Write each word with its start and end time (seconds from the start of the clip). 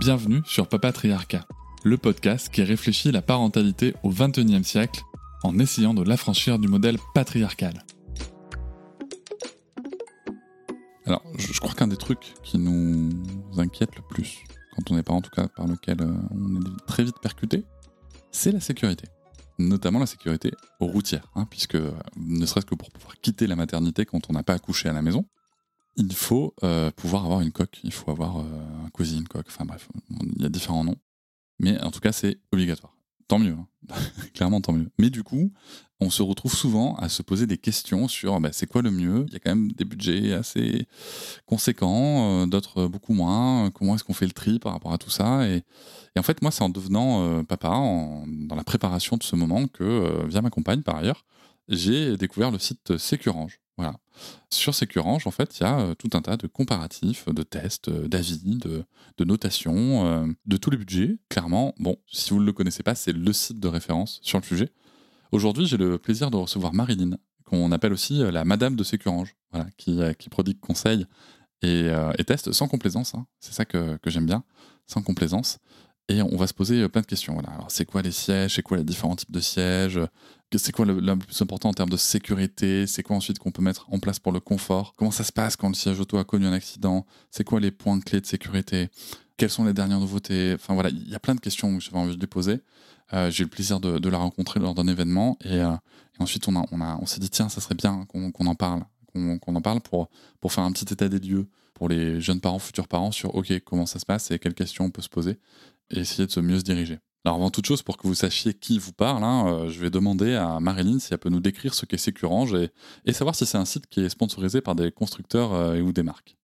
Bienvenue 0.00 0.40
sur 0.46 0.66
Papatriarcat, 0.66 1.46
le 1.84 1.98
podcast 1.98 2.48
qui 2.48 2.62
réfléchit 2.62 3.12
la 3.12 3.20
parentalité 3.20 3.94
au 4.02 4.08
XXIe 4.08 4.64
siècle 4.64 5.02
en 5.42 5.58
essayant 5.58 5.92
de 5.92 6.02
l'affranchir 6.02 6.58
du 6.58 6.68
modèle 6.68 6.96
patriarcal. 7.12 7.84
Alors, 11.04 11.22
je 11.36 11.60
crois 11.60 11.74
qu'un 11.74 11.86
des 11.86 11.98
trucs 11.98 12.32
qui 12.42 12.56
nous 12.56 13.10
inquiète 13.58 13.94
le 13.94 14.00
plus, 14.08 14.38
quand 14.74 14.90
on 14.90 14.96
est 14.96 15.02
parent 15.02 15.18
en 15.18 15.20
tout 15.20 15.36
cas, 15.36 15.48
par 15.48 15.66
lequel 15.66 16.00
euh, 16.00 16.14
on 16.30 16.62
est 16.62 16.86
très 16.86 17.04
vite 17.04 17.18
percuté, 17.20 17.66
c'est 18.32 18.52
la 18.52 18.60
sécurité. 18.60 19.04
Notamment 19.58 19.98
la 19.98 20.06
sécurité 20.06 20.50
routière, 20.80 21.30
hein, 21.34 21.44
puisque 21.44 21.76
ne 22.16 22.46
serait-ce 22.46 22.64
que 22.64 22.74
pour 22.74 22.90
pouvoir 22.90 23.20
quitter 23.20 23.46
la 23.46 23.54
maternité 23.54 24.06
quand 24.06 24.30
on 24.30 24.32
n'a 24.32 24.44
pas 24.44 24.54
accouché 24.54 24.88
à 24.88 24.94
la 24.94 25.02
maison, 25.02 25.26
il 25.96 26.12
faut 26.14 26.54
euh, 26.62 26.90
pouvoir 26.90 27.24
avoir 27.24 27.40
une 27.40 27.52
coque, 27.52 27.80
il 27.84 27.92
faut 27.92 28.10
avoir 28.10 28.38
euh, 28.38 28.86
un 28.86 28.90
cosy, 28.90 29.18
une 29.18 29.28
coque, 29.28 29.46
enfin 29.48 29.64
bref, 29.64 29.88
il 30.36 30.42
y 30.42 30.46
a 30.46 30.48
différents 30.48 30.84
noms. 30.84 30.96
Mais 31.58 31.80
en 31.82 31.90
tout 31.90 32.00
cas, 32.00 32.12
c'est 32.12 32.38
obligatoire. 32.52 32.94
Tant 33.28 33.38
mieux, 33.38 33.52
hein. 33.52 33.66
clairement 34.34 34.60
tant 34.60 34.72
mieux. 34.72 34.90
Mais 34.98 35.10
du 35.10 35.22
coup, 35.22 35.52
on 36.00 36.10
se 36.10 36.22
retrouve 36.22 36.54
souvent 36.54 36.96
à 36.96 37.08
se 37.08 37.22
poser 37.22 37.46
des 37.46 37.58
questions 37.58 38.08
sur 38.08 38.40
bah, 38.40 38.50
c'est 38.52 38.66
quoi 38.66 38.82
le 38.82 38.90
mieux? 38.90 39.26
Il 39.28 39.34
y 39.34 39.36
a 39.36 39.38
quand 39.38 39.54
même 39.54 39.70
des 39.72 39.84
budgets 39.84 40.32
assez 40.32 40.86
conséquents, 41.46 42.42
euh, 42.42 42.46
d'autres 42.46 42.86
beaucoup 42.86 43.12
moins. 43.12 43.70
Comment 43.70 43.94
est-ce 43.94 44.04
qu'on 44.04 44.14
fait 44.14 44.26
le 44.26 44.32
tri 44.32 44.58
par 44.58 44.72
rapport 44.72 44.92
à 44.92 44.98
tout 44.98 45.10
ça? 45.10 45.46
Et, 45.46 45.62
en 46.18 46.22
fait, 46.22 46.42
moi, 46.42 46.50
c'est 46.50 46.62
en 46.62 46.70
devenant 46.70 47.44
papa, 47.44 47.68
dans 47.68 48.56
la 48.56 48.64
préparation 48.64 49.16
de 49.16 49.22
ce 49.22 49.36
moment, 49.36 49.68
que 49.68 50.26
via 50.26 50.42
ma 50.42 50.50
compagne 50.50 50.82
par 50.82 50.96
ailleurs, 50.96 51.24
j'ai 51.70 52.16
découvert 52.16 52.50
le 52.50 52.58
site 52.58 52.98
Sécurange. 52.98 53.60
Voilà. 53.80 53.96
Sur 54.50 54.74
Sécurange, 54.74 55.26
en 55.26 55.30
fait, 55.30 55.58
il 55.58 55.62
y 55.62 55.66
a 55.66 55.80
euh, 55.80 55.94
tout 55.94 56.10
un 56.12 56.20
tas 56.20 56.36
de 56.36 56.46
comparatifs, 56.46 57.26
de 57.30 57.42
tests, 57.42 57.88
euh, 57.88 58.08
d'avis, 58.08 58.58
de, 58.58 58.84
notations, 59.24 60.06
euh, 60.06 60.26
de 60.44 60.56
tous 60.58 60.68
les 60.68 60.76
budgets. 60.76 61.16
Clairement, 61.30 61.74
bon, 61.78 61.96
si 62.06 62.30
vous 62.30 62.40
ne 62.40 62.44
le 62.44 62.52
connaissez 62.52 62.82
pas, 62.82 62.94
c'est 62.94 63.12
le 63.12 63.32
site 63.32 63.58
de 63.58 63.68
référence 63.68 64.18
sur 64.22 64.38
le 64.38 64.44
sujet. 64.44 64.70
Aujourd'hui, 65.32 65.64
j'ai 65.64 65.78
le 65.78 65.96
plaisir 65.96 66.30
de 66.30 66.36
recevoir 66.36 66.74
Marilyn, 66.74 67.16
qu'on 67.44 67.72
appelle 67.72 67.94
aussi 67.94 68.18
la 68.18 68.44
Madame 68.44 68.76
de 68.76 68.84
Sécurange, 68.84 69.34
qui, 69.78 70.00
qui 70.18 70.28
prodigue 70.28 70.60
conseils 70.60 71.06
et, 71.62 71.90
tests 72.26 72.52
sans 72.52 72.68
complaisance. 72.68 73.14
Hein. 73.14 73.26
C'est 73.38 73.54
ça 73.54 73.64
que, 73.64 73.96
que 73.98 74.10
j'aime 74.10 74.26
bien, 74.26 74.44
sans 74.86 75.02
complaisance. 75.02 75.58
Et 76.08 76.20
on 76.20 76.36
va 76.36 76.48
se 76.48 76.54
poser 76.54 76.88
plein 76.88 77.02
de 77.02 77.06
questions. 77.06 77.34
Voilà. 77.34 77.50
Alors, 77.50 77.70
c'est 77.70 77.84
quoi 77.84 78.02
les 78.02 78.10
sièges? 78.10 78.56
C'est 78.56 78.62
quoi 78.62 78.76
les 78.76 78.84
différents 78.84 79.14
types 79.14 79.30
de 79.30 79.40
sièges? 79.40 80.00
C'est 80.58 80.72
quoi 80.72 80.84
le, 80.84 81.16
plus 81.16 81.42
important 81.42 81.68
en 81.68 81.72
termes 81.72 81.90
de 81.90 81.96
sécurité? 81.96 82.86
C'est 82.86 83.02
quoi 83.02 83.16
ensuite 83.16 83.38
qu'on 83.38 83.52
peut 83.52 83.62
mettre 83.62 83.86
en 83.92 83.98
place 83.98 84.18
pour 84.18 84.32
le 84.32 84.40
confort? 84.40 84.94
Comment 84.96 85.10
ça 85.10 85.24
se 85.24 85.32
passe 85.32 85.56
quand 85.56 85.68
le 85.68 85.74
siège 85.74 86.00
auto 86.00 86.18
a 86.18 86.24
connu 86.24 86.46
un 86.46 86.52
accident? 86.52 87.06
C'est 87.30 87.44
quoi 87.44 87.60
les 87.60 87.70
points 87.70 88.00
clés 88.00 88.20
de 88.20 88.26
sécurité? 88.26 88.88
Quelles 89.36 89.50
sont 89.50 89.64
les 89.64 89.72
dernières 89.72 90.00
nouveautés? 90.00 90.54
Enfin 90.54 90.74
voilà, 90.74 90.90
il 90.90 91.08
y 91.08 91.14
a 91.14 91.20
plein 91.20 91.34
de 91.34 91.40
questions 91.40 91.78
que 91.78 91.82
j'avais 91.82 91.98
envie 91.98 92.16
de 92.16 92.20
lui 92.20 92.26
poser. 92.26 92.60
Euh, 93.12 93.30
j'ai 93.30 93.42
eu 93.42 93.44
le 93.44 93.50
plaisir 93.50 93.80
de, 93.80 94.08
la 94.08 94.18
rencontrer 94.18 94.60
lors 94.60 94.74
d'un 94.74 94.86
événement 94.86 95.36
et, 95.44 95.60
euh, 95.60 95.70
ensuite 96.18 96.46
on, 96.48 96.56
a, 96.56 96.64
on, 96.70 96.80
a, 96.80 96.98
on 97.00 97.06
s'est 97.06 97.20
dit 97.20 97.30
tiens, 97.30 97.48
ça 97.48 97.60
serait 97.60 97.74
bien 97.74 98.06
qu'on 98.06 98.46
en 98.46 98.54
parle, 98.54 98.84
qu'on 99.12 99.54
en 99.54 99.60
parle 99.60 99.80
pour, 99.80 100.10
pour 100.40 100.52
faire 100.52 100.64
un 100.64 100.72
petit 100.72 100.92
état 100.92 101.08
des 101.08 101.18
lieux 101.18 101.48
pour 101.74 101.88
les 101.88 102.20
jeunes 102.20 102.40
parents, 102.40 102.58
futurs 102.58 102.86
parents 102.86 103.10
sur 103.10 103.34
ok 103.34 103.58
comment 103.64 103.86
ça 103.86 103.98
se 103.98 104.06
passe 104.06 104.30
et 104.30 104.38
quelles 104.38 104.54
questions 104.54 104.84
on 104.84 104.90
peut 104.90 105.02
se 105.02 105.08
poser 105.08 105.38
et 105.90 106.00
essayer 106.00 106.26
de 106.26 106.30
se 106.30 106.40
mieux 106.40 106.58
se 106.58 106.64
diriger. 106.64 106.98
Alors 107.24 107.36
avant 107.36 107.50
toute 107.50 107.66
chose, 107.66 107.82
pour 107.82 107.98
que 107.98 108.06
vous 108.06 108.14
sachiez 108.14 108.54
qui 108.54 108.78
vous 108.78 108.92
parle, 108.92 109.24
hein, 109.24 109.46
euh, 109.46 109.68
je 109.68 109.78
vais 109.80 109.90
demander 109.90 110.34
à 110.34 110.58
Marilyn 110.58 110.98
si 110.98 111.12
elle 111.12 111.18
peut 111.18 111.28
nous 111.28 111.40
décrire 111.40 111.74
ce 111.74 111.84
qu'est 111.84 111.98
Sécurange 111.98 112.54
et, 112.54 112.70
et, 113.04 113.12
savoir 113.12 113.34
si 113.34 113.44
c'est 113.44 113.58
un 113.58 113.66
site 113.66 113.86
qui 113.88 114.00
est 114.00 114.08
sponsorisé 114.08 114.62
par 114.62 114.74
des 114.74 114.90
constructeurs 114.90 115.52
euh, 115.52 115.80
ou 115.80 115.92
des 115.92 116.02
marques. 116.02 116.38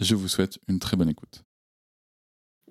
Je 0.00 0.14
vous 0.14 0.28
souhaite 0.28 0.58
une 0.68 0.78
très 0.78 0.96
bonne 0.96 1.08
écoute. 1.08 1.42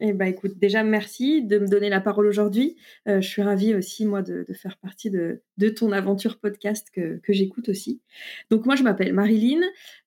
Eh 0.04 0.14
ben, 0.14 0.26
écoute, 0.26 0.58
déjà, 0.58 0.84
merci 0.84 1.44
de 1.44 1.60
me 1.60 1.68
donner 1.68 1.88
la 1.88 2.02
parole 2.02 2.26
aujourd'hui. 2.26 2.76
Euh, 3.08 3.22
je 3.22 3.28
suis 3.28 3.44
ravie 3.44 3.76
aussi, 3.76 4.08
moi, 4.08 4.24
de, 4.24 4.48
faire 4.52 4.80
partie 4.80 5.12
de, 5.12 5.44
ton 5.78 5.92
aventure 5.92 6.40
podcast 6.40 6.88
que, 6.92 7.22
j'écoute 7.30 7.70
aussi. 7.70 8.02
Donc, 8.50 8.66
moi, 8.66 8.76
je 8.76 8.82
m'appelle 8.82 9.14
Marilyn, 9.14 9.62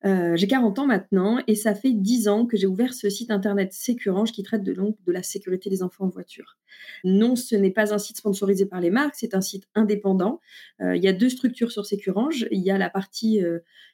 euh, 0.04 0.34
j'ai 0.34 0.48
40 0.48 0.80
ans 0.80 0.86
maintenant 0.88 1.40
et 1.46 1.54
ça 1.54 1.76
fait 1.76 1.92
10 1.92 2.26
ans 2.26 2.44
que 2.44 2.56
j'ai 2.56 2.66
ouvert 2.66 2.92
ce 2.92 3.08
site 3.08 3.30
internet 3.30 3.72
Sécurange 3.72 4.32
qui 4.32 4.42
traite 4.42 4.64
de, 4.64 4.74
la 5.06 5.22
sécurité 5.22 5.70
des 5.70 5.84
enfants 5.84 6.06
en 6.06 6.08
voiture. 6.08 6.58
Non, 7.04 7.36
ce 7.36 7.54
n'est 7.54 7.70
pas 7.70 7.94
un 7.94 7.98
site 7.98 8.16
sponsorisé 8.16 8.66
par 8.66 8.80
les 8.80 8.90
marques, 8.90 9.14
c'est 9.16 9.36
un 9.36 9.40
site 9.40 9.68
indépendant. 9.76 10.40
Euh, 10.80 10.96
il 10.96 11.04
y 11.04 11.08
a 11.08 11.12
deux 11.12 11.28
structures 11.28 11.70
sur 11.70 11.86
Sécurange. 11.86 12.48
Il 12.50 12.62
y 12.62 12.72
a 12.72 12.78
la 12.78 12.90
partie 12.90 13.42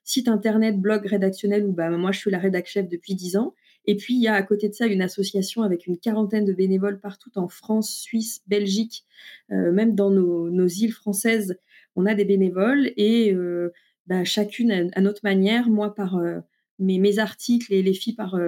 site 0.04 0.28
internet, 0.28 0.80
blog 0.80 1.04
rédactionnel 1.04 1.66
où 1.66 1.72
bah, 1.72 1.90
moi, 1.90 2.10
je 2.10 2.20
suis 2.20 2.30
la 2.30 2.38
rédac 2.38 2.66
depuis 2.88 3.14
10 3.14 3.36
ans. 3.36 3.54
Et 3.86 3.96
puis, 3.96 4.14
il 4.14 4.20
y 4.20 4.28
a 4.28 4.34
à 4.34 4.42
côté 4.42 4.68
de 4.68 4.74
ça 4.74 4.86
une 4.86 5.02
association 5.02 5.62
avec 5.62 5.86
une 5.86 5.98
quarantaine 5.98 6.44
de 6.44 6.52
bénévoles 6.52 7.00
partout 7.00 7.30
en 7.36 7.48
France, 7.48 7.90
Suisse, 7.90 8.42
Belgique, 8.46 9.04
euh, 9.50 9.72
même 9.72 9.94
dans 9.94 10.10
nos, 10.10 10.68
îles 10.68 10.92
françaises, 10.92 11.58
on 11.96 12.06
a 12.06 12.14
des 12.14 12.24
bénévoles 12.24 12.92
et 12.96 13.32
euh, 13.34 13.72
bah, 14.06 14.24
chacune 14.24 14.90
à, 14.92 15.00
notre 15.00 15.20
manière, 15.24 15.68
moi 15.68 15.94
par 15.94 16.16
euh, 16.16 16.38
mes, 16.78 17.18
articles 17.18 17.72
et 17.72 17.82
les 17.82 17.94
filles 17.94 18.14
par, 18.14 18.38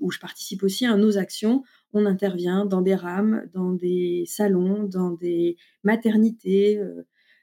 où 0.00 0.10
je 0.10 0.18
participe 0.18 0.62
aussi 0.62 0.86
à 0.86 0.96
nos 0.96 1.18
actions, 1.18 1.62
on 1.92 2.06
intervient 2.06 2.64
dans 2.64 2.80
des 2.80 2.94
rames, 2.94 3.48
dans 3.52 3.72
des 3.72 4.24
salons, 4.26 4.84
dans 4.84 5.12
des 5.12 5.56
maternités 5.84 6.80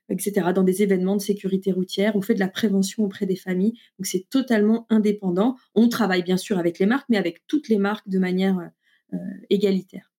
etc., 0.09 0.51
dans 0.53 0.63
des 0.63 0.83
événements 0.83 1.15
de 1.15 1.21
sécurité 1.21 1.71
routière. 1.71 2.15
On 2.15 2.21
fait 2.21 2.35
de 2.35 2.39
la 2.39 2.47
prévention 2.47 3.03
auprès 3.03 3.25
des 3.25 3.35
familles. 3.35 3.73
Donc, 3.99 4.05
c'est 4.05 4.27
totalement 4.29 4.85
indépendant. 4.89 5.55
On 5.75 5.89
travaille 5.89 6.23
bien 6.23 6.37
sûr 6.37 6.57
avec 6.57 6.79
les 6.79 6.85
marques, 6.85 7.07
mais 7.09 7.17
avec 7.17 7.41
toutes 7.47 7.69
les 7.69 7.77
marques 7.77 8.07
de 8.07 8.19
manière 8.19 8.71
euh, 9.13 9.17
égalitaire. 9.49 10.13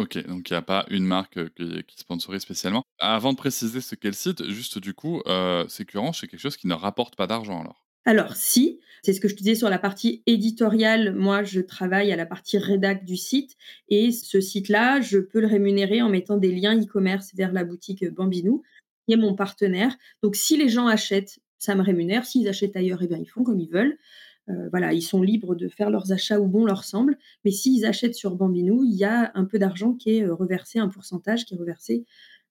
Ok, 0.00 0.16
donc 0.26 0.48
il 0.48 0.54
n'y 0.54 0.56
a 0.56 0.62
pas 0.62 0.86
une 0.88 1.04
marque 1.04 1.36
euh, 1.36 1.82
qui, 1.86 1.98
sponsorise 1.98 2.40
spécialement. 2.40 2.84
Avant 2.98 3.32
de 3.32 3.36
préciser 3.36 3.82
ce 3.82 3.94
qu'est 3.94 4.08
le 4.08 4.14
site, 4.14 4.48
juste 4.48 4.78
du 4.78 4.94
coup, 4.94 5.20
euh, 5.26 5.66
c'est 5.68 5.84
quelque 5.84 6.38
chose 6.38 6.56
qui 6.56 6.68
ne 6.68 6.74
rapporte 6.74 7.16
pas 7.16 7.26
d'argent 7.26 7.60
alors? 7.60 7.86
Alors 8.06 8.34
si, 8.34 8.80
c'est 9.02 9.12
ce 9.12 9.20
que 9.20 9.28
je 9.28 9.34
te 9.34 9.40
disais 9.40 9.54
sur 9.54 9.68
la 9.68 9.78
partie 9.78 10.22
éditoriale, 10.26 11.14
moi 11.14 11.42
je 11.42 11.60
travaille 11.60 12.10
à 12.12 12.16
la 12.16 12.24
partie 12.24 12.56
rédac 12.56 13.04
du 13.04 13.18
site 13.18 13.56
et 13.90 14.10
ce 14.10 14.40
site-là, 14.40 15.02
je 15.02 15.18
peux 15.18 15.40
le 15.40 15.46
rémunérer 15.46 16.00
en 16.00 16.08
mettant 16.08 16.38
des 16.38 16.50
liens 16.50 16.80
e-commerce 16.80 17.34
vers 17.34 17.52
la 17.52 17.62
boutique 17.62 18.02
Bambinou 18.08 18.62
mon 19.16 19.34
partenaire. 19.34 19.96
Donc, 20.22 20.36
si 20.36 20.56
les 20.56 20.68
gens 20.68 20.86
achètent, 20.86 21.40
ça 21.58 21.74
me 21.74 21.82
rémunère. 21.82 22.24
S'ils 22.24 22.48
achètent 22.48 22.76
ailleurs, 22.76 23.02
et 23.02 23.04
eh 23.04 23.08
bien, 23.08 23.18
ils 23.18 23.28
font 23.28 23.44
comme 23.44 23.60
ils 23.60 23.70
veulent. 23.70 23.98
Euh, 24.50 24.68
voilà, 24.70 24.92
ils 24.92 25.02
sont 25.02 25.22
libres 25.22 25.54
de 25.54 25.68
faire 25.68 25.90
leurs 25.90 26.12
achats 26.12 26.40
où 26.40 26.48
bon 26.48 26.64
leur 26.64 26.84
semble. 26.84 27.18
Mais 27.44 27.50
s'ils 27.50 27.84
achètent 27.84 28.14
sur 28.14 28.34
Bambinou, 28.34 28.84
il 28.84 28.94
y 28.94 29.04
a 29.04 29.30
un 29.34 29.44
peu 29.44 29.58
d'argent 29.58 29.94
qui 29.94 30.16
est 30.16 30.22
euh, 30.22 30.34
reversé, 30.34 30.78
un 30.78 30.88
pourcentage 30.88 31.44
qui 31.44 31.54
est 31.54 31.58
reversé 31.58 32.04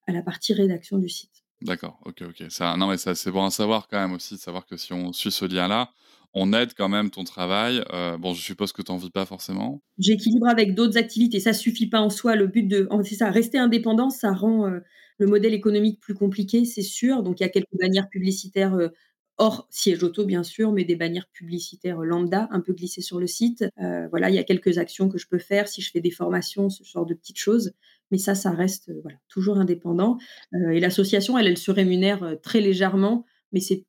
à 0.07 0.11
la 0.11 0.21
partie 0.21 0.53
rédaction 0.53 0.97
du 0.97 1.09
site. 1.09 1.43
D'accord, 1.61 1.99
ok, 2.05 2.23
ok. 2.29 2.45
Ça, 2.49 2.75
non, 2.77 2.87
mais 2.87 2.97
ça, 2.97 3.15
c'est 3.15 3.31
bon 3.31 3.43
à 3.43 3.51
savoir 3.51 3.87
quand 3.89 3.99
même 3.99 4.13
aussi, 4.13 4.35
de 4.35 4.39
savoir 4.39 4.65
que 4.65 4.77
si 4.77 4.93
on 4.93 5.11
suit 5.11 5.31
ce 5.31 5.45
lien-là, 5.45 5.89
on 6.33 6.53
aide 6.53 6.73
quand 6.77 6.87
même 6.87 7.09
ton 7.09 7.23
travail. 7.23 7.83
Euh, 7.91 8.17
bon, 8.17 8.33
je 8.33 8.41
suppose 8.41 8.71
que 8.71 8.81
tu 8.81 8.91
n'en 8.91 8.97
vis 8.97 9.09
pas 9.09 9.25
forcément. 9.25 9.81
J'équilibre 9.97 10.47
avec 10.47 10.75
d'autres 10.75 10.97
activités. 10.97 11.39
Ça 11.39 11.53
suffit 11.53 11.89
pas 11.89 11.99
en 11.99 12.09
soi. 12.09 12.35
Le 12.35 12.47
but 12.47 12.67
de, 12.67 12.87
c'est 13.03 13.15
ça, 13.15 13.29
rester 13.29 13.57
indépendant, 13.57 14.09
ça 14.09 14.31
rend 14.31 14.71
le 15.19 15.27
modèle 15.27 15.53
économique 15.53 15.99
plus 15.99 16.15
compliqué, 16.15 16.65
c'est 16.65 16.81
sûr. 16.81 17.21
Donc, 17.23 17.39
il 17.39 17.43
y 17.43 17.45
a 17.45 17.49
quelques 17.49 17.77
bannières 17.79 18.09
publicitaires 18.09 18.73
euh, 18.73 18.87
hors 19.37 19.67
siège 19.69 20.01
auto, 20.03 20.25
bien 20.25 20.43
sûr, 20.43 20.71
mais 20.71 20.85
des 20.85 20.95
bannières 20.95 21.27
publicitaires 21.31 21.99
lambda 21.99 22.47
un 22.51 22.61
peu 22.61 22.73
glissées 22.73 23.01
sur 23.01 23.19
le 23.19 23.27
site. 23.27 23.65
Euh, 23.81 24.07
voilà, 24.09 24.29
il 24.29 24.35
y 24.35 24.39
a 24.39 24.43
quelques 24.43 24.77
actions 24.77 25.09
que 25.09 25.17
je 25.17 25.27
peux 25.27 25.37
faire 25.37 25.67
si 25.67 25.81
je 25.81 25.91
fais 25.91 26.01
des 26.01 26.11
formations, 26.11 26.69
ce 26.69 26.83
genre 26.83 27.05
de 27.05 27.13
petites 27.13 27.37
choses. 27.37 27.73
Mais 28.11 28.17
ça, 28.17 28.33
ça 28.33 28.51
reste 28.51 28.89
euh, 28.89 29.01
toujours 29.27 29.57
indépendant. 29.57 30.17
et 30.53 30.79
l'association, 30.79 31.37
elle, 31.37 31.47
elle 31.47 31.57
se 31.57 31.71
rémunère 31.71 32.37
très 32.41 32.61
légèrement 32.61 33.25
mais 33.51 33.61
il 33.61 33.83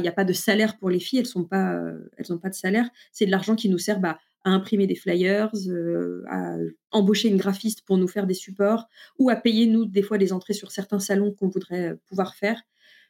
n'y 0.00 0.08
a 0.08 0.12
pas 0.12 0.24
de 0.24 0.32
salaire 0.32 0.78
pour 0.78 0.88
les 0.88 1.00
filles 1.00 1.18
elles 1.18 1.26
sont 1.26 1.44
pas 1.44 1.82
elles 2.16 2.32
ont 2.32 2.38
pas 2.38 2.48
de 2.48 2.54
salaire 2.54 2.88
c'est 3.12 3.26
de 3.26 3.30
l'argent 3.30 3.54
qui 3.54 3.68
nous 3.68 3.76
sert 3.76 4.00
bah, 4.00 4.18
à 4.46 4.50
imprimer 4.50 4.86
des 4.86 4.94
flyers, 4.94 5.50
euh, 5.66 6.22
à 6.30 6.56
embaucher 6.92 7.28
une 7.28 7.36
graphiste 7.36 7.82
pour 7.84 7.98
nous 7.98 8.06
faire 8.06 8.28
des 8.28 8.34
supports 8.34 8.86
ou 9.18 9.28
à 9.28 9.34
payer, 9.34 9.66
nous, 9.66 9.86
des 9.86 10.02
fois, 10.02 10.18
des 10.18 10.32
entrées 10.32 10.52
sur 10.52 10.70
certains 10.70 11.00
salons 11.00 11.32
qu'on 11.32 11.48
voudrait 11.48 11.88
euh, 11.88 11.96
pouvoir 12.08 12.36
faire. 12.36 12.62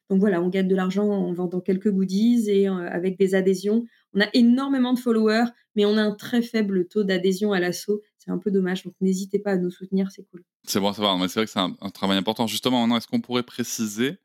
Donc 0.09 0.19
voilà, 0.21 0.41
on 0.41 0.49
gagne 0.49 0.67
de 0.67 0.75
l'argent 0.75 1.07
en 1.07 1.33
vendant 1.35 1.61
quelques 1.61 1.91
goodies 1.91 2.49
et 2.49 2.69
avec 2.69 3.19
des 3.19 3.35
adhésions. 3.35 3.85
On 4.15 4.21
a 4.21 4.29
énormément 4.35 4.93
de 4.93 5.01
followers, 5.01 5.47
mais 5.75 5.85
on 5.85 5.97
a 5.97 6.03
un 6.03 6.15
très 6.15 6.43
faible 6.43 6.87
taux 6.87 7.03
d'adhésion 7.03 7.53
à 7.53 7.59
l'assaut. 7.59 8.01
C'est 8.17 8.31
un 8.31 8.39
peu 8.39 8.53
dommage, 8.53 8.85
donc 8.85 8.95
n'hésitez 9.01 9.41
pas 9.41 9.51
à 9.51 9.57
nous 9.57 9.73
soutenir, 9.73 10.13
c'est 10.13 10.23
cool. 10.31 10.45
C'est 10.63 10.79
bon 10.79 10.91
à 10.91 10.93
savoir, 10.93 11.19
mais 11.19 11.27
c'est 11.27 11.41
vrai 11.41 11.47
que 11.47 11.51
c'est 11.51 11.59
un, 11.59 11.91
travail 11.91 12.19
important. 12.19 12.47
Justement, 12.47 12.83
maintenant, 12.83 12.97
est-ce 12.97 13.09
qu'on 13.09 13.21
pourrait 13.21 13.43
préciser 13.43 14.19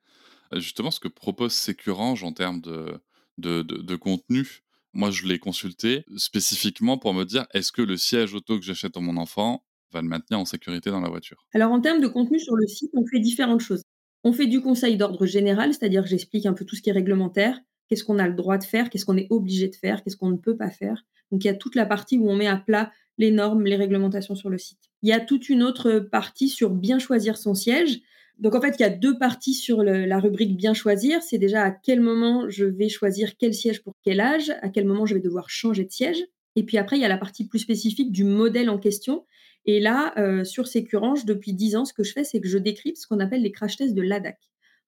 justement 0.54 0.92
ce 0.92 1.00
que 1.00 1.08
propose 1.08 1.54
Sécurange 1.54 2.24
en 2.24 2.32
termes 2.32 2.62
de, 2.62 3.02
de, 3.40 3.64
de 3.64 3.96
contenu? 3.96 4.62
Moi, 4.94 5.12
je 5.12 5.26
l'ai 5.26 5.40
consulté 5.40 6.04
spécifiquement 6.18 6.98
pour 6.98 7.14
me 7.14 7.24
dire 7.24 7.46
est-ce 7.54 7.72
que 7.72 7.82
le 7.82 7.98
siège 7.98 8.34
auto 8.34 8.60
que 8.60 8.66
j'achète 8.66 8.98
à 8.98 9.00
mon 9.00 9.18
enfant 9.18 9.64
va 9.92 10.02
le 10.02 10.08
maintenir 10.08 10.40
en 10.40 10.46
sécurité 10.46 10.90
dans 10.90 11.02
la 11.02 11.10
voiture? 11.10 11.46
Alors, 11.54 11.72
en 11.72 11.82
termes 11.82 12.02
de 12.02 12.08
contenu 12.08 12.40
sur 12.40 12.56
le 12.56 12.68
site, 12.68 12.92
on 12.94 13.06
fait 13.06 13.20
différentes 13.20 13.62
choses. 13.62 13.84
On 14.24 14.34
fait 14.34 14.48
du 14.48 14.62
conseil 14.62 14.98
d'ordre 14.98 15.26
général, 15.26 15.74
c'est-à-dire 15.74 16.04
que 16.04 16.10
j'explique 16.10 16.46
un 16.46 16.54
peu 16.54 16.66
tout 16.66 16.76
ce 16.76 16.82
qui 16.82 16.90
est 16.90 16.94
réglementaire, 16.94 17.60
qu'est-ce 17.88 18.04
qu'on 18.04 18.20
a 18.20 18.28
le 18.28 18.36
droit 18.36 18.58
de 18.58 18.64
faire, 18.64 18.90
qu'est-ce 18.90 19.06
qu'on 19.06 19.18
est 19.18 19.28
obligé 19.30 19.68
de 19.68 19.76
faire, 19.76 20.04
qu'est-ce 20.04 20.18
qu'on 20.18 20.30
ne 20.30 20.38
peut 20.38 20.56
pas 20.56 20.70
faire. 20.70 21.04
Donc, 21.32 21.44
il 21.44 21.48
y 21.48 21.50
a 21.50 21.56
toute 21.56 21.76
la 21.76 21.86
partie 21.86 22.18
où 22.18 22.30
on 22.30 22.36
met 22.36 22.48
à 22.48 22.58
plat 22.58 22.92
les 23.18 23.32
normes, 23.32 23.66
les 23.66 23.76
réglementations 23.76 24.36
sur 24.36 24.50
le 24.50 24.58
site. 24.58 24.80
Il 25.02 25.10
y 25.10 25.14
a 25.14 25.20
toute 25.20 25.50
une 25.50 25.64
autre 25.64 26.00
partie 26.00 26.50
sur 26.50 26.70
bien 26.70 27.00
choisir 27.00 27.38
son 27.38 27.54
siège. 27.54 28.02
Donc 28.42 28.56
en 28.56 28.62
fait, 28.62 28.76
il 28.80 28.82
y 28.82 28.86
a 28.86 28.90
deux 28.90 29.18
parties 29.20 29.54
sur 29.54 29.84
la 29.84 30.20
rubrique 30.20 30.58
bien 30.58 30.74
choisir. 30.74 31.22
C'est 31.22 31.38
déjà 31.38 31.64
à 31.64 31.72
quel 31.72 32.02
moment 32.02 32.50
je 32.50 32.66
vais 32.66 32.90
choisir 32.90 33.38
quel 33.38 33.54
siège 33.54 33.84
pour 33.84 33.94
quel 34.04 34.20
âge, 34.20 34.52
à 34.62 34.70
quel 34.70 34.86
moment 34.86 35.06
je 35.06 35.14
vais 35.14 35.20
devoir 35.20 35.50
changer 35.50 35.86
de 35.86 35.92
siège. 35.92 36.26
Et 36.56 36.64
puis 36.64 36.78
après, 36.78 36.98
il 36.98 37.02
y 37.02 37.06
a 37.06 37.08
la 37.08 37.20
partie 37.20 37.48
plus 37.48 37.60
spécifique 37.60 38.12
du 38.12 38.24
modèle 38.24 38.70
en 38.70 38.80
question. 38.80 39.26
Et 39.66 39.80
là, 39.80 40.14
euh, 40.18 40.44
sur 40.44 40.68
Sécurange, 40.68 41.26
depuis 41.26 41.54
10 41.54 41.76
ans, 41.76 41.86
ce 41.86 41.94
que 41.94 42.04
je 42.04 42.14
fais, 42.14 42.24
c'est 42.24 42.42
que 42.42 42.48
je 42.48 42.58
décrypte 42.58 42.98
ce 42.98 43.08
qu'on 43.08 43.20
appelle 43.20 43.44
les 43.44 43.52
crash 43.52 43.78
tests 43.78 43.94
de 43.94 44.02
l'ADAC. 44.02 44.40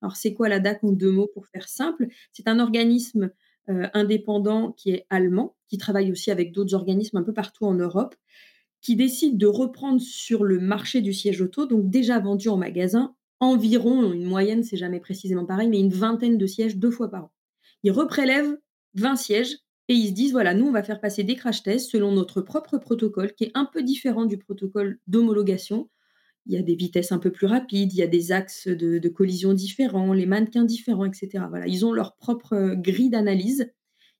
Alors, 0.01 0.15
c'est 0.15 0.33
quoi 0.33 0.49
l'ADAC 0.49 0.83
en 0.83 0.91
deux 0.91 1.11
mots 1.11 1.29
pour 1.31 1.45
faire 1.47 1.69
simple? 1.69 2.07
C'est 2.31 2.47
un 2.47 2.59
organisme 2.59 3.31
euh, 3.69 3.87
indépendant 3.93 4.71
qui 4.71 4.91
est 4.91 5.05
allemand, 5.11 5.55
qui 5.67 5.77
travaille 5.77 6.11
aussi 6.11 6.31
avec 6.31 6.51
d'autres 6.51 6.73
organismes 6.73 7.17
un 7.17 7.23
peu 7.23 7.33
partout 7.33 7.65
en 7.65 7.75
Europe, 7.75 8.15
qui 8.81 8.95
décide 8.95 9.37
de 9.37 9.47
reprendre 9.47 10.01
sur 10.01 10.43
le 10.43 10.59
marché 10.59 11.01
du 11.01 11.13
siège 11.13 11.39
auto, 11.39 11.67
donc 11.67 11.89
déjà 11.89 12.19
vendu 12.19 12.49
en 12.49 12.57
magasin, 12.57 13.15
environ, 13.43 14.11
une 14.13 14.25
moyenne, 14.25 14.63
c'est 14.63 14.77
jamais 14.77 14.99
précisément 14.99 15.45
pareil, 15.45 15.67
mais 15.67 15.79
une 15.79 15.93
vingtaine 15.93 16.37
de 16.37 16.47
sièges 16.47 16.77
deux 16.77 16.91
fois 16.91 17.09
par 17.09 17.25
an. 17.25 17.31
Ils 17.83 17.91
reprélèvent 17.91 18.57
20 18.95 19.15
sièges 19.15 19.57
et 19.89 19.93
ils 19.93 20.09
se 20.09 20.13
disent, 20.13 20.31
voilà, 20.31 20.53
nous, 20.53 20.67
on 20.67 20.71
va 20.71 20.83
faire 20.83 21.01
passer 21.01 21.23
des 21.23 21.35
crash 21.35 21.63
tests 21.63 21.91
selon 21.91 22.13
notre 22.13 22.41
propre 22.41 22.77
protocole, 22.77 23.33
qui 23.33 23.45
est 23.45 23.51
un 23.53 23.65
peu 23.65 23.83
différent 23.83 24.25
du 24.25 24.37
protocole 24.37 24.99
d'homologation. 25.07 25.89
Il 26.45 26.53
y 26.53 26.57
a 26.57 26.61
des 26.61 26.75
vitesses 26.75 27.11
un 27.11 27.19
peu 27.19 27.31
plus 27.31 27.47
rapides, 27.47 27.93
il 27.93 27.97
y 27.97 28.03
a 28.03 28.07
des 28.07 28.31
axes 28.31 28.67
de, 28.67 29.09
collision 29.09 29.53
différents, 29.53 30.13
les 30.13 30.25
mannequins 30.25 30.63
différents, 30.63 31.05
etc. 31.05 31.45
Voilà, 31.49 31.67
ils 31.67 31.85
ont 31.85 31.91
leur 31.91 32.15
propre 32.15 32.75
grille 32.75 33.09
d'analyse. 33.09 33.71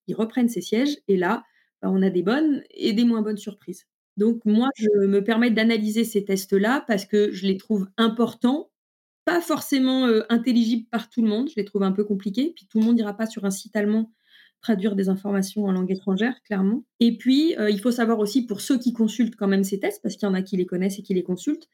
Ils 0.07 0.15
reprennent 0.15 0.49
ces 0.49 0.61
sièges 0.61 0.97
et 1.07 1.17
là, 1.17 1.43
bah, 1.81 1.89
on 1.91 2.01
a 2.01 2.09
des 2.09 2.23
bonnes 2.23 2.63
et 2.71 2.93
des 2.93 3.05
moins 3.05 3.21
bonnes 3.21 3.37
surprises. 3.37 3.85
Donc 4.17 4.41
moi, 4.45 4.69
je 4.75 5.07
me 5.07 5.23
permets 5.23 5.49
d'analyser 5.49 6.03
ces 6.03 6.23
tests-là 6.25 6.83
parce 6.87 7.05
que 7.05 7.31
je 7.31 7.47
les 7.47 7.57
trouve 7.57 7.87
importants 7.97 8.69
pas 9.25 9.41
forcément 9.41 10.07
intelligible 10.29 10.87
par 10.89 11.09
tout 11.09 11.21
le 11.21 11.29
monde. 11.29 11.49
Je 11.49 11.55
les 11.57 11.65
trouve 11.65 11.83
un 11.83 11.91
peu 11.91 12.03
compliqués. 12.03 12.53
Puis 12.55 12.67
tout 12.69 12.79
le 12.79 12.85
monde 12.85 12.95
n'ira 12.95 13.15
pas 13.15 13.25
sur 13.25 13.45
un 13.45 13.51
site 13.51 13.75
allemand 13.75 14.11
traduire 14.63 14.95
des 14.95 15.09
informations 15.09 15.65
en 15.65 15.71
langue 15.73 15.91
étrangère, 15.91 16.41
clairement. 16.43 16.85
Et 17.01 17.17
puis, 17.17 17.53
il 17.69 17.79
faut 17.79 17.91
savoir 17.91 18.19
aussi, 18.19 18.45
pour 18.45 18.61
ceux 18.61 18.79
qui 18.79 18.93
consultent 18.93 19.35
quand 19.35 19.47
même 19.47 19.65
ces 19.65 19.77
tests, 19.77 20.01
parce 20.01 20.15
qu'il 20.15 20.25
y 20.25 20.31
en 20.31 20.33
a 20.33 20.41
qui 20.41 20.55
les 20.57 20.65
connaissent 20.65 20.97
et 20.97 21.03
qui 21.03 21.13
les 21.13 21.21
consultent, 21.21 21.67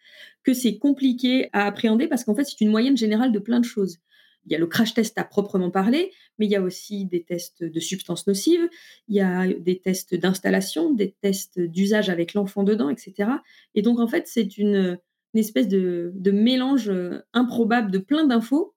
que 0.44 0.54
c'est 0.54 0.80
compliqué 0.80 1.50
à 1.54 1.68
appréhender 1.68 2.08
parce 2.08 2.24
qu'en 2.24 2.36
fait, 2.36 2.46
c'est 2.46 2.60
une 2.62 2.72
moyenne 2.72 2.98
générale 2.98 3.32
de 3.32 3.40
plein 3.40 3.60
de 3.60 3.66
choses. 3.66 4.00
Il 4.46 4.52
y 4.52 4.56
a 4.56 4.58
le 4.58 4.66
crash 4.66 4.96
test 4.96 5.18
à 5.20 5.24
proprement 5.24 5.70
parler, 5.70 6.12
mais 6.40 6.48
il 6.48 6.52
y 6.52 6.56
a 6.56 6.62
aussi 6.62 7.06
des 7.06 7.24
tests 7.24 7.64
de 7.64 7.80
substances 7.80 8.26
nocives, 8.26 8.68
il 9.08 9.16
y 9.16 9.22
a 9.22 9.48
des 9.48 9.80
tests 9.80 10.16
d'installation, 10.16 10.92
des 10.92 11.16
tests 11.22 11.60
d'usage 11.60 12.10
avec 12.10 12.34
l'enfant 12.34 12.64
dedans, 12.64 12.90
etc. 12.90 13.30
Et 13.76 13.84
donc, 13.84 14.00
en 14.00 14.08
fait, 14.08 14.28
c'est 14.28 14.58
une, 14.58 14.98
une 15.34 15.40
espèce 15.40 15.68
de, 15.68 16.12
mélange 16.32 16.90
euh, 16.90 17.22
improbable 17.34 17.92
de 17.92 18.00
plein 18.00 18.26
d'infos. 18.26 18.76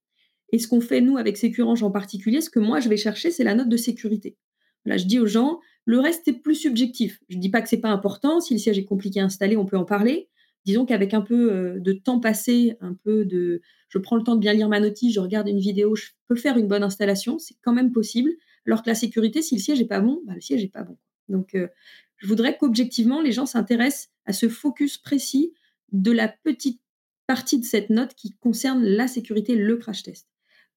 Et 0.53 0.59
ce 0.59 0.69
qu'on 0.69 0.81
fait, 0.81 1.01
nous, 1.01 1.17
avec 1.17 1.37
Sécurange 1.37 1.83
en 1.83 1.91
particulier, 1.91 2.41
ce 2.41 2.51
que 2.51 2.61
moi, 2.61 2.81
je 2.81 2.89
vais 2.89 2.97
chercher, 2.97 3.31
c'est 3.31 3.45
la 3.45 3.55
note 3.55 3.69
de 3.69 3.77
sécurité. 3.77 4.37
Là, 4.85 4.97
je 4.97 5.07
dis 5.07 5.19
aux 5.19 5.27
gens, 5.27 5.61
le 5.85 5.99
reste 5.99 6.29
est 6.29 6.35
plus 6.35 6.55
subjectif. 6.55 7.21
Je 7.29 7.37
ne 7.37 7.41
dis 7.41 7.49
pas 7.49 7.63
que 7.63 7.69
c'est 7.69 7.81
pas 7.81 7.91
important. 7.91 8.41
Si 8.41 8.53
le 8.53 8.59
siège 8.59 8.79
est 8.79 8.85
compliqué 8.85 9.21
à 9.21 9.25
installer, 9.25 9.57
on 9.57 9.65
peut 9.65 9.79
en 9.79 9.85
parler. 9.85 10.29
Disons 10.65 10.85
qu'avec 10.85 11.15
un 11.15 11.23
peu 11.23 11.53
euh, 11.53 11.81
de 11.81 11.93
temps 11.93 12.21
passé, 12.21 12.77
un 12.81 12.95
peu 12.95 13.25
de, 13.25 13.63
je 13.89 13.99
prends 13.99 14.17
le 14.17 14.23
temps 14.23 14.37
de 14.37 14.41
bien 14.41 14.53
lire 14.53 14.69
ma 14.69 14.79
notice, 14.79 15.13
je 15.13 15.21
regarde 15.21 15.49
une 15.49 15.59
vidéo, 15.59 15.97
je 15.97 16.11
peux 16.29 16.37
faire 16.37 16.57
une 16.57 16.69
bonne 16.69 16.85
installation, 16.85 17.39
c'est 17.39 17.57
quand 17.63 17.73
même 17.73 17.93
possible. 17.93 18.31
Alors 18.67 18.83
que 18.83 18.91
la 18.91 18.95
sécurité, 18.95 19.43
si 19.43 19.57
le 19.57 19.61
siège 19.61 19.81
est 19.81 19.87
pas 19.87 20.01
bon, 20.01 20.21
bah, 20.25 20.35
le 20.35 20.41
siège 20.41 20.63
est 20.63 20.73
pas 20.73 20.85
bon. 20.85 20.97
Donc, 21.29 21.55
euh, 21.55 21.69
je 22.17 22.29
voudrais 22.29 22.57
qu'objectivement, 22.57 23.21
les 23.21 23.33
gens 23.33 23.47
s'intéressent 23.47 24.11
à 24.25 24.33
ce 24.33 24.49
focus 24.49 24.99
précis 24.99 25.53
de 25.93 26.11
la 26.11 26.29
petite 26.29 26.81
partie 27.27 27.59
de 27.59 27.65
cette 27.65 27.91
note 27.91 28.15
qui 28.15 28.33
concerne 28.41 28.83
la 28.85 29.07
sécurité, 29.07 29.55
le 29.55 29.77
crash 29.77 30.03
test. 30.03 30.29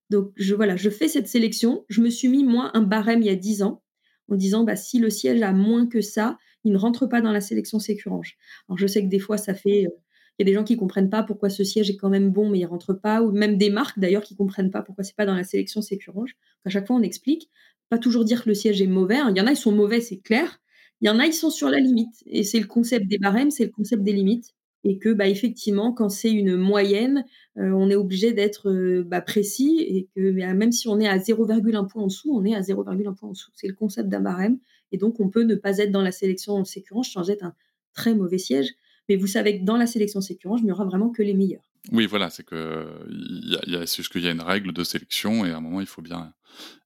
Donc 0.09 0.31
je, 0.35 0.53
voilà, 0.53 0.75
je 0.75 0.89
fais 0.89 1.07
cette 1.07 1.27
sélection. 1.27 1.85
Je 1.89 2.01
me 2.01 2.09
suis 2.09 2.27
mis, 2.27 2.43
moi, 2.43 2.71
un 2.73 2.81
barème 2.81 3.21
il 3.21 3.25
y 3.25 3.29
a 3.29 3.35
10 3.35 3.63
ans 3.63 3.81
en 4.29 4.35
disant 4.35 4.63
bah, 4.63 4.75
si 4.75 4.99
le 4.99 5.09
siège 5.09 5.41
a 5.41 5.51
moins 5.51 5.87
que 5.87 6.01
ça, 6.01 6.37
il 6.63 6.71
ne 6.71 6.77
rentre 6.77 7.07
pas 7.07 7.21
dans 7.21 7.31
la 7.31 7.41
sélection 7.41 7.79
Sécurange. 7.79 8.37
Alors 8.67 8.77
je 8.77 8.87
sais 8.87 9.03
que 9.03 9.09
des 9.09 9.19
fois, 9.19 9.37
ça 9.37 9.53
fait. 9.53 9.85
Euh, 9.85 9.89
il 10.37 10.45
y 10.45 10.49
a 10.49 10.51
des 10.51 10.53
gens 10.53 10.65
qui 10.65 10.75
comprennent 10.75 11.09
pas 11.09 11.23
pourquoi 11.23 11.49
ce 11.49 11.63
siège 11.63 11.89
est 11.89 11.95
quand 11.95 12.09
même 12.09 12.29
bon, 12.29 12.49
mais 12.49 12.59
il 12.59 12.65
rentre 12.65 12.93
pas, 12.93 13.21
ou 13.21 13.31
même 13.31 13.57
des 13.57 13.69
marques 13.69 13.99
d'ailleurs 13.99 14.23
qui 14.23 14.35
comprennent 14.35 14.69
pas 14.69 14.81
pourquoi 14.81 15.05
c'est 15.05 15.15
pas 15.15 15.25
dans 15.25 15.33
la 15.35 15.45
sélection 15.45 15.81
Sécurange. 15.81 16.35
À 16.65 16.69
chaque 16.69 16.87
fois, 16.87 16.97
on 16.97 17.01
explique. 17.01 17.49
Pas 17.89 17.97
toujours 17.97 18.25
dire 18.25 18.43
que 18.43 18.49
le 18.49 18.55
siège 18.55 18.81
est 18.81 18.87
mauvais. 18.87 19.17
Hein. 19.17 19.31
Il 19.33 19.37
y 19.37 19.41
en 19.41 19.47
a, 19.47 19.51
ils 19.51 19.57
sont 19.57 19.71
mauvais, 19.71 20.01
c'est 20.01 20.17
clair. 20.17 20.59
Il 20.99 21.07
y 21.07 21.09
en 21.09 21.19
a, 21.19 21.25
ils 21.25 21.33
sont 21.33 21.49
sur 21.49 21.69
la 21.69 21.79
limite. 21.79 22.15
Et 22.25 22.43
c'est 22.43 22.59
le 22.59 22.67
concept 22.67 23.07
des 23.07 23.17
barèmes, 23.17 23.51
c'est 23.51 23.65
le 23.65 23.71
concept 23.71 24.03
des 24.03 24.11
limites 24.11 24.55
et 24.85 24.99
que 24.99 25.11
bah, 25.11 25.27
effectivement, 25.27 25.91
quand 25.91 26.09
c'est 26.09 26.31
une 26.31 26.55
moyenne, 26.55 27.25
euh, 27.57 27.71
on 27.71 27.89
est 27.89 27.95
obligé 27.95 28.33
d'être 28.33 28.69
euh, 28.69 29.03
bah, 29.03 29.19
précis 29.19 29.79
et 29.79 30.07
que 30.15 30.31
bah, 30.31 30.53
même 30.53 30.71
si 30.71 30.87
on 30.87 30.99
est 30.99 31.07
à 31.07 31.17
0,1 31.17 31.87
point 31.87 32.03
en 32.03 32.07
dessous, 32.07 32.31
on 32.31 32.45
est 32.45 32.55
à 32.55 32.61
0,1 32.61 33.15
point 33.15 33.29
en 33.29 33.31
dessous. 33.31 33.49
C'est 33.55 33.67
le 33.67 33.73
concept 33.73 34.09
d'un 34.09 34.21
barème 34.21 34.59
et 34.91 34.97
donc 34.97 35.19
on 35.19 35.29
peut 35.29 35.41
ne 35.41 35.55
pas 35.55 35.79
être 35.79 35.91
dans 35.91 36.03
la 36.03 36.11
sélection 36.11 36.63
sécurange 36.63 37.09
sans 37.09 37.29
être 37.31 37.43
un 37.43 37.55
très 37.93 38.13
mauvais 38.13 38.37
siège. 38.37 38.75
Mais 39.09 39.15
vous 39.15 39.27
savez 39.27 39.59
que 39.59 39.65
dans 39.65 39.77
la 39.77 39.87
sélection 39.87 40.21
sécurange, 40.21 40.61
il 40.61 40.65
n'y 40.65 40.71
aura 40.71 40.85
vraiment 40.85 41.09
que 41.09 41.23
les 41.23 41.33
meilleurs. 41.33 41.67
Oui, 41.91 42.05
voilà, 42.05 42.29
c'est 42.29 42.43
que 42.43 42.85
c'est 43.85 43.97
juste 43.97 44.11
qu'il 44.11 44.23
y 44.23 44.27
a 44.27 44.31
une 44.31 44.41
règle 44.41 44.71
de 44.71 44.83
sélection 44.83 45.45
et 45.45 45.51
à 45.51 45.57
un 45.57 45.61
moment 45.61 45.81
il 45.81 45.87
faut 45.87 46.01
bien 46.01 46.33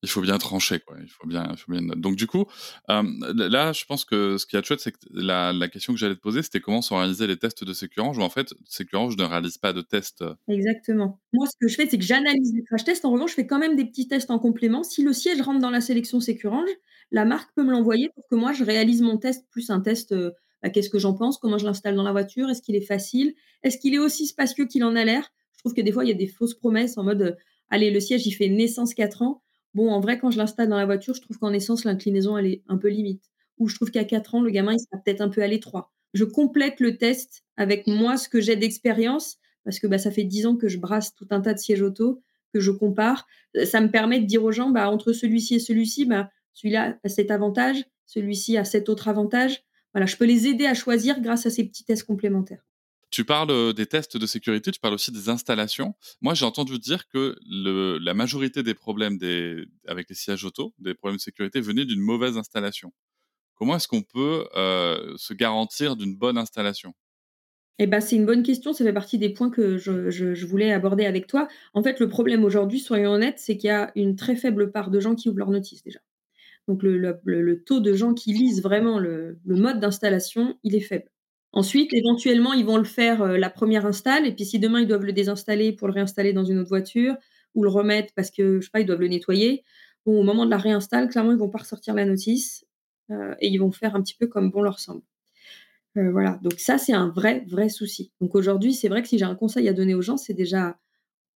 il 0.01 0.09
faut 0.09 0.21
bien 0.21 0.37
trancher 0.37 0.79
quoi. 0.79 0.97
Il 1.01 1.09
faut 1.09 1.27
bien. 1.27 1.53
Donc 1.97 2.15
du 2.15 2.27
coup, 2.27 2.45
là, 2.87 3.73
je 3.73 3.85
pense 3.85 4.05
que 4.05 4.37
ce 4.37 4.45
qui 4.45 4.55
est 4.55 4.65
chouette, 4.65 4.79
c'est 4.79 4.91
que 4.91 4.99
la, 5.11 5.53
la, 5.53 5.67
question 5.67 5.93
que 5.93 5.99
j'allais 5.99 6.15
te 6.15 6.21
poser, 6.21 6.41
c'était 6.41 6.59
comment 6.59 6.81
sont 6.81 6.97
réalisés 6.97 7.27
les 7.27 7.37
tests 7.37 7.63
de 7.63 7.73
Sécurange. 7.73 8.17
Ou 8.17 8.21
en 8.21 8.29
fait, 8.29 8.53
Sécurange 8.65 9.17
ne 9.17 9.23
réalise 9.23 9.57
pas 9.57 9.73
de 9.73 9.81
tests. 9.81 10.23
Exactement. 10.47 11.19
Moi, 11.33 11.47
ce 11.47 11.55
que 11.59 11.67
je 11.67 11.75
fais, 11.75 11.87
c'est 11.89 11.97
que 11.97 12.05
j'analyse 12.05 12.53
les 12.53 12.63
crash 12.63 12.83
tests. 12.83 13.05
En 13.05 13.11
revanche, 13.11 13.31
je 13.31 13.35
fais 13.35 13.47
quand 13.47 13.59
même 13.59 13.75
des 13.75 13.85
petits 13.85 14.07
tests 14.07 14.31
en 14.31 14.39
complément. 14.39 14.83
Si 14.83 15.03
le 15.03 15.13
siège 15.13 15.41
rentre 15.41 15.59
dans 15.59 15.71
la 15.71 15.81
sélection 15.81 16.19
Sécurange, 16.19 16.69
la 17.11 17.25
marque 17.25 17.53
peut 17.55 17.63
me 17.63 17.71
l'envoyer 17.71 18.09
pour 18.15 18.27
que 18.29 18.35
moi 18.35 18.53
je 18.53 18.63
réalise 18.63 19.01
mon 19.01 19.17
test 19.17 19.45
plus 19.49 19.69
un 19.69 19.81
test. 19.81 20.13
Bah, 20.61 20.69
qu'est-ce 20.69 20.89
que 20.89 20.99
j'en 20.99 21.13
pense 21.13 21.37
Comment 21.37 21.57
je 21.57 21.65
l'installe 21.65 21.95
dans 21.95 22.03
la 22.03 22.11
voiture 22.11 22.49
Est-ce 22.49 22.61
qu'il 22.61 22.75
est 22.75 22.85
facile 22.85 23.33
Est-ce 23.63 23.77
qu'il 23.77 23.93
est 23.93 23.99
aussi 23.99 24.27
spacieux 24.27 24.65
qu'il 24.65 24.83
en 24.83 24.95
a 24.95 25.05
l'air 25.05 25.31
Je 25.53 25.59
trouve 25.59 25.73
que 25.73 25.81
des 25.81 25.91
fois, 25.91 26.03
il 26.03 26.09
y 26.09 26.11
a 26.11 26.15
des 26.15 26.27
fausses 26.27 26.53
promesses 26.53 26.97
en 26.97 27.03
mode 27.03 27.37
allez, 27.69 27.91
le 27.91 27.99
siège, 27.99 28.25
il 28.27 28.31
fait 28.31 28.49
naissance 28.49 28.93
4 28.93 29.21
ans. 29.21 29.41
Bon, 29.73 29.91
en 29.91 29.99
vrai, 29.99 30.17
quand 30.19 30.31
je 30.31 30.37
l'installe 30.37 30.69
dans 30.69 30.77
la 30.77 30.85
voiture, 30.85 31.13
je 31.13 31.21
trouve 31.21 31.37
qu'en 31.37 31.53
essence, 31.53 31.83
l'inclinaison, 31.85 32.37
elle 32.37 32.47
est 32.47 32.63
un 32.67 32.77
peu 32.77 32.87
limite. 32.89 33.23
Ou 33.57 33.67
je 33.67 33.75
trouve 33.75 33.91
qu'à 33.91 34.03
4 34.05 34.35
ans, 34.35 34.41
le 34.41 34.49
gamin, 34.51 34.73
il 34.73 34.79
sera 34.79 34.97
peut-être 35.03 35.21
un 35.21 35.29
peu 35.29 35.41
à 35.43 35.47
l'étroit. 35.47 35.91
Je 36.13 36.23
complète 36.25 36.79
le 36.79 36.97
test 36.97 37.43
avec 37.57 37.85
moi, 37.87 38.17
ce 38.17 38.29
que 38.29 38.41
j'ai 38.41 38.55
d'expérience, 38.55 39.37
parce 39.63 39.79
que 39.79 39.87
bah, 39.87 39.97
ça 39.99 40.11
fait 40.11 40.23
10 40.23 40.45
ans 40.47 40.55
que 40.55 40.67
je 40.67 40.77
brasse 40.79 41.13
tout 41.13 41.27
un 41.29 41.41
tas 41.41 41.53
de 41.53 41.59
sièges 41.59 41.81
auto, 41.81 42.21
que 42.53 42.59
je 42.59 42.71
compare. 42.71 43.27
Ça 43.65 43.79
me 43.81 43.91
permet 43.91 44.19
de 44.19 44.25
dire 44.25 44.43
aux 44.43 44.51
gens, 44.51 44.69
bah, 44.71 44.89
entre 44.89 45.13
celui-ci 45.13 45.55
et 45.55 45.59
celui-ci, 45.59 46.05
bah, 46.05 46.31
celui-là 46.53 46.97
a 47.03 47.09
cet 47.09 47.29
avantage, 47.31 47.85
celui-ci 48.07 48.57
a 48.57 48.63
cet 48.63 48.89
autre 48.89 49.07
avantage. 49.07 49.63
Voilà, 49.93 50.07
je 50.07 50.15
peux 50.17 50.25
les 50.25 50.47
aider 50.47 50.65
à 50.65 50.73
choisir 50.73 51.21
grâce 51.21 51.45
à 51.45 51.49
ces 51.51 51.63
petits 51.65 51.83
tests 51.83 52.03
complémentaires. 52.05 52.63
Tu 53.11 53.25
parles 53.25 53.73
des 53.73 53.85
tests 53.87 54.17
de 54.17 54.25
sécurité, 54.27 54.71
tu 54.71 54.79
parles 54.79 54.93
aussi 54.93 55.11
des 55.11 55.29
installations. 55.29 55.95
Moi, 56.21 56.35
j'ai 56.35 56.45
entendu 56.45 56.77
dire 56.77 57.07
que 57.07 57.35
le, 57.49 57.97
la 57.97 58.13
majorité 58.13 58.61
des 58.61 58.75
problèmes 58.75 59.17
avec 59.87 60.09
les 60.09 60.15
sièges 60.15 60.45
auto, 60.45 60.73
des 60.77 60.93
problèmes 60.93 61.17
de 61.17 61.21
sécurité, 61.21 61.59
venaient 61.59 61.85
d'une 61.85 62.01
mauvaise 62.01 62.37
installation. 62.37 62.93
Comment 63.55 63.75
est-ce 63.75 63.87
qu'on 63.87 64.03
peut 64.03 64.47
se 65.17 65.33
garantir 65.33 65.95
d'une 65.95 66.15
bonne 66.15 66.37
installation? 66.37 66.93
Eh 67.81 67.87
ben, 67.87 68.01
c'est 68.01 68.17
une 68.17 68.25
bonne 68.25 68.43
question. 68.43 68.73
Ça 68.73 68.83
fait 68.83 68.93
partie 68.93 69.17
des 69.17 69.29
points 69.29 69.49
que 69.49 69.77
je, 69.77 70.45
voulais 70.45 70.73
aborder 70.73 71.05
avec 71.05 71.27
toi. 71.27 71.47
En 71.73 71.81
fait, 71.81 72.01
le 72.01 72.09
problème 72.09 72.43
aujourd'hui, 72.43 72.79
soyons 72.79 73.11
honnêtes, 73.11 73.39
c'est 73.39 73.55
qu'il 73.55 73.69
y 73.69 73.71
a 73.71 73.91
une 73.95 74.17
très 74.17 74.35
faible 74.35 74.71
part 74.71 74.91
de 74.91 74.99
gens 74.99 75.15
qui 75.15 75.29
ouvrent 75.29 75.39
leur 75.39 75.49
notice 75.49 75.81
déjà. 75.81 76.01
Donc, 76.67 76.83
le, 76.83 76.97
le, 76.97 77.41
le 77.41 77.63
taux 77.63 77.79
de 77.79 77.93
gens 77.93 78.13
qui 78.13 78.33
lisent 78.33 78.61
vraiment 78.61 78.99
le, 78.99 79.39
mode 79.45 79.79
d'installation, 79.79 80.59
il 80.63 80.75
est 80.75 80.81
faible. 80.81 81.09
Ensuite, 81.51 81.93
éventuellement, 81.93 82.53
ils 82.53 82.65
vont 82.65 82.77
le 82.77 82.83
faire 82.83 83.25
la 83.25 83.49
première 83.49 83.85
install, 83.85 84.27
et 84.27 84.31
puis 84.31 84.45
si 84.45 84.59
demain 84.59 84.81
ils 84.81 84.87
doivent 84.87 85.05
le 85.05 85.13
désinstaller 85.13 85.73
pour 85.73 85.87
le 85.87 85.93
réinstaller 85.93 86.31
dans 86.31 86.45
une 86.45 86.59
autre 86.59 86.69
voiture, 86.69 87.15
ou 87.55 87.63
le 87.63 87.69
remettre 87.69 88.13
parce 88.15 88.31
que, 88.31 88.59
je 88.59 88.65
sais 88.65 88.71
pas, 88.71 88.79
ils 88.79 88.85
doivent 88.85 89.01
le 89.01 89.07
nettoyer. 89.07 89.63
Bon, 90.05 90.19
au 90.19 90.23
moment 90.23 90.45
de 90.45 90.49
la 90.49 90.57
réinstalle, 90.57 91.09
clairement, 91.09 91.31
ils 91.31 91.37
vont 91.37 91.49
pas 91.49 91.59
ressortir 91.59 91.93
la 91.93 92.05
notice 92.05 92.65
euh, 93.11 93.35
et 93.39 93.47
ils 93.47 93.57
vont 93.57 93.71
faire 93.71 93.95
un 93.95 94.01
petit 94.01 94.15
peu 94.15 94.27
comme 94.27 94.51
bon 94.51 94.61
leur 94.61 94.79
semble. 94.79 95.01
Euh, 95.97 96.11
voilà, 96.11 96.39
donc 96.43 96.59
ça, 96.59 96.77
c'est 96.77 96.93
un 96.93 97.09
vrai, 97.09 97.43
vrai 97.47 97.69
souci. 97.69 98.11
Donc 98.21 98.35
aujourd'hui, 98.35 98.73
c'est 98.73 98.89
vrai 98.89 99.01
que 99.01 99.07
si 99.07 99.17
j'ai 99.17 99.25
un 99.25 99.35
conseil 99.35 99.67
à 99.67 99.73
donner 99.73 99.95
aux 99.95 100.01
gens, 100.01 100.17
c'est 100.17 100.33
déjà 100.33 100.77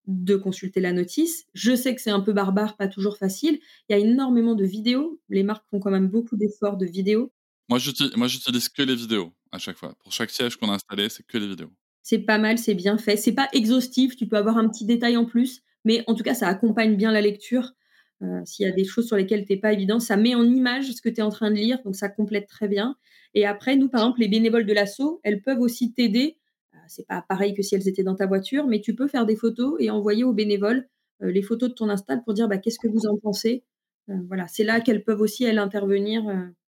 de 0.06 0.36
consulter 0.36 0.80
la 0.80 0.92
notice. 0.92 1.46
Je 1.54 1.74
sais 1.74 1.94
que 1.94 2.00
c'est 2.00 2.10
un 2.10 2.20
peu 2.20 2.32
barbare, 2.32 2.76
pas 2.76 2.88
toujours 2.88 3.16
facile. 3.16 3.60
Il 3.88 3.92
y 3.92 3.94
a 3.94 3.98
énormément 3.98 4.54
de 4.54 4.64
vidéos. 4.64 5.20
Les 5.28 5.44
marques 5.44 5.64
font 5.70 5.78
quand 5.78 5.90
même 5.90 6.08
beaucoup 6.08 6.36
d'efforts 6.36 6.76
de 6.76 6.86
vidéos. 6.86 7.32
Moi, 7.68 7.78
j'utilise 7.78 8.68
que 8.68 8.82
les 8.82 8.96
vidéos 8.96 9.32
à 9.52 9.58
chaque 9.58 9.76
fois. 9.76 9.94
Pour 10.02 10.12
chaque 10.12 10.30
siège 10.30 10.56
qu'on 10.56 10.70
a 10.70 10.74
installé, 10.74 11.08
c'est 11.08 11.24
que 11.26 11.38
les 11.38 11.46
vidéos. 11.46 11.70
C'est 12.02 12.18
pas 12.18 12.38
mal, 12.38 12.58
c'est 12.58 12.74
bien 12.74 12.98
fait. 12.98 13.16
C'est 13.16 13.32
pas 13.32 13.48
exhaustif, 13.52 14.16
tu 14.16 14.26
peux 14.26 14.36
avoir 14.36 14.58
un 14.58 14.68
petit 14.68 14.84
détail 14.84 15.16
en 15.16 15.24
plus, 15.24 15.62
mais 15.84 16.02
en 16.08 16.14
tout 16.14 16.24
cas, 16.24 16.34
ça 16.34 16.48
accompagne 16.48 16.96
bien 16.96 17.12
la 17.12 17.20
lecture. 17.20 17.72
Euh, 18.22 18.40
s'il 18.44 18.66
y 18.66 18.68
a 18.68 18.72
des 18.72 18.84
choses 18.84 19.06
sur 19.06 19.16
lesquelles 19.16 19.44
tu 19.44 19.52
n'es 19.52 19.58
pas 19.58 19.72
évident, 19.72 20.00
ça 20.00 20.16
met 20.16 20.34
en 20.34 20.44
image 20.44 20.90
ce 20.92 21.02
que 21.02 21.08
tu 21.08 21.16
es 21.16 21.22
en 21.22 21.30
train 21.30 21.50
de 21.50 21.56
lire, 21.56 21.78
donc 21.84 21.96
ça 21.96 22.08
complète 22.08 22.48
très 22.48 22.68
bien. 22.68 22.96
Et 23.34 23.46
après, 23.46 23.76
nous, 23.76 23.88
par 23.88 24.02
exemple, 24.02 24.20
les 24.20 24.28
bénévoles 24.28 24.66
de 24.66 24.72
l'assaut, 24.72 25.20
elles 25.24 25.42
peuvent 25.42 25.60
aussi 25.60 25.92
t'aider. 25.92 26.38
Euh, 26.74 26.78
c'est 26.88 27.06
pas 27.06 27.24
pareil 27.28 27.54
que 27.54 27.62
si 27.62 27.74
elles 27.74 27.88
étaient 27.88 28.04
dans 28.04 28.14
ta 28.14 28.26
voiture, 28.26 28.66
mais 28.66 28.80
tu 28.80 28.94
peux 28.94 29.08
faire 29.08 29.26
des 29.26 29.36
photos 29.36 29.76
et 29.80 29.90
envoyer 29.90 30.24
aux 30.24 30.32
bénévoles 30.32 30.88
euh, 31.22 31.30
les 31.30 31.42
photos 31.42 31.70
de 31.70 31.74
ton 31.74 31.88
install 31.88 32.22
pour 32.24 32.34
dire 32.34 32.48
bah, 32.48 32.58
qu'est-ce 32.58 32.78
que 32.78 32.88
vous 32.88 33.06
en 33.06 33.16
pensez. 33.16 33.64
Voilà, 34.08 34.46
c'est 34.46 34.64
là 34.64 34.80
qu'elles 34.80 35.04
peuvent 35.04 35.20
aussi, 35.20 35.44
elles, 35.44 35.58
intervenir. 35.58 36.22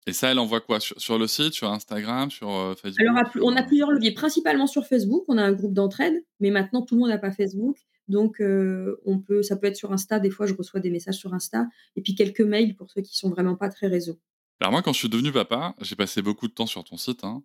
Et 0.07 0.13
ça, 0.13 0.31
elle 0.31 0.39
envoie 0.39 0.61
quoi? 0.61 0.79
Sur, 0.81 1.19
le 1.19 1.27
site, 1.27 1.55
sur 1.55 1.71
Instagram, 1.71 2.31
sur 2.31 2.75
Facebook 2.81 3.01
Alors, 3.01 3.23
on 3.43 3.57
a 3.57 3.63
plusieurs 3.63 3.91
leviers, 3.91 4.13
principalement 4.13 4.67
sur 4.67 4.87
Facebook. 4.87 5.25
On 5.29 5.39
a 5.39 5.43
un 5.43 5.53
groupe 5.53 5.75
d'entraide, 5.75 6.25
mais 6.41 6.51
maintenant, 6.51 6.83
tout 6.83 6.95
le 6.95 7.01
monde 7.01 7.11
n'a 7.11 7.19
pas 7.19 7.33
Facebook. 7.33 7.77
Donc, 8.09 8.37
on 8.41 9.19
peut, 9.19 9.43
ça 9.43 9.57
peut 9.57 9.67
être 9.67 9.77
sur 9.77 9.93
Insta. 9.93 10.21
Des 10.21 10.31
fois, 10.31 10.47
je 10.47 10.55
reçois 10.55 10.81
des 10.81 10.91
messages 10.91 11.17
sur 11.17 11.35
Insta. 11.35 11.67
Et 11.97 12.03
puis, 12.03 12.15
quelques 12.15 12.41
mails 12.41 12.77
pour 12.77 12.91
ceux 12.91 13.03
qui 13.03 13.17
sont 13.17 13.31
vraiment 13.31 13.57
pas 13.57 13.69
très 13.69 13.87
réseau. 13.87 14.19
Alors, 14.61 14.73
moi, 14.73 14.83
quand 14.83 14.93
je 14.93 14.99
suis 14.99 15.09
devenu 15.09 15.33
papa, 15.33 15.75
j'ai 15.81 15.97
passé 15.97 16.23
beaucoup 16.23 16.49
de 16.49 16.53
temps 16.53 16.67
sur 16.67 16.85
ton 16.85 16.97
site. 16.97 17.25
Hein, 17.25 17.43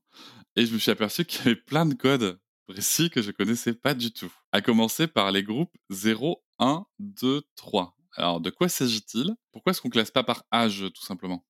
et 0.55 0.65
je 0.65 0.73
me 0.73 0.79
suis 0.79 0.91
aperçu 0.91 1.25
qu'il 1.25 1.39
y 1.39 1.47
avait 1.49 1.55
plein 1.55 1.85
de 1.85 1.93
codes 1.93 2.39
précis 2.67 3.09
que 3.09 3.21
je 3.21 3.31
connaissais 3.31 3.73
pas 3.73 3.93
du 3.93 4.11
tout. 4.11 4.31
À 4.51 4.61
commencer 4.61 5.07
par 5.07 5.31
les 5.31 5.43
groupes 5.43 5.75
0, 5.89 6.43
1, 6.59 6.85
2, 6.99 7.41
3. 7.55 7.95
Alors, 8.19 8.39
de 8.39 8.51
quoi 8.51 8.69
s'agit-il? 8.69 9.33
Pourquoi 9.51 9.71
est-ce 9.71 9.81
qu'on 9.81 9.89
classe 9.89 10.11
pas 10.11 10.23
par 10.23 10.45
âge, 10.53 10.85
tout 10.93 11.03
simplement? 11.03 11.43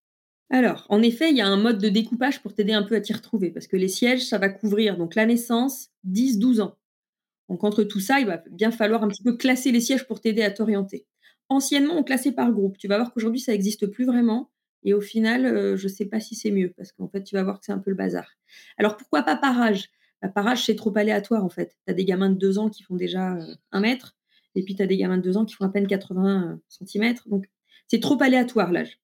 Alors, 0.52 0.86
en 0.90 1.02
effet, 1.02 1.30
il 1.32 1.38
y 1.38 1.42
a 1.42 1.48
un 1.48 1.58
mode 1.58 1.80
de 1.80 1.90
découpage 1.90 2.42
pour 2.42 2.54
t'aider 2.54 2.74
un 2.74 2.84
peu 2.84 2.96
à 2.96 3.02
t'y 3.02 3.14
retrouver, 3.14 3.52
parce 3.52 3.68
que 3.68 3.76
les 3.78 3.88
sièges, 3.88 4.26
ça 4.26 4.38
va 4.38 4.50
couvrir 4.50 4.98
donc 4.98 5.16
la 5.16 5.26
naissance, 5.26 5.90
10-12 6.06 6.62
ans. 6.62 6.78
Donc, 7.50 7.64
entre 7.64 7.84
tout 7.84 8.00
ça, 8.00 8.20
il 8.20 8.28
va 8.28 8.38
bien 8.52 8.72
falloir 8.72 9.04
un 9.04 9.08
petit 9.10 9.24
peu 9.24 9.36
classer 9.38 9.72
les 9.72 9.82
sièges 9.82 10.08
pour 10.08 10.22
t'aider 10.22 10.44
à 10.44 10.52
t'orienter. 10.52 11.08
Anciennement, 11.50 11.96
on 11.98 12.04
classait 12.04 12.32
par 12.34 12.52
groupe. 12.52 12.78
Tu 12.78 12.88
vas 12.88 12.98
voir 12.98 13.14
qu'aujourd'hui, 13.14 13.42
ça 13.42 13.54
n'existe 13.54 13.88
plus 13.88 14.06
vraiment. 14.06 14.52
Et 14.84 14.94
au 14.94 15.02
final, 15.02 15.46
euh, 15.46 15.78
je 15.78 15.86
ne 15.88 15.94
sais 15.94 16.06
pas 16.06 16.20
si 16.20 16.36
c'est 16.36 16.52
mieux, 16.52 16.74
parce 16.78 16.92
qu'en 16.94 17.10
fait, 17.10 17.24
tu 17.24 17.36
vas 17.36 17.44
voir 17.44 17.60
que 17.60 17.66
c'est 17.66 17.72
un 17.74 17.80
peu 17.80 17.92
le 17.92 17.98
bazar. 17.98 18.28
Alors, 18.78 18.98
pourquoi 18.98 19.24
pas 19.24 19.38
par 19.38 19.60
âge? 19.62 19.90
Bah, 20.22 20.30
Par 20.30 20.48
âge, 20.48 20.66
c'est 20.66 20.76
trop 20.76 20.96
aléatoire, 20.98 21.44
en 21.46 21.50
fait. 21.50 21.78
Tu 21.88 21.92
as 21.92 21.96
des 21.96 22.06
gamins 22.06 22.30
de 22.30 22.38
2 22.38 22.60
ans 22.60 22.70
qui 22.70 22.84
font 22.84 22.96
déjà 22.96 23.38
1 23.72 23.80
euh, 23.80 23.82
mètre, 23.82 24.16
et 24.60 24.64
puis 24.64 24.76
tu 24.76 24.84
as 24.84 24.88
des 24.88 24.98
gamins 24.98 25.18
de 25.18 25.24
2 25.24 25.38
ans 25.38 25.46
qui 25.46 25.56
font 25.56 25.64
à 25.64 25.70
peine 25.70 25.88
80 25.88 26.52
euh, 26.52 26.56
cm. 26.68 27.16
Donc, 27.28 27.50
c'est 27.88 28.02
trop 28.02 28.22
aléatoire, 28.22 28.72
l'âge. 28.72 29.00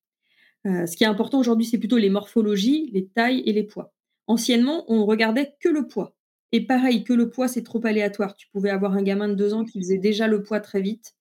Euh, 0.67 0.85
ce 0.85 0.97
qui 0.97 1.05
est 1.05 1.07
important 1.07 1.39
aujourd'hui, 1.39 1.65
c'est 1.65 1.77
plutôt 1.77 1.97
les 1.97 2.09
morphologies, 2.09 2.91
les 2.93 3.07
tailles 3.07 3.41
et 3.45 3.53
les 3.53 3.63
poids. 3.63 3.93
Anciennement, 4.27 4.83
on 4.91 5.05
regardait 5.05 5.55
que 5.61 5.69
le 5.69 5.87
poids. 5.87 6.13
Et 6.51 6.65
pareil, 6.65 7.03
que 7.03 7.13
le 7.13 7.29
poids, 7.29 7.47
c'est 7.47 7.63
trop 7.63 7.85
aléatoire. 7.85 8.35
Tu 8.35 8.49
pouvais 8.49 8.69
avoir 8.69 8.93
un 8.93 9.01
gamin 9.01 9.29
de 9.29 9.33
deux 9.33 9.53
ans 9.53 9.63
qui 9.63 9.79
faisait 9.79 9.97
déjà 9.97 10.27
le 10.27 10.43
poids 10.43 10.59
très 10.59 10.81
vite, 10.81 11.15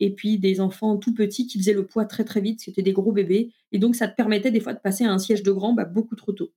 et 0.00 0.10
puis 0.10 0.38
des 0.38 0.60
enfants 0.60 0.96
tout 0.96 1.14
petits 1.14 1.46
qui 1.46 1.58
faisaient 1.58 1.72
le 1.72 1.86
poids 1.86 2.04
très 2.04 2.24
très 2.24 2.40
vite, 2.40 2.60
c'était 2.60 2.82
des 2.82 2.92
gros 2.92 3.12
bébés. 3.12 3.52
Et 3.70 3.78
donc, 3.78 3.94
ça 3.94 4.08
te 4.08 4.16
permettait 4.16 4.50
des 4.50 4.60
fois 4.60 4.74
de 4.74 4.80
passer 4.80 5.04
à 5.04 5.12
un 5.12 5.18
siège 5.18 5.44
de 5.44 5.52
grand 5.52 5.74
bah, 5.74 5.84
beaucoup 5.84 6.16
trop 6.16 6.32
tôt. 6.32 6.52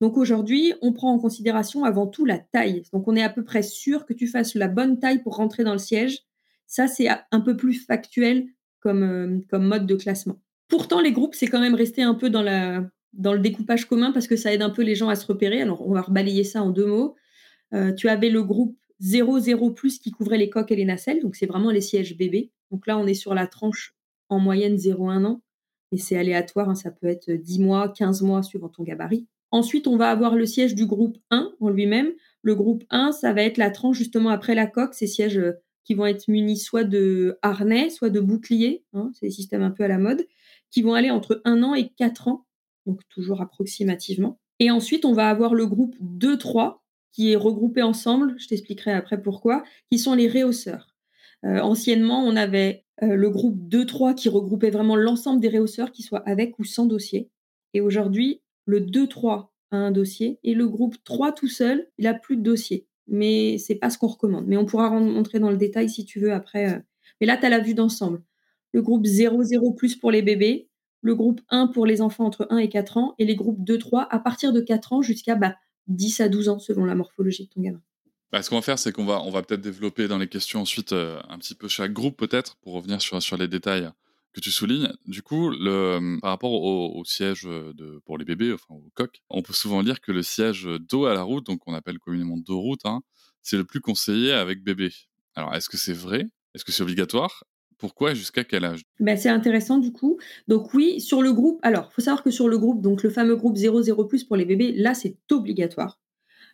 Donc 0.00 0.16
aujourd'hui, 0.16 0.74
on 0.82 0.92
prend 0.92 1.12
en 1.12 1.18
considération 1.18 1.84
avant 1.84 2.06
tout 2.06 2.24
la 2.24 2.38
taille. 2.38 2.82
Donc 2.92 3.08
on 3.08 3.16
est 3.16 3.22
à 3.22 3.30
peu 3.30 3.44
près 3.44 3.62
sûr 3.62 4.06
que 4.06 4.12
tu 4.12 4.26
fasses 4.26 4.54
la 4.54 4.68
bonne 4.68 4.98
taille 4.98 5.22
pour 5.22 5.36
rentrer 5.36 5.64
dans 5.64 5.72
le 5.72 5.78
siège. 5.78 6.20
Ça, 6.66 6.88
c'est 6.88 7.08
un 7.08 7.40
peu 7.40 7.56
plus 7.56 7.74
factuel 7.74 8.48
comme, 8.80 9.02
euh, 9.02 9.40
comme 9.50 9.66
mode 9.66 9.86
de 9.86 9.94
classement. 9.94 10.40
Pourtant, 10.68 11.00
les 11.00 11.12
groupes, 11.12 11.34
c'est 11.34 11.46
quand 11.46 11.60
même 11.60 11.74
resté 11.74 12.02
un 12.02 12.14
peu 12.14 12.30
dans, 12.30 12.42
le 12.42 13.38
découpage 13.38 13.86
commun 13.86 14.12
parce 14.12 14.26
que 14.26 14.36
ça 14.36 14.52
aide 14.52 14.62
un 14.62 14.70
peu 14.70 14.82
les 14.82 14.94
gens 14.94 15.08
à 15.08 15.14
se 15.14 15.26
repérer. 15.26 15.60
Alors, 15.60 15.86
on 15.86 15.92
va 15.92 16.02
rebalayer 16.02 16.44
ça 16.44 16.62
en 16.62 16.70
deux 16.70 16.86
mots. 16.86 17.14
Euh, 17.74 17.92
tu 17.92 18.08
avais 18.08 18.30
le 18.30 18.42
groupe 18.42 18.76
0-0 19.02 19.98
qui 19.98 20.10
couvrait 20.10 20.38
les 20.38 20.50
coques 20.50 20.72
et 20.72 20.76
les 20.76 20.84
nacelles. 20.84 21.20
Donc, 21.20 21.36
c'est 21.36 21.46
vraiment 21.46 21.70
les 21.70 21.80
sièges 21.80 22.16
bébés. 22.16 22.50
Donc 22.70 22.86
là, 22.86 22.98
on 22.98 23.06
est 23.06 23.14
sur 23.14 23.34
la 23.34 23.46
tranche 23.46 23.94
en 24.28 24.38
moyenne 24.38 24.76
0-1 24.76 25.24
an. 25.24 25.42
Et 25.92 25.98
c'est 25.98 26.16
aléatoire. 26.16 26.68
Hein. 26.68 26.74
ça 26.74 26.90
peut 26.90 27.06
être 27.06 27.30
10 27.30 27.60
mois, 27.60 27.88
15 27.88 28.22
mois 28.22 28.42
suivant 28.42 28.68
ton 28.68 28.82
gabarit. 28.82 29.28
Ensuite, 29.54 29.86
on 29.86 29.96
va 29.96 30.10
avoir 30.10 30.34
le 30.34 30.46
siège 30.46 30.74
du 30.74 30.84
groupe 30.84 31.16
1 31.30 31.52
en 31.60 31.68
lui-même. 31.68 32.10
Le 32.42 32.56
groupe 32.56 32.82
1, 32.90 33.12
ça 33.12 33.32
va 33.32 33.42
être 33.42 33.56
la 33.56 33.70
tranche 33.70 33.96
justement 33.96 34.30
après 34.30 34.56
la 34.56 34.66
coque, 34.66 34.94
ces 34.94 35.06
sièges 35.06 35.38
euh, 35.38 35.52
qui 35.84 35.94
vont 35.94 36.06
être 36.06 36.26
munis 36.26 36.58
soit 36.58 36.82
de 36.82 37.38
harnais, 37.40 37.88
soit 37.88 38.10
de 38.10 38.18
boucliers. 38.18 38.82
Hein. 38.94 39.12
c'est 39.14 39.26
des 39.26 39.30
systèmes 39.30 39.62
un 39.62 39.70
peu 39.70 39.84
à 39.84 39.88
la 39.88 39.98
mode 39.98 40.26
qui 40.72 40.82
vont 40.82 40.94
aller 40.94 41.12
entre 41.12 41.40
1 41.44 41.62
an 41.62 41.72
et 41.72 41.88
4 41.88 42.26
ans, 42.26 42.46
donc 42.84 43.02
toujours 43.08 43.40
approximativement. 43.40 44.40
Et 44.58 44.72
ensuite, 44.72 45.04
on 45.04 45.12
va 45.12 45.28
avoir 45.28 45.54
le 45.54 45.66
groupe 45.66 45.94
2-3 46.02 46.80
qui 47.12 47.30
est 47.30 47.36
regroupé 47.36 47.80
ensemble, 47.80 48.34
je 48.38 48.48
t'expliquerai 48.48 48.90
après 48.90 49.22
pourquoi, 49.22 49.62
qui 49.88 50.00
sont 50.00 50.14
les 50.14 50.26
réhausseurs. 50.26 50.96
Euh, 51.44 51.60
anciennement, 51.60 52.24
on 52.24 52.34
avait 52.34 52.86
euh, 53.04 53.14
le 53.14 53.30
groupe 53.30 53.56
2-3 53.68 54.16
qui 54.16 54.28
regroupait 54.28 54.70
vraiment 54.70 54.96
l'ensemble 54.96 55.38
des 55.38 55.46
réhausseurs, 55.46 55.92
qui 55.92 56.02
soient 56.02 56.28
avec 56.28 56.58
ou 56.58 56.64
sans 56.64 56.86
dossier. 56.86 57.30
Et 57.72 57.80
aujourd'hui, 57.80 58.40
le 58.64 58.80
2-3 58.80 59.48
a 59.70 59.76
un 59.76 59.90
dossier 59.90 60.38
et 60.42 60.54
le 60.54 60.68
groupe 60.68 60.96
3 61.04 61.32
tout 61.32 61.48
seul, 61.48 61.88
il 61.98 62.04
n'a 62.04 62.14
plus 62.14 62.36
de 62.36 62.42
dossier. 62.42 62.86
Mais 63.06 63.58
c'est 63.58 63.74
pas 63.74 63.90
ce 63.90 63.98
qu'on 63.98 64.06
recommande. 64.06 64.46
Mais 64.46 64.56
on 64.56 64.64
pourra 64.64 64.88
rentrer 64.88 65.38
dans 65.38 65.50
le 65.50 65.56
détail 65.56 65.90
si 65.90 66.04
tu 66.04 66.20
veux 66.20 66.32
après. 66.32 66.72
Euh. 66.72 66.78
Mais 67.20 67.26
là, 67.26 67.36
tu 67.36 67.44
as 67.44 67.50
la 67.50 67.58
vue 67.58 67.74
d'ensemble 67.74 68.22
le 68.74 68.82
groupe 68.82 69.06
0-0 69.06 69.98
pour 70.00 70.10
les 70.10 70.20
bébés, 70.20 70.68
le 71.00 71.14
groupe 71.14 71.40
1 71.48 71.68
pour 71.68 71.86
les 71.86 72.02
enfants 72.02 72.26
entre 72.26 72.48
1 72.50 72.58
et 72.58 72.68
4 72.68 72.96
ans, 72.96 73.14
et 73.18 73.24
les 73.24 73.36
groupes 73.36 73.60
2-3 73.60 74.08
à 74.10 74.18
partir 74.18 74.52
de 74.52 74.60
4 74.60 74.92
ans 74.92 75.00
jusqu'à 75.00 75.36
bah, 75.36 75.54
10 75.86 76.20
à 76.20 76.28
12 76.28 76.48
ans 76.48 76.58
selon 76.58 76.84
la 76.84 76.96
morphologie 76.96 77.44
de 77.44 77.50
ton 77.50 77.60
gamin. 77.60 77.80
Bah, 78.32 78.42
ce 78.42 78.50
qu'on 78.50 78.56
va 78.56 78.62
faire, 78.62 78.80
c'est 78.80 78.90
qu'on 78.90 79.04
va, 79.04 79.22
on 79.22 79.30
va 79.30 79.42
peut-être 79.42 79.60
développer 79.60 80.08
dans 80.08 80.18
les 80.18 80.26
questions 80.26 80.60
ensuite 80.60 80.92
euh, 80.92 81.20
un 81.28 81.38
petit 81.38 81.54
peu 81.54 81.68
chaque 81.68 81.92
groupe 81.92 82.16
peut-être 82.16 82.56
pour 82.56 82.72
revenir 82.72 83.00
sur, 83.00 83.22
sur 83.22 83.36
les 83.36 83.46
détails 83.46 83.88
que 84.34 84.40
tu 84.40 84.50
soulignes. 84.50 84.92
Du 85.06 85.22
coup, 85.22 85.50
le, 85.50 86.18
par 86.20 86.30
rapport 86.30 86.52
au, 86.52 87.04
siège 87.04 87.44
de, 87.44 88.00
pour 88.04 88.18
les 88.18 88.24
bébés, 88.24 88.52
enfin 88.52 88.74
au 88.74 88.90
coq, 88.94 89.22
on 89.30 89.42
peut 89.42 89.52
souvent 89.52 89.80
lire 89.80 90.00
que 90.00 90.12
le 90.12 90.22
siège 90.22 90.68
dos 90.88 91.06
à 91.06 91.14
la 91.14 91.22
route, 91.22 91.46
donc 91.46 91.60
on 91.66 91.74
appelle 91.74 91.98
communément 91.98 92.36
dos 92.36 92.60
route, 92.60 92.84
hein, 92.84 93.00
c'est 93.42 93.56
le 93.56 93.64
plus 93.64 93.80
conseillé 93.80 94.32
avec 94.32 94.62
bébé. 94.62 94.90
Alors, 95.36 95.54
est-ce 95.54 95.68
que 95.68 95.76
c'est 95.76 95.94
vrai? 95.94 96.26
Est-ce 96.54 96.64
que 96.64 96.72
c'est 96.72 96.82
obligatoire? 96.82 97.44
Pourquoi 97.78 98.12
et 98.12 98.14
jusqu'à 98.14 98.44
quel 98.44 98.64
âge? 98.64 98.82
Ben, 99.00 99.16
C'est 99.16 99.28
intéressant 99.28 99.78
du 99.78 99.92
coup. 99.92 100.18
Donc 100.48 100.74
oui, 100.74 101.00
sur 101.00 101.22
le 101.22 101.32
groupe, 101.32 101.60
alors 101.62 101.88
il 101.90 101.94
faut 101.94 102.02
savoir 102.02 102.22
que 102.22 102.30
sur 102.30 102.48
le 102.48 102.58
groupe, 102.58 102.82
donc 102.82 103.02
le 103.02 103.10
fameux 103.10 103.36
groupe 103.36 103.56
00 103.56 104.08
pour 104.26 104.36
les 104.36 104.44
bébés, 104.44 104.72
là 104.72 104.94
c'est 104.94 105.16
obligatoire. 105.30 105.98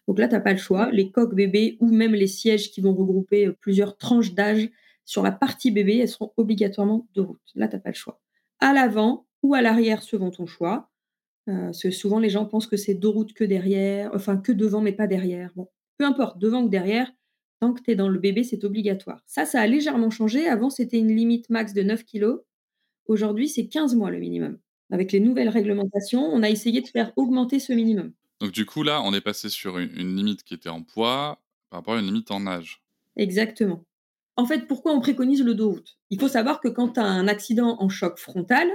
Donc 0.08 0.18
là, 0.18 0.28
tu 0.28 0.34
n'as 0.34 0.40
pas 0.40 0.52
le 0.52 0.58
choix. 0.58 0.90
Les 0.90 1.12
coques 1.12 1.34
bébés 1.34 1.76
ou 1.78 1.92
même 1.92 2.14
les 2.14 2.26
sièges 2.26 2.70
qui 2.72 2.80
vont 2.80 2.94
regrouper 2.94 3.52
plusieurs 3.60 3.96
tranches 3.96 4.32
d'âge 4.32 4.68
sur 5.10 5.22
la 5.22 5.32
partie 5.32 5.70
bébé, 5.70 5.98
elles 5.98 6.08
seront 6.08 6.32
obligatoirement 6.36 7.08
de 7.14 7.20
route. 7.20 7.40
Là, 7.54 7.68
tu 7.68 7.76
n'as 7.76 7.80
pas 7.80 7.90
le 7.90 7.94
choix. 7.94 8.20
À 8.60 8.72
l'avant 8.72 9.26
ou 9.42 9.54
à 9.54 9.62
l'arrière, 9.62 10.02
selon 10.02 10.30
ton 10.30 10.46
choix. 10.46 10.90
Euh, 11.48 11.64
parce 11.66 11.82
que 11.82 11.90
souvent, 11.90 12.18
les 12.18 12.30
gens 12.30 12.44
pensent 12.44 12.66
que 12.66 12.76
c'est 12.76 12.94
deux 12.94 13.08
routes 13.08 13.32
que 13.32 13.44
derrière, 13.44 14.10
enfin 14.14 14.36
que 14.36 14.52
devant, 14.52 14.80
mais 14.80 14.92
pas 14.92 15.06
derrière. 15.06 15.50
Bon, 15.56 15.68
peu 15.98 16.04
importe, 16.04 16.38
devant 16.38 16.62
ou 16.62 16.68
derrière, 16.68 17.10
Tant 17.60 17.74
que 17.74 17.82
tu 17.82 17.90
es 17.90 17.94
dans 17.94 18.08
le 18.08 18.18
bébé, 18.18 18.42
c'est 18.42 18.64
obligatoire. 18.64 19.22
Ça, 19.26 19.44
ça 19.44 19.60
a 19.60 19.66
légèrement 19.66 20.08
changé. 20.08 20.48
Avant, 20.48 20.70
c'était 20.70 20.98
une 20.98 21.14
limite 21.14 21.50
max 21.50 21.74
de 21.74 21.82
9 21.82 22.04
kg. 22.06 22.38
Aujourd'hui, 23.04 23.50
c'est 23.50 23.68
15 23.68 23.96
mois 23.96 24.10
le 24.10 24.18
minimum. 24.18 24.58
Avec 24.90 25.12
les 25.12 25.20
nouvelles 25.20 25.50
réglementations, 25.50 26.24
on 26.24 26.42
a 26.42 26.48
essayé 26.48 26.80
de 26.80 26.88
faire 26.88 27.12
augmenter 27.16 27.60
ce 27.60 27.74
minimum. 27.74 28.12
Donc 28.40 28.52
du 28.52 28.64
coup, 28.64 28.82
là, 28.82 29.02
on 29.04 29.12
est 29.12 29.20
passé 29.20 29.50
sur 29.50 29.78
une, 29.78 30.16
limite 30.16 30.42
qui 30.42 30.54
était 30.54 30.70
en 30.70 30.82
poids 30.82 31.38
par 31.68 31.80
rapport 31.80 31.94
à 31.94 32.00
une 32.00 32.06
limite 32.06 32.30
en 32.30 32.46
âge. 32.46 32.82
Exactement. 33.16 33.84
En 34.40 34.46
fait, 34.46 34.66
pourquoi 34.66 34.94
on 34.94 35.00
préconise 35.00 35.44
le 35.44 35.54
dos 35.54 35.72
route 35.72 35.98
Il 36.08 36.18
faut 36.18 36.26
savoir 36.26 36.60
que 36.60 36.68
quand 36.68 36.94
tu 36.94 37.00
as 37.00 37.04
un 37.04 37.28
accident 37.28 37.76
en 37.78 37.90
choc 37.90 38.18
frontal, 38.18 38.66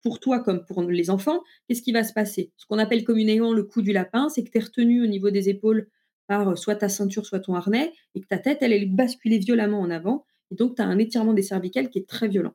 pour 0.00 0.20
toi 0.20 0.38
comme 0.38 0.64
pour 0.64 0.80
les 0.80 1.10
enfants, 1.10 1.42
qu'est-ce 1.66 1.82
qui 1.82 1.90
va 1.90 2.04
se 2.04 2.12
passer? 2.12 2.52
Ce 2.56 2.66
qu'on 2.66 2.78
appelle 2.78 3.02
communément 3.02 3.52
le 3.52 3.64
coup 3.64 3.82
du 3.82 3.92
lapin, 3.92 4.28
c'est 4.28 4.44
que 4.44 4.50
tu 4.50 4.58
es 4.58 4.60
retenu 4.60 5.02
au 5.02 5.08
niveau 5.08 5.30
des 5.30 5.48
épaules 5.48 5.88
par 6.28 6.56
soit 6.56 6.76
ta 6.76 6.88
ceinture, 6.88 7.26
soit 7.26 7.40
ton 7.40 7.56
harnais, 7.56 7.92
et 8.14 8.20
que 8.20 8.28
ta 8.28 8.38
tête, 8.38 8.58
elle, 8.60 8.72
est 8.72 8.86
basculée 8.86 9.38
violemment 9.38 9.80
en 9.80 9.90
avant, 9.90 10.24
et 10.52 10.54
donc 10.54 10.76
tu 10.76 10.82
as 10.82 10.84
un 10.84 10.98
étirement 10.98 11.34
des 11.34 11.42
cervicales 11.42 11.90
qui 11.90 11.98
est 11.98 12.08
très 12.08 12.28
violent. 12.28 12.54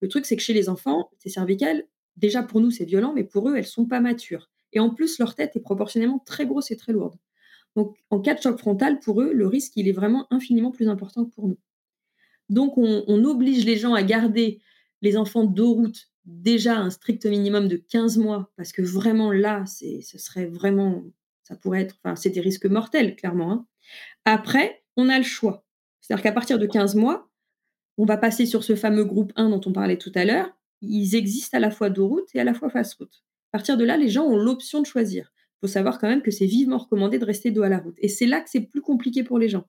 Le 0.00 0.06
truc, 0.06 0.24
c'est 0.24 0.36
que 0.36 0.42
chez 0.42 0.54
les 0.54 0.68
enfants, 0.68 1.10
ces 1.18 1.30
cervicales, 1.30 1.82
déjà 2.16 2.44
pour 2.44 2.60
nous, 2.60 2.70
c'est 2.70 2.84
violent, 2.84 3.12
mais 3.12 3.24
pour 3.24 3.48
eux, 3.48 3.56
elles 3.56 3.66
sont 3.66 3.86
pas 3.86 3.98
matures. 3.98 4.52
Et 4.72 4.78
en 4.78 4.90
plus, 4.90 5.18
leur 5.18 5.34
tête 5.34 5.56
est 5.56 5.60
proportionnellement 5.60 6.20
très 6.24 6.46
grosse 6.46 6.70
et 6.70 6.76
très 6.76 6.92
lourde. 6.92 7.16
Donc, 7.74 7.96
en 8.10 8.20
cas 8.20 8.34
de 8.34 8.40
choc 8.40 8.56
frontal, 8.56 9.00
pour 9.00 9.20
eux, 9.20 9.32
le 9.32 9.48
risque, 9.48 9.72
il 9.74 9.88
est 9.88 9.92
vraiment 9.92 10.28
infiniment 10.32 10.70
plus 10.70 10.88
important 10.88 11.24
que 11.24 11.34
pour 11.34 11.48
nous. 11.48 11.58
Donc, 12.48 12.76
on, 12.76 13.24
oblige 13.24 13.64
les 13.64 13.76
gens 13.76 13.94
à 13.94 14.02
garder 14.02 14.60
les 15.02 15.16
enfants 15.16 15.44
de 15.44 15.62
route 15.62 16.08
déjà 16.24 16.78
un 16.78 16.90
strict 16.90 17.26
minimum 17.26 17.68
de 17.68 17.76
15 17.76 18.18
mois, 18.18 18.50
parce 18.56 18.72
que 18.72 18.82
vraiment 18.82 19.32
là, 19.32 19.64
c'est, 19.66 20.00
ce 20.00 20.18
serait 20.18 20.46
vraiment, 20.46 21.04
ça 21.42 21.56
pourrait 21.56 21.82
être, 21.82 21.96
enfin, 22.02 22.16
c'est 22.16 22.30
des 22.30 22.40
risques 22.40 22.66
mortels, 22.66 23.16
clairement. 23.16 23.52
hein. 23.52 23.66
Après, 24.24 24.82
on 24.96 25.08
a 25.08 25.18
le 25.18 25.24
choix. 25.24 25.64
C'est-à-dire 26.00 26.22
qu'à 26.22 26.32
partir 26.32 26.58
de 26.58 26.66
15 26.66 26.94
mois, 26.94 27.28
on 27.96 28.04
va 28.04 28.16
passer 28.16 28.46
sur 28.46 28.64
ce 28.64 28.74
fameux 28.74 29.04
groupe 29.04 29.32
1 29.36 29.50
dont 29.50 29.60
on 29.66 29.72
parlait 29.72 29.98
tout 29.98 30.12
à 30.14 30.24
l'heure. 30.24 30.50
Ils 30.82 31.14
existent 31.14 31.56
à 31.56 31.60
la 31.60 31.70
fois 31.70 31.90
dos 31.90 32.08
route 32.08 32.28
et 32.34 32.40
à 32.40 32.44
la 32.44 32.54
fois 32.54 32.68
face 32.68 32.94
route. 32.94 33.22
À 33.52 33.58
partir 33.58 33.76
de 33.76 33.84
là, 33.84 33.96
les 33.96 34.08
gens 34.08 34.24
ont 34.24 34.36
l'option 34.36 34.80
de 34.80 34.86
choisir. 34.86 35.32
Il 35.36 35.68
faut 35.68 35.72
savoir 35.72 35.98
quand 35.98 36.08
même 36.08 36.22
que 36.22 36.30
c'est 36.30 36.46
vivement 36.46 36.78
recommandé 36.78 37.18
de 37.18 37.24
rester 37.24 37.50
dos 37.50 37.62
à 37.62 37.68
la 37.68 37.78
route. 37.78 37.94
Et 37.98 38.08
c'est 38.08 38.26
là 38.26 38.40
que 38.40 38.50
c'est 38.50 38.62
plus 38.62 38.80
compliqué 38.80 39.22
pour 39.22 39.38
les 39.38 39.48
gens. 39.48 39.64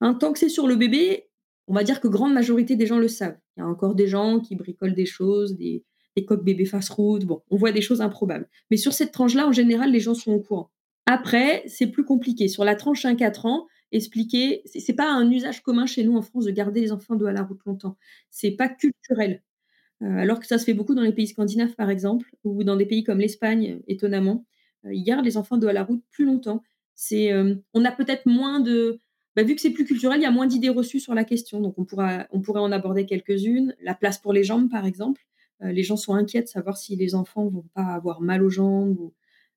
Hein, 0.00 0.14
tant 0.14 0.32
que 0.32 0.38
c'est 0.38 0.48
sur 0.48 0.66
le 0.66 0.76
bébé, 0.76 1.28
on 1.66 1.74
va 1.74 1.84
dire 1.84 2.00
que 2.00 2.08
grande 2.08 2.34
majorité 2.34 2.76
des 2.76 2.86
gens 2.86 2.98
le 2.98 3.08
savent. 3.08 3.36
Il 3.56 3.60
y 3.60 3.62
a 3.62 3.66
encore 3.66 3.94
des 3.94 4.06
gens 4.06 4.40
qui 4.40 4.56
bricolent 4.56 4.94
des 4.94 5.06
choses, 5.06 5.56
des, 5.56 5.84
coques 6.26 6.44
bébés 6.44 6.66
face 6.66 6.90
route. 6.90 7.24
Bon, 7.24 7.42
on 7.50 7.56
voit 7.56 7.72
des 7.72 7.80
choses 7.80 8.00
improbables. 8.00 8.48
Mais 8.70 8.76
sur 8.76 8.92
cette 8.92 9.12
tranche-là, 9.12 9.46
en 9.46 9.52
général, 9.52 9.90
les 9.90 10.00
gens 10.00 10.14
sont 10.14 10.32
au 10.32 10.40
courant. 10.40 10.70
Après, 11.06 11.62
c'est 11.66 11.88
plus 11.88 12.04
compliqué. 12.04 12.48
Sur 12.48 12.64
la 12.64 12.76
tranche 12.76 13.04
5-4 13.04 13.46
ans, 13.46 13.66
expliquer, 13.92 14.62
c'est 14.64 14.94
pas 14.94 15.10
un 15.10 15.30
usage 15.30 15.62
commun 15.62 15.86
chez 15.86 16.04
nous 16.04 16.16
en 16.16 16.22
France 16.22 16.44
de 16.44 16.50
garder 16.50 16.80
les 16.80 16.92
enfants 16.92 17.14
dos 17.14 17.26
à 17.26 17.32
la 17.32 17.42
route 17.42 17.60
longtemps. 17.66 17.96
C'est 18.30 18.52
pas 18.52 18.68
culturel. 18.68 19.42
Euh, 20.02 20.18
alors 20.18 20.40
que 20.40 20.46
ça 20.46 20.58
se 20.58 20.64
fait 20.64 20.74
beaucoup 20.74 20.94
dans 20.94 21.02
les 21.02 21.12
pays 21.12 21.28
scandinaves, 21.28 21.74
par 21.74 21.90
exemple, 21.90 22.30
ou 22.42 22.64
dans 22.64 22.76
des 22.76 22.86
pays 22.86 23.04
comme 23.04 23.18
l'Espagne, 23.18 23.80
étonnamment. 23.86 24.44
Euh, 24.84 24.94
ils 24.94 25.04
gardent 25.04 25.24
les 25.24 25.36
enfants 25.36 25.56
dos 25.56 25.68
à 25.68 25.72
la 25.72 25.84
route 25.84 26.02
plus 26.10 26.24
longtemps. 26.24 26.62
C'est, 26.94 27.32
euh, 27.32 27.54
on 27.74 27.84
a 27.84 27.92
peut-être 27.92 28.26
moins 28.26 28.60
de, 28.60 29.00
bah, 29.36 29.42
vu 29.42 29.54
que 29.54 29.60
c'est 29.60 29.70
plus 29.70 29.84
culturel, 29.84 30.20
il 30.20 30.22
y 30.22 30.26
a 30.26 30.30
moins 30.30 30.46
d'idées 30.46 30.68
reçues 30.68 31.00
sur 31.00 31.14
la 31.14 31.24
question. 31.24 31.60
Donc, 31.60 31.74
on, 31.78 31.84
pourra, 31.84 32.26
on 32.30 32.40
pourrait 32.40 32.60
en 32.60 32.72
aborder 32.72 33.06
quelques-unes. 33.06 33.74
La 33.82 33.94
place 33.94 34.18
pour 34.18 34.32
les 34.32 34.44
jambes, 34.44 34.70
par 34.70 34.86
exemple. 34.86 35.22
Euh, 35.62 35.72
les 35.72 35.82
gens 35.82 35.96
sont 35.96 36.14
inquiets 36.14 36.42
de 36.42 36.48
savoir 36.48 36.76
si 36.76 36.96
les 36.96 37.14
enfants 37.14 37.48
vont 37.48 37.64
pas 37.74 37.86
avoir 37.86 38.20
mal 38.20 38.42
aux 38.42 38.50
jambes, 38.50 39.10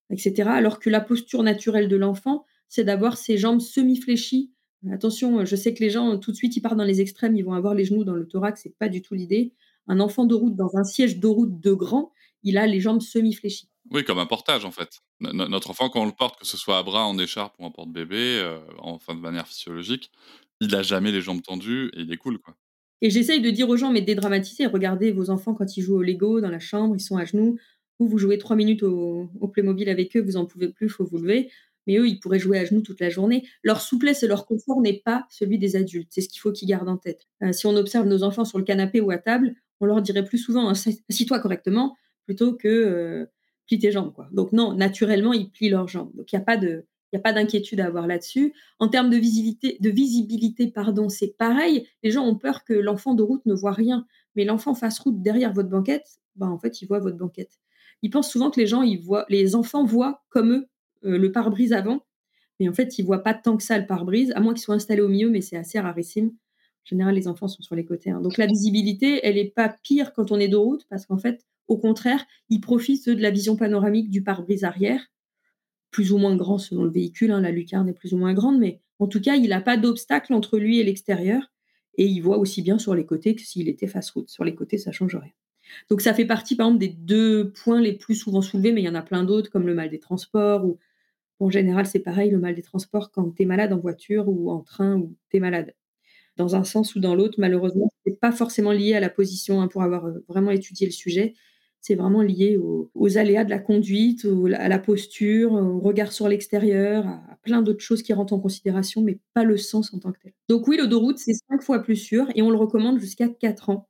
etc. 0.10 0.50
Alors 0.50 0.80
que 0.80 0.90
la 0.90 1.02
posture 1.02 1.44
naturelle 1.44 1.88
de 1.88 1.96
l'enfant, 1.96 2.46
c'est 2.68 2.84
d'avoir 2.84 3.18
ses 3.18 3.38
jambes 3.38 3.62
semi-fléchies. 3.62 4.52
Attention, 4.92 5.44
je 5.44 5.56
sais 5.56 5.74
que 5.74 5.84
les 5.84 5.90
gens, 5.90 6.18
tout 6.18 6.32
de 6.32 6.36
suite, 6.36 6.56
ils 6.56 6.62
partent 6.62 6.78
dans 6.78 6.84
les 6.84 7.02
extrêmes, 7.02 7.36
ils 7.36 7.44
vont 7.44 7.54
avoir 7.54 7.74
les 7.74 7.84
genoux 7.84 8.04
dans 8.04 8.14
le 8.14 8.28
thorax, 8.28 8.62
c'est 8.62 8.78
pas 8.78 8.90
du 8.90 9.02
tout 9.02 9.16
l'idée. 9.16 9.54
Un 9.88 10.00
enfant 10.00 10.26
de 10.26 10.36
route 10.36 10.56
dans 10.56 10.78
un 10.78 10.84
siège 10.84 11.20
de 11.20 11.28
route 11.28 11.60
de 11.60 11.74
grand, 11.74 12.12
il 12.44 12.58
a 12.58 12.68
les 12.68 12.80
jambes 12.80 13.02
semi-fléchies. 13.02 13.70
Oui, 13.92 14.04
comme 14.04 14.20
un 14.20 14.26
portage 14.26 14.66
en 14.66 14.72
fait. 14.72 15.00
No- 15.20 15.32
no- 15.34 15.48
notre 15.48 15.70
enfant, 15.70 15.90
quand 15.90 16.02
on 16.02 16.06
le 16.06 16.12
porte, 16.12 16.40
que 16.40 16.46
ce 16.46 16.58
soit 16.58 16.78
à 16.78 16.84
bras, 16.84 17.06
en 17.06 17.18
écharpe 17.18 17.56
ou 17.60 17.66
en 17.66 17.72
porte-bébé, 17.72 18.40
euh, 18.42 18.60
enfin 18.80 19.16
de 19.16 19.20
manière 19.20 19.48
physiologique, 19.48 20.12
il 20.60 20.76
a 20.76 20.84
jamais 20.84 21.12
les 21.12 21.22
jambes 21.22 21.42
tendues 21.42 21.90
et 21.94 22.02
il 22.02 22.12
est 22.12 22.18
cool 22.18 22.40
quoi. 22.40 22.56
Et 23.02 23.10
j'essaye 23.12 23.42
de 23.42 23.50
dire 23.52 23.70
aux 23.70 23.78
gens, 23.78 23.92
mais 23.92 24.02
dédramatisez, 24.02 24.66
regardez 24.66 25.12
vos 25.12 25.30
enfants 25.30 25.54
quand 25.54 25.78
ils 25.78 25.82
jouent 25.84 25.98
au 25.98 26.02
Lego 26.02 26.42
dans 26.42 26.50
la 26.50 26.60
chambre, 26.60 26.96
ils 26.96 27.00
sont 27.02 27.16
à 27.18 27.26
genoux. 27.26 27.58
Vous, 28.00 28.08
vous 28.08 28.18
jouez 28.18 28.38
trois 28.40 28.56
minutes 28.56 28.84
au, 28.84 29.30
Playmobil 29.54 29.88
avec 29.90 30.16
eux, 30.18 30.22
vous 30.22 30.36
en 30.38 30.46
pouvez 30.46 30.70
plus, 30.70 30.88
il 30.88 30.90
faut 30.90 31.06
vous 31.06 31.18
lever. 31.20 31.52
Mais 31.86 31.98
eux, 31.98 32.08
ils 32.08 32.20
pourraient 32.20 32.40
jouer 32.40 32.60
à 32.60 32.66
genoux 32.66 32.82
toute 32.82 33.00
la 33.00 33.10
journée. 33.10 33.48
Leur 33.64 33.80
souplesse 33.82 34.22
et 34.24 34.28
leur 34.28 34.46
confort 34.46 34.82
n'est 34.82 35.00
pas 35.00 35.26
celui 35.30 35.58
des 35.58 35.76
adultes. 35.78 36.10
C'est 36.12 36.22
ce 36.22 36.28
qu'il 36.28 36.42
faut 36.42 36.52
qu'ils 36.52 36.68
gardent 36.68 36.90
en 36.90 36.98
tête. 36.98 37.28
Euh, 37.44 37.54
si 37.54 37.66
on 37.68 37.76
observe 37.78 38.08
nos 38.08 38.24
enfants 38.24 38.44
sur 38.46 38.58
le 38.58 38.64
canapé 38.66 39.00
ou 39.00 39.10
à 39.12 39.18
table, 39.18 39.56
on 39.80 39.86
leur 39.86 40.02
dirait 40.02 40.26
plus 40.26 40.38
souvent 40.40 40.68
Assis- 40.70 41.02
assis-toi 41.10 41.40
correctement 41.40 41.96
plutôt 42.26 42.54
que 42.56 42.68
euh, 42.68 43.26
plie 43.68 43.80
tes 43.80 43.92
jambes. 43.92 44.14
Quoi. 44.14 44.28
Donc 44.32 44.52
non, 44.52 44.74
naturellement, 44.74 45.34
ils 45.34 45.50
plient 45.50 45.70
leurs 45.70 45.88
jambes. 45.88 46.12
Donc 46.16 46.32
il 46.32 46.36
n'y 46.36 46.42
a 46.42 47.20
pas 47.20 47.34
d'inquiétude 47.34 47.80
à 47.80 47.86
avoir 47.86 48.08
là-dessus. 48.08 48.54
En 48.80 48.88
termes 48.88 49.10
de 49.10 49.18
visibilité, 49.18 50.68
pardon, 50.72 51.10
c'est 51.10 51.36
pareil. 51.38 51.88
Les 52.04 52.12
gens 52.12 52.26
ont 52.26 52.36
peur 52.36 52.64
que 52.64 52.74
l'enfant 52.74 53.14
de 53.14 53.24
route 53.24 53.46
ne 53.46 53.54
voit 53.54 53.74
rien, 53.74 54.06
mais 54.36 54.46
l'enfant 54.46 54.74
face 54.74 55.00
route 55.00 55.22
derrière 55.22 55.54
votre 55.54 55.70
banquette, 55.70 56.08
ben, 56.36 56.48
en 56.48 56.60
fait, 56.60 56.82
il 56.82 56.88
voit 56.88 57.00
votre 57.00 57.18
banquette. 57.18 57.60
Ils 58.02 58.10
pensent 58.10 58.32
souvent 58.32 58.52
que 58.52 58.60
les 58.60 58.68
gens, 58.68 58.84
ils 58.84 59.00
voient, 59.00 59.26
les 59.30 59.56
enfants 59.56 59.84
voient 59.84 60.24
comme 60.30 60.52
eux 60.54 60.68
euh, 61.06 61.18
le 61.18 61.32
pare-brise 61.32 61.74
avant, 61.74 62.06
mais 62.60 62.70
en 62.70 62.74
fait, 62.74 62.98
ils 62.98 63.06
voient 63.06 63.24
pas 63.24 63.34
tant 63.34 63.58
que 63.58 63.64
ça 63.64 63.78
le 63.78 63.86
pare-brise, 63.86 64.32
à 64.36 64.40
moins 64.40 64.54
qu'ils 64.54 64.64
soient 64.64 64.76
installés 64.76 65.02
au 65.02 65.10
milieu, 65.10 65.30
mais 65.30 65.42
c'est 65.42 65.58
assez 65.58 65.80
rarissime. 65.80 66.32
En 66.88 66.90
général, 66.90 67.16
les 67.16 67.28
enfants 67.28 67.48
sont 67.48 67.62
sur 67.62 67.76
les 67.76 67.86
côtés. 67.86 68.10
hein. 68.12 68.22
Donc 68.22 68.38
la 68.38 68.48
visibilité, 68.48 69.20
elle 69.24 69.38
est 69.38 69.54
pas 69.54 69.70
pire 69.84 70.14
quand 70.14 70.32
on 70.32 70.40
est 70.40 70.48
de 70.48 70.56
route, 70.56 70.86
parce 70.90 71.06
qu'en 71.06 71.18
fait, 71.18 71.46
au 71.68 71.78
contraire, 71.78 72.26
ils 72.50 72.62
profitent 72.62 73.10
de 73.10 73.22
la 73.22 73.30
vision 73.32 73.56
panoramique 73.58 74.10
du 74.10 74.24
pare-brise 74.24 74.64
arrière 74.64 75.02
plus 75.92 76.12
ou 76.12 76.18
moins 76.18 76.36
grand 76.36 76.58
selon 76.58 76.84
le 76.84 76.92
véhicule. 76.92 77.32
hein, 77.32 77.42
la 77.42 77.52
lucarne 77.52 77.90
est 77.90 77.94
plus 77.94 78.14
ou 78.14 78.18
moins 78.18 78.34
grande, 78.34 78.60
mais 78.60 78.82
en 79.00 79.08
tout 79.08 79.22
cas, 79.22 79.36
il 79.36 79.50
n'a 79.50 79.62
pas 79.62 79.78
d'obstacle 79.78 80.34
entre 80.34 80.58
lui 80.60 80.80
et 80.80 80.84
l'extérieur. 80.84 81.52
Et 81.98 82.06
il 82.06 82.20
voit 82.22 82.38
aussi 82.38 82.62
bien 82.62 82.78
sur 82.78 82.94
les 82.96 83.06
côtés 83.06 83.36
que 83.36 83.42
s'il 83.42 83.68
était 83.70 83.88
face 83.88 84.12
route. 84.12 84.30
Sur 84.30 84.44
les 84.44 84.54
côtés, 84.56 84.78
ça 84.78 84.92
change 84.92 85.16
rien. 85.16 85.32
Donc 85.90 86.02
ça 86.02 86.14
fait 86.14 86.26
partie, 86.26 86.56
par 86.56 86.68
exemple, 86.68 86.80
des 86.80 86.90
deux 86.90 87.52
points 87.52 87.82
les 87.82 87.94
plus 87.94 88.16
souvent 88.16 88.42
soulevés, 88.42 88.72
mais 88.72 88.82
il 88.82 88.86
y 88.86 88.90
en 88.90 88.96
a 88.96 89.02
plein 89.02 89.24
d'autres, 89.24 89.50
comme 89.50 89.68
le 89.68 89.74
mal 89.76 89.90
des 89.90 90.00
transports. 90.00 90.66
Ou 90.66 90.80
en 91.40 91.50
général, 91.50 91.86
c'est 91.88 92.00
pareil, 92.00 92.32
le 92.32 92.40
mal 92.40 92.56
des 92.56 92.62
transports 92.64 93.12
quand 93.12 93.32
tu 93.32 93.44
es 93.44 93.46
malade 93.46 93.74
en 93.74 93.80
voiture 93.80 94.28
ou 94.30 94.52
en 94.52 94.62
train 94.62 94.98
ou 94.98 95.16
tu 95.30 95.38
es 95.38 95.40
malade. 95.40 95.74
Dans 96.38 96.56
un 96.56 96.64
sens 96.64 96.96
ou 96.96 97.00
dans 97.00 97.16
l'autre, 97.16 97.36
malheureusement, 97.38 97.92
ce 98.06 98.10
n'est 98.10 98.16
pas 98.16 98.32
forcément 98.32 98.72
lié 98.72 98.94
à 98.94 99.00
la 99.00 99.10
position 99.10 99.62
hein, 99.62 99.68
pour 99.68 99.84
avoir 99.84 100.06
euh, 100.06 100.24
vraiment 100.30 100.52
étudié 100.52 100.88
le 100.88 100.94
sujet 100.94 101.34
c'est 101.88 101.96
vraiment 101.96 102.22
lié 102.22 102.58
aux, 102.58 103.18
aléas 103.18 103.46
de 103.46 103.50
la 103.50 103.60
conduite, 103.60 104.28
à 104.56 104.68
la 104.68 104.80
posture, 104.80 105.54
au 105.54 105.80
regard 105.80 106.12
sur 106.12 106.28
l'extérieur, 106.28 107.08
à 107.08 107.38
plein 107.44 107.62
d'autres 107.62 107.84
choses 107.84 108.04
qui 108.04 108.12
rentrent 108.12 108.34
en 108.34 108.40
considération, 108.40 109.02
mais 109.02 109.20
pas 109.34 109.46
le 109.46 109.56
sens 109.56 109.94
en 109.94 110.00
tant 110.00 110.12
que 110.12 110.20
tel. 110.20 110.34
Donc 110.50 110.68
oui, 110.68 110.78
le 110.78 110.88
dos 110.88 111.00
route, 111.00 111.18
c'est 111.18 111.34
cinq 111.34 111.62
fois 111.62 111.82
plus 111.82 111.96
sûr 111.96 112.28
et 112.36 112.42
on 112.42 112.50
le 112.50 112.58
recommande 112.58 113.00
jusqu'à 113.00 113.30
4 113.30 113.70
ans. 113.70 113.88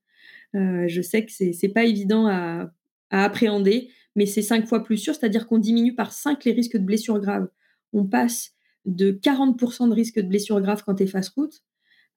Euh, 0.56 0.86
je 0.88 1.02
sais 1.02 1.26
que 1.26 1.32
c'est 1.32 1.54
c'est 1.54 1.70
pas 1.70 1.86
évident 1.86 2.28
à, 2.28 2.72
à 3.10 3.24
appréhender, 3.24 3.90
mais 4.16 4.28
c'est 4.28 4.44
cinq 4.44 4.68
fois 4.68 4.84
plus 4.84 4.98
sûr, 4.98 5.16
c'est-à-dire 5.16 5.48
qu'on 5.48 5.58
diminue 5.58 5.96
par 5.96 6.14
5 6.14 6.44
les 6.46 6.52
risques 6.52 6.78
de 6.78 6.86
blessures 6.86 7.20
graves. 7.20 7.48
On 7.94 8.06
passe 8.06 8.52
de 8.86 9.12
40% 9.12 9.90
de 9.90 9.94
risque 9.94 10.20
de 10.20 10.28
blessures 10.28 10.62
graves 10.62 10.84
quand 10.86 10.96
tu 10.96 11.04
es 11.04 11.08
face 11.08 11.30
route 11.30 11.64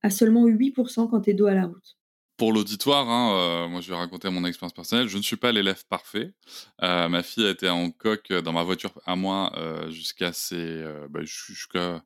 à 0.02 0.10
seulement 0.10 0.46
8% 0.46 1.08
quand 1.10 1.20
tu 1.22 1.30
es 1.30 1.34
dos 1.34 1.46
à 1.46 1.54
la 1.54 1.66
route. 1.66 1.96
Pour 2.36 2.52
l'auditoire, 2.54 3.06
hein, 3.08 3.34
euh, 3.36 3.68
moi 3.68 3.82
je 3.82 3.90
vais 3.90 3.96
raconter 3.96 4.30
mon 4.30 4.44
expérience 4.46 4.72
personnelle. 4.72 5.08
Je 5.08 5.18
ne 5.18 5.22
suis 5.22 5.36
pas 5.36 5.52
l'élève 5.52 5.84
parfait. 5.88 6.32
Euh, 6.82 7.08
ma 7.08 7.22
fille 7.22 7.44
a 7.46 7.50
été 7.50 7.68
en 7.68 7.90
coque 7.90 8.32
dans 8.32 8.52
ma 8.52 8.62
voiture 8.62 8.92
à 9.04 9.14
moi 9.14 9.52
euh, 9.58 9.90
jusqu'à 9.90 10.32
ses, 10.32 10.56
euh, 10.56 11.06
bah, 11.10 11.20
jusqu'à 11.22 12.02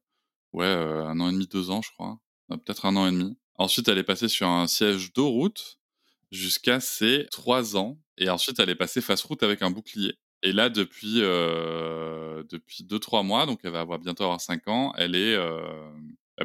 ouais 0.53 0.65
euh, 0.67 1.05
un 1.07 1.21
an 1.21 1.29
et 1.29 1.33
demi, 1.33 1.47
deux 1.47 1.71
ans, 1.71 1.83
je 1.83 1.91
crois, 1.93 2.19
Euh, 2.51 2.57
peut-être 2.57 2.85
un 2.87 2.97
an 2.97 3.07
et 3.07 3.13
demi. 3.13 3.39
Ensuite, 3.57 3.89
elle 3.89 3.99
est 3.99 4.03
passée 4.05 4.29
sur 4.29 4.49
un 4.49 4.67
siège 4.67 5.13
de 5.13 5.21
route 5.21 5.79
jusqu'à 6.33 6.81
ses 6.81 7.27
trois 7.31 7.77
ans, 7.77 7.99
et 8.19 8.29
ensuite 8.31 8.59
elle 8.59 8.71
est 8.71 8.75
passée 8.75 9.01
face 9.01 9.23
route 9.23 9.43
avec 9.45 9.63
un 9.63 9.71
bouclier. 9.71 10.15
Et 10.43 10.53
là, 10.53 10.69
depuis 10.69 11.21
euh, 11.23 12.43
depuis 12.51 12.85
deux 12.85 12.99
trois 12.99 13.23
mois, 13.23 13.47
donc 13.47 13.61
elle 13.65 13.71
va 13.73 13.81
avoir 13.81 13.99
bientôt 14.01 14.25
avoir 14.25 14.41
cinq 14.41 14.69
ans, 14.69 14.93
elle 14.97 15.15
est 15.15 15.35
euh, 15.35 15.61
euh, 15.63 15.91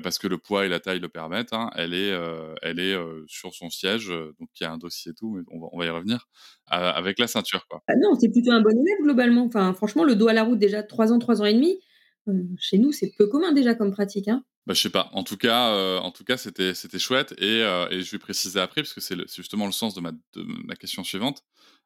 parce 0.04 0.20
que 0.20 0.28
le 0.28 0.38
poids 0.38 0.66
et 0.66 0.70
la 0.70 0.80
taille 0.80 1.00
le 1.00 1.10
permettent, 1.10 1.54
hein, 1.54 1.72
elle 1.76 1.94
est, 1.94 2.12
euh, 2.12 2.54
elle 2.62 2.80
est 2.80 2.94
euh, 2.94 3.24
sur 3.28 3.54
son 3.56 3.70
siège, 3.70 4.12
euh, 4.12 4.36
donc 4.40 4.50
il 4.60 4.64
y 4.64 4.68
a 4.68 4.72
un 4.72 4.78
dossier 4.78 5.12
et 5.12 5.16
tout, 5.16 5.32
mais 5.32 5.42
on 5.52 5.60
va, 5.60 5.68
on 5.72 5.80
va 5.80 5.86
y 5.86 5.90
revenir, 5.90 6.28
avec 6.68 7.18
la 7.18 7.28
ceinture. 7.28 7.66
Quoi. 7.68 7.82
Ah 7.88 7.94
non, 8.00 8.14
c'est 8.20 8.30
plutôt 8.30 8.52
un 8.52 8.62
bon 8.62 8.70
élève 8.70 9.02
globalement. 9.02 9.46
Enfin, 9.46 9.74
franchement, 9.74 10.04
le 10.04 10.16
dos 10.16 10.28
à 10.28 10.34
la 10.34 10.44
route 10.44 10.60
déjà 10.60 10.84
3 10.84 11.12
ans, 11.12 11.18
3 11.18 11.42
ans 11.42 11.46
et 11.46 11.54
demi, 11.54 11.80
euh, 12.28 12.34
chez 12.60 12.78
nous, 12.78 12.92
c'est 12.92 13.12
peu 13.18 13.28
commun 13.28 13.52
déjà 13.52 13.74
comme 13.74 13.92
pratique. 13.92 14.28
Hein. 14.28 14.44
Bah, 14.68 14.76
je 14.76 14.82
sais 14.82 14.92
pas. 14.92 15.10
En 15.14 15.24
tout 15.24 15.38
cas, 15.38 16.00
en 16.00 16.12
tout 16.12 16.24
cas, 16.24 16.38
c'était 16.38 16.76
c'était 16.76 17.00
chouette 17.00 17.34
et, 17.40 17.62
et 17.90 18.02
je 18.04 18.12
vais 18.12 18.20
préciser 18.20 18.60
après 18.60 18.84
parce 18.84 18.94
que 18.94 19.02
c'est 19.02 19.18
justement 19.36 19.66
le 19.66 19.72
sens 19.72 19.96
de 19.96 20.02
ma 20.02 20.12
de 20.12 20.44
ma 20.68 20.76
question 20.76 21.04
suivante. 21.04 21.44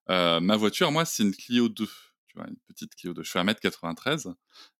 Ma 0.09 0.57
voiture, 0.57 0.91
moi, 0.91 1.05
c'est 1.05 1.23
une 1.23 1.33
Clio 1.33 1.69
2. 1.69 1.87
Une 2.35 2.55
petite 2.67 2.95
Clio 2.95 3.13
2. 3.13 3.23
Je 3.23 3.29
suis 3.29 3.39
à 3.39 3.43
1m93. 3.43 4.33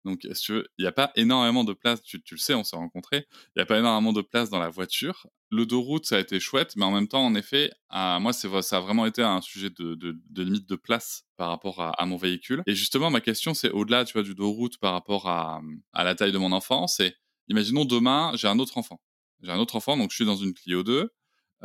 Donc, 0.06 0.24
il 0.24 0.34
n'y 0.80 0.86
a 0.86 0.92
pas 0.92 1.12
énormément 1.16 1.64
de 1.64 1.74
place. 1.74 2.02
Tu, 2.02 2.22
le 2.32 2.38
sais, 2.38 2.54
on 2.54 2.64
s'est 2.64 2.76
rencontrés. 2.76 3.28
Il 3.32 3.52
n'y 3.58 3.62
a 3.62 3.66
pas 3.66 3.78
énormément 3.78 4.14
de 4.14 4.22
place 4.22 4.50
dans 4.50 4.60
la 4.60 4.70
voiture. 4.70 5.28
Le 5.52 5.66
dos 5.66 5.82
route, 5.82 6.06
ça 6.06 6.18
a 6.18 6.20
été 6.20 6.40
chouette, 6.40 6.76
mais 6.76 6.86
en 6.86 6.92
même 6.92 7.08
temps, 7.08 7.24
en 7.24 7.36
effet, 7.36 7.72
euh, 7.94 8.20
moi, 8.20 8.34
ça 8.34 8.78
a 8.78 8.80
vraiment 8.80 9.06
été 9.06 9.22
un 9.22 9.42
sujet 9.42 9.70
de, 9.70 10.18
limite 10.36 10.68
de 10.68 10.76
place 10.76 11.26
par 11.38 11.50
rapport 11.50 11.80
à, 11.80 12.06
mon 12.06 12.18
véhicule. 12.18 12.64
Et 12.66 12.74
justement, 12.74 13.12
ma 13.12 13.22
question, 13.22 13.54
c'est 13.54 13.70
au-delà, 13.70 14.04
du 14.04 14.36
dos 14.36 14.52
route 14.52 14.78
par 14.80 14.94
rapport 14.94 15.30
à, 15.30 15.62
la 15.94 16.16
taille 16.16 16.32
de 16.32 16.38
mon 16.38 16.52
enfant, 16.52 16.88
c'est 16.88 17.16
imaginons 17.50 17.86
demain, 17.86 18.32
j'ai 18.36 18.48
un 18.48 18.60
autre 18.60 18.78
enfant. 18.78 19.00
J'ai 19.42 19.52
un 19.52 19.60
autre 19.60 19.76
enfant, 19.76 19.98
donc 19.98 20.12
je 20.12 20.16
suis 20.16 20.26
dans 20.26 20.38
une 20.38 20.54
Clio 20.54 20.84
2. 20.84 21.10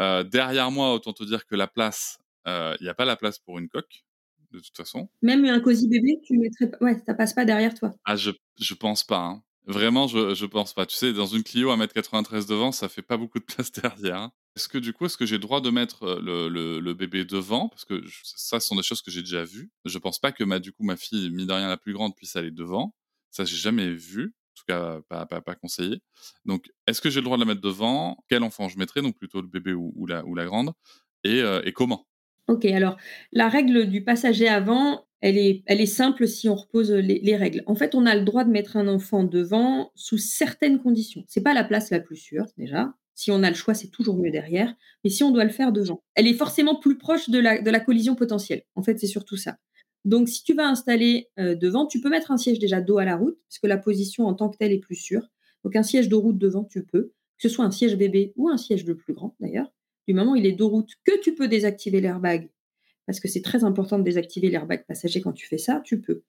Euh, 0.00 0.24
derrière 0.24 0.70
moi, 0.70 0.92
autant 0.92 1.12
te 1.12 1.24
dire 1.24 1.46
que 1.46 1.54
la 1.54 1.66
place, 1.66 2.18
il 2.46 2.78
n'y 2.80 2.88
a 2.88 2.94
pas 2.94 3.04
la 3.04 3.16
place 3.16 3.38
pour 3.38 3.58
une 3.58 3.68
coque, 3.68 4.04
de 4.52 4.60
toute 4.60 4.76
façon. 4.76 5.08
Même 5.22 5.44
un 5.44 5.60
cosy 5.60 5.88
bébé, 5.88 6.18
tu 6.24 6.38
mettrais 6.38 6.70
pas... 6.70 6.78
Ouais, 6.80 6.96
ça 7.06 7.14
passe 7.14 7.32
pas 7.34 7.44
derrière 7.44 7.74
toi. 7.74 7.92
Ah, 8.04 8.16
je, 8.16 8.30
je 8.60 8.74
pense 8.74 9.04
pas. 9.04 9.20
hein. 9.20 9.42
Vraiment, 9.66 10.06
je, 10.06 10.34
je 10.34 10.46
pense 10.46 10.72
pas. 10.72 10.86
Tu 10.86 10.96
sais, 10.96 11.12
dans 11.12 11.26
une 11.26 11.42
Clio, 11.42 11.70
1m93 11.70 12.46
devant, 12.46 12.72
ça 12.72 12.88
fait 12.88 13.02
pas 13.02 13.16
beaucoup 13.18 13.38
de 13.38 13.44
place 13.44 13.70
derrière. 13.72 14.30
Est-ce 14.56 14.66
que 14.68 14.78
du 14.78 14.92
coup, 14.94 15.04
est-ce 15.06 15.16
que 15.18 15.26
j'ai 15.26 15.36
le 15.36 15.40
droit 15.42 15.60
de 15.60 15.68
mettre 15.70 16.04
euh, 16.04 16.20
le, 16.22 16.48
le, 16.48 16.80
le 16.80 16.94
bébé 16.94 17.24
devant? 17.24 17.68
Parce 17.68 17.84
que 17.84 18.02
je- 18.06 18.20
ça, 18.24 18.58
ce 18.60 18.66
sont 18.68 18.76
des 18.76 18.82
choses 18.82 19.02
que 19.02 19.10
j'ai 19.10 19.20
déjà 19.20 19.44
vues. 19.44 19.70
Je 19.84 19.98
pense 19.98 20.18
pas 20.18 20.32
que 20.32 20.42
ma, 20.42 20.58
du 20.58 20.72
coup, 20.72 20.84
ma 20.84 20.96
fille, 20.96 21.30
mine 21.30 21.46
de 21.46 21.52
rien, 21.52 21.68
la 21.68 21.76
plus 21.76 21.92
grande, 21.92 22.16
puisse 22.16 22.34
aller 22.36 22.50
devant. 22.50 22.94
Ça, 23.30 23.44
j'ai 23.44 23.56
jamais 23.56 23.90
vu. 23.92 24.34
tout 24.56 24.64
cas 24.66 25.00
pas, 25.08 25.26
pas, 25.26 25.40
pas 25.42 25.54
conseillé. 25.54 26.00
Donc, 26.46 26.70
est-ce 26.86 27.00
que 27.02 27.10
j'ai 27.10 27.20
le 27.20 27.24
droit 27.24 27.36
de 27.36 27.42
la 27.42 27.46
mettre 27.46 27.60
devant? 27.60 28.16
Quel 28.28 28.42
enfant 28.42 28.68
je 28.68 28.78
mettrai 28.78 29.02
Donc 29.02 29.16
plutôt 29.18 29.42
le 29.42 29.48
bébé 29.48 29.74
ou, 29.74 30.06
la, 30.06 30.24
ou 30.24 30.34
la 30.34 30.46
grande 30.46 30.72
et, 31.24 31.42
et 31.64 31.72
comment? 31.72 32.06
Ok, 32.48 32.64
alors 32.64 32.96
la 33.32 33.48
règle 33.48 33.86
du 33.86 34.02
passager 34.02 34.48
avant, 34.48 35.04
elle 35.20 35.36
est, 35.36 35.86
simple 35.86 36.26
si 36.26 36.48
on 36.48 36.54
repose 36.54 36.90
les, 36.92 37.20
les, 37.20 37.36
règles. 37.36 37.62
En 37.66 37.74
fait, 37.74 37.94
on 37.94 38.06
a 38.06 38.14
le 38.14 38.22
droit 38.22 38.44
de 38.44 38.50
mettre 38.50 38.76
un 38.76 38.88
enfant 38.88 39.24
devant 39.24 39.90
sous 39.94 40.18
certaines 40.18 40.80
conditions. 40.80 41.24
C'est 41.26 41.42
pas 41.42 41.54
la 41.54 41.64
place 41.64 41.90
la 41.90 42.00
plus 42.00 42.16
sûre 42.16 42.46
déjà. 42.56 42.94
Si 43.18 43.32
on 43.32 43.42
a 43.42 43.50
le 43.50 43.56
choix, 43.56 43.74
c'est 43.74 43.88
toujours 43.88 44.16
mieux 44.16 44.30
derrière. 44.30 44.72
Mais 45.02 45.10
si 45.10 45.24
on 45.24 45.32
doit 45.32 45.42
le 45.42 45.50
faire 45.50 45.72
devant, 45.72 46.04
elle 46.14 46.28
est 46.28 46.34
forcément 46.34 46.76
plus 46.76 46.96
proche 46.98 47.28
de 47.28 47.40
la, 47.40 47.80
collision 47.80 48.14
potentielle. 48.14 48.62
En 48.76 48.82
fait, 48.84 48.96
c'est 49.00 49.08
surtout 49.08 49.36
ça. 49.36 49.56
Donc, 50.04 50.28
si 50.28 50.44
tu 50.44 50.54
vas 50.54 50.68
installer 50.68 51.28
euh, 51.40 51.56
devant, 51.56 51.86
tu 51.86 52.00
peux 52.00 52.10
mettre 52.10 52.30
un 52.30 52.36
siège 52.36 52.60
déjà 52.60 52.80
dos 52.80 52.98
à 52.98 53.04
la 53.04 53.16
route, 53.16 53.36
puisque 53.48 53.66
la 53.66 53.76
position 53.76 54.26
en 54.26 54.34
tant 54.34 54.48
que 54.48 54.56
telle 54.56 54.70
est 54.70 54.78
plus 54.78 54.94
sûre. 54.94 55.28
Donc, 55.64 55.74
un 55.74 55.82
siège 55.82 56.08
de 56.08 56.14
route 56.14 56.38
devant, 56.38 56.62
tu 56.62 56.84
peux, 56.84 57.12
que 57.38 57.42
ce 57.42 57.48
soit 57.48 57.64
un 57.64 57.72
siège 57.72 57.96
bébé 57.96 58.32
ou 58.36 58.48
un 58.48 58.56
siège 58.56 58.84
de 58.84 58.92
plus 58.92 59.14
grand 59.14 59.34
d'ailleurs. 59.40 59.72
Du 60.08 60.14
moment 60.14 60.32
où 60.32 60.36
il 60.36 60.46
est 60.46 60.52
dos 60.52 60.70
route, 60.70 60.90
que 61.04 61.20
tu 61.20 61.34
peux 61.34 61.48
désactiver 61.48 62.00
l'airbag, 62.00 62.48
parce 63.06 63.20
que 63.20 63.28
c'est 63.28 63.42
très 63.42 63.62
important 63.62 63.98
de 63.98 64.04
désactiver 64.04 64.48
l'airbag 64.48 64.86
passager 64.88 65.20
quand 65.20 65.32
tu 65.32 65.46
fais 65.46 65.58
ça, 65.58 65.82
tu 65.84 66.00
peux. 66.00 66.22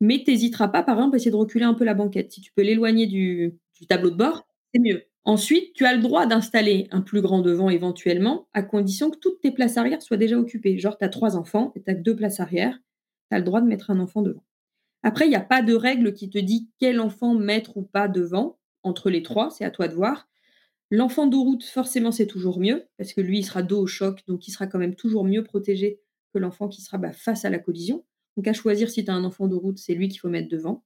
Mais 0.00 0.24
t'hésiteras 0.24 0.68
pas, 0.68 0.82
par 0.82 0.96
exemple, 0.96 1.16
à 1.16 1.18
essayer 1.18 1.30
de 1.30 1.36
reculer 1.36 1.66
un 1.66 1.74
peu 1.74 1.84
la 1.84 1.92
banquette. 1.92 2.32
Si 2.32 2.40
tu 2.40 2.50
peux 2.52 2.62
l'éloigner 2.62 3.06
du, 3.06 3.58
tableau 3.90 4.08
de 4.08 4.16
bord, 4.16 4.46
c'est 4.72 4.80
mieux. 4.80 5.04
Ensuite, 5.24 5.74
tu 5.74 5.84
as 5.84 5.94
le 5.94 6.00
droit 6.00 6.24
d'installer 6.24 6.88
un 6.90 7.02
plus 7.02 7.20
grand 7.20 7.42
devant 7.42 7.68
éventuellement, 7.68 8.48
à 8.54 8.62
condition 8.62 9.10
que 9.10 9.18
toutes 9.18 9.42
tes 9.42 9.50
places 9.50 9.76
arrière 9.76 10.00
soient 10.00 10.16
déjà 10.16 10.38
occupées. 10.38 10.78
Genre, 10.78 10.96
tu 10.96 11.04
as 11.04 11.10
trois 11.10 11.36
enfants 11.36 11.72
et 11.74 11.82
tu 11.82 11.94
que 11.94 12.00
deux 12.00 12.16
places 12.16 12.40
arrière, 12.40 12.78
tu 13.30 13.36
as 13.36 13.38
le 13.38 13.44
droit 13.44 13.60
de 13.60 13.66
mettre 13.66 13.90
un 13.90 14.00
enfant 14.00 14.22
devant. 14.22 14.44
Après, 15.02 15.26
il 15.26 15.30
n'y 15.30 15.36
a 15.36 15.40
pas 15.40 15.60
de 15.60 15.74
règle 15.74 16.14
qui 16.14 16.30
te 16.30 16.38
dit 16.38 16.70
quel 16.78 17.00
enfant 17.00 17.34
mettre 17.34 17.76
ou 17.76 17.82
pas 17.82 18.08
devant. 18.08 18.58
Entre 18.82 19.10
les 19.10 19.22
trois, 19.22 19.50
c'est 19.50 19.64
à 19.64 19.70
toi 19.70 19.88
de 19.88 19.94
voir. 19.94 20.26
L'enfant 20.90 21.26
de 21.26 21.36
route, 21.36 21.64
forcément, 21.64 22.12
c'est 22.12 22.26
toujours 22.26 22.60
mieux, 22.60 22.84
parce 22.98 23.12
que 23.12 23.20
lui, 23.20 23.38
il 23.40 23.44
sera 23.44 23.62
dos 23.62 23.80
au 23.80 23.86
choc, 23.86 24.22
donc 24.28 24.46
il 24.48 24.52
sera 24.52 24.66
quand 24.66 24.78
même 24.78 24.94
toujours 24.94 25.24
mieux 25.24 25.42
protégé 25.42 26.00
que 26.32 26.38
l'enfant 26.38 26.68
qui 26.68 26.80
sera 26.82 26.98
bah, 26.98 27.12
face 27.12 27.44
à 27.44 27.50
la 27.50 27.58
collision. 27.58 28.04
Donc, 28.36 28.46
à 28.48 28.52
choisir 28.52 28.90
si 28.90 29.04
tu 29.04 29.10
as 29.10 29.14
un 29.14 29.24
enfant 29.24 29.48
de 29.48 29.56
route, 29.56 29.78
c'est 29.78 29.94
lui 29.94 30.08
qu'il 30.08 30.20
faut 30.20 30.28
mettre 30.28 30.48
devant. 30.48 30.84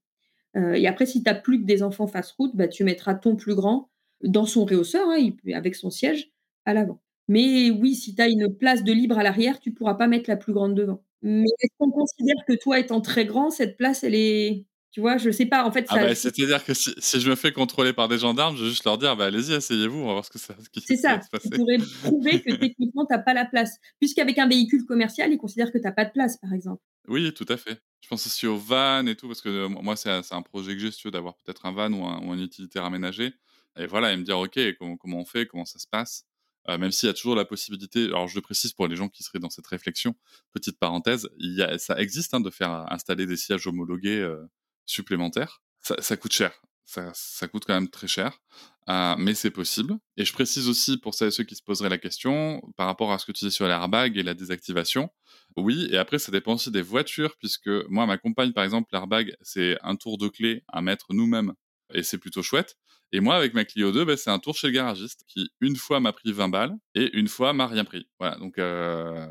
Euh, 0.56 0.74
et 0.74 0.86
après, 0.86 1.06
si 1.06 1.22
tu 1.22 1.30
n'as 1.30 1.34
plus 1.36 1.60
que 1.60 1.66
des 1.66 1.82
enfants 1.82 2.06
face 2.06 2.32
route, 2.32 2.56
bah, 2.56 2.68
tu 2.68 2.84
mettras 2.84 3.14
ton 3.14 3.36
plus 3.36 3.54
grand 3.54 3.90
dans 4.22 4.46
son 4.46 4.64
réhausseur, 4.64 5.08
hein, 5.08 5.30
avec 5.54 5.74
son 5.74 5.90
siège, 5.90 6.32
à 6.64 6.74
l'avant. 6.74 7.00
Mais 7.28 7.70
oui, 7.70 7.94
si 7.94 8.14
tu 8.14 8.22
as 8.22 8.28
une 8.28 8.54
place 8.56 8.84
de 8.84 8.92
libre 8.92 9.18
à 9.18 9.22
l'arrière, 9.22 9.60
tu 9.60 9.72
pourras 9.72 9.94
pas 9.94 10.08
mettre 10.08 10.28
la 10.30 10.36
plus 10.36 10.52
grande 10.52 10.74
devant. 10.74 11.02
Mais 11.22 11.44
est-ce 11.62 11.72
qu'on 11.78 11.90
considère 11.90 12.36
que 12.46 12.54
toi, 12.54 12.78
étant 12.80 13.00
très 13.00 13.26
grand, 13.26 13.50
cette 13.50 13.76
place, 13.76 14.04
elle 14.04 14.14
est 14.14 14.66
tu 14.92 15.00
vois, 15.00 15.18
je 15.18 15.30
sais 15.30 15.46
pas. 15.46 15.64
En 15.64 15.70
fait, 15.70 15.86
ah 15.88 15.96
bah, 15.96 16.14
c'est-à-dire 16.14 16.64
que 16.64 16.74
si, 16.74 17.20
je 17.20 17.30
me 17.30 17.36
fais 17.36 17.52
contrôler 17.52 17.92
par 17.92 18.08
des 18.08 18.18
gendarmes, 18.18 18.56
je 18.56 18.64
vais 18.64 18.70
juste 18.70 18.84
leur 18.84 18.98
dire, 18.98 19.16
bah, 19.16 19.26
allez-y, 19.26 19.52
essayez-vous, 19.52 19.98
on 19.98 20.06
va 20.06 20.12
voir 20.12 20.24
ce 20.24 20.30
que 20.30 20.38
ça. 20.38 20.54
C'est 20.84 20.96
ça. 20.96 21.20
Tu 21.42 21.50
pourrais 21.50 21.78
prouver 22.02 22.42
que 22.42 22.50
techniquement, 22.60 23.06
tu 23.06 23.14
n'as 23.14 23.22
pas 23.22 23.34
la 23.34 23.44
place, 23.44 23.78
puisqu'avec 24.00 24.38
un 24.38 24.48
véhicule 24.48 24.84
commercial, 24.84 25.32
ils 25.32 25.38
considèrent 25.38 25.70
que 25.70 25.78
tu 25.78 25.84
n'as 25.84 25.92
pas 25.92 26.04
de 26.04 26.10
place, 26.10 26.38
par 26.38 26.52
exemple. 26.52 26.82
Oui, 27.06 27.32
tout 27.32 27.46
à 27.48 27.56
fait. 27.56 27.80
Je 28.00 28.08
pense 28.08 28.26
aussi 28.26 28.46
aux 28.46 28.56
vannes 28.56 29.08
et 29.08 29.14
tout, 29.14 29.28
parce 29.28 29.40
que 29.40 29.48
euh, 29.48 29.68
moi, 29.68 29.94
c'est 29.96 30.10
un 30.10 30.42
projet 30.42 30.74
que 30.74 30.80
j'ai, 30.80 30.90
si 30.90 31.08
d'avoir 31.10 31.36
peut-être 31.36 31.66
un 31.66 31.72
van 31.72 31.92
ou 31.92 32.04
un, 32.04 32.20
ou 32.24 32.32
un 32.32 32.38
utilitaire 32.38 32.84
aménagé. 32.84 33.32
Et 33.78 33.86
voilà, 33.86 34.12
et 34.12 34.16
me 34.16 34.24
dire, 34.24 34.38
OK, 34.38 34.58
comment, 34.78 34.96
comment 34.96 35.20
on 35.20 35.24
fait, 35.24 35.46
comment 35.46 35.64
ça 35.64 35.78
se 35.78 35.86
passe? 35.86 36.24
Euh, 36.68 36.78
même 36.78 36.90
s'il 36.90 37.06
y 37.06 37.10
a 37.10 37.14
toujours 37.14 37.34
la 37.34 37.44
possibilité, 37.44 38.04
alors 38.06 38.28
je 38.28 38.34
le 38.34 38.42
précise 38.42 38.72
pour 38.72 38.86
les 38.86 38.96
gens 38.96 39.08
qui 39.08 39.22
seraient 39.22 39.38
dans 39.38 39.50
cette 39.50 39.66
réflexion, 39.66 40.14
petite 40.52 40.78
parenthèse, 40.78 41.28
il 41.38 41.54
y 41.54 41.62
a, 41.62 41.78
ça 41.78 41.98
existe 41.98 42.34
hein, 42.34 42.40
de 42.40 42.50
faire 42.50 42.70
installer 42.92 43.26
des 43.26 43.36
sièges 43.36 43.66
homologués 43.66 44.18
euh, 44.18 44.44
supplémentaires. 44.90 45.62
Ça, 45.80 46.16
coûte 46.16 46.32
cher, 46.32 46.52
ça, 46.84 47.48
coûte 47.48 47.64
quand 47.66 47.72
même 47.72 47.88
très 47.88 48.06
cher, 48.06 48.38
euh, 48.88 49.14
mais 49.18 49.34
c'est 49.34 49.50
possible. 49.50 49.96
Et 50.18 50.26
je 50.26 50.32
précise 50.32 50.68
aussi 50.68 50.98
pour 50.98 51.14
celles 51.14 51.28
et 51.28 51.30
ceux 51.30 51.44
qui 51.44 51.56
se 51.56 51.62
poseraient 51.62 51.88
la 51.88 51.98
question, 51.98 52.60
par 52.76 52.86
rapport 52.86 53.12
à 53.12 53.18
ce 53.18 53.24
que 53.24 53.32
tu 53.32 53.46
dis 53.46 53.50
sur 53.50 53.66
l'airbag 53.66 54.18
et 54.18 54.22
la 54.22 54.34
désactivation, 54.34 55.08
oui, 55.56 55.88
et 55.90 55.96
après 55.96 56.18
ça 56.18 56.30
dépend 56.32 56.54
aussi 56.54 56.70
des 56.70 56.82
voitures, 56.82 57.36
puisque 57.38 57.70
moi, 57.88 58.06
ma 58.06 58.18
compagne, 58.18 58.52
par 58.52 58.64
exemple, 58.64 58.90
l'airbag, 58.92 59.34
c'est 59.40 59.78
un 59.82 59.96
tour 59.96 60.18
de 60.18 60.28
clé 60.28 60.64
à 60.68 60.82
mettre 60.82 61.06
nous-mêmes, 61.14 61.54
et 61.94 62.02
c'est 62.02 62.18
plutôt 62.18 62.42
chouette. 62.42 62.76
Et 63.12 63.20
moi, 63.20 63.36
avec 63.36 63.54
ma 63.54 63.64
Clio 63.64 63.90
2, 63.90 64.04
bah, 64.04 64.16
c'est 64.16 64.30
un 64.30 64.38
tour 64.38 64.54
chez 64.54 64.68
le 64.68 64.72
garagiste 64.72 65.24
qui, 65.26 65.50
une 65.60 65.76
fois, 65.76 65.98
m'a 65.98 66.12
pris 66.12 66.32
20 66.32 66.48
balles 66.48 66.76
et 66.94 67.16
une 67.16 67.26
fois, 67.26 67.52
m'a 67.52 67.66
rien 67.66 67.84
pris. 67.84 68.08
Voilà, 68.20 68.36
donc 68.36 68.58
euh, 68.58 69.26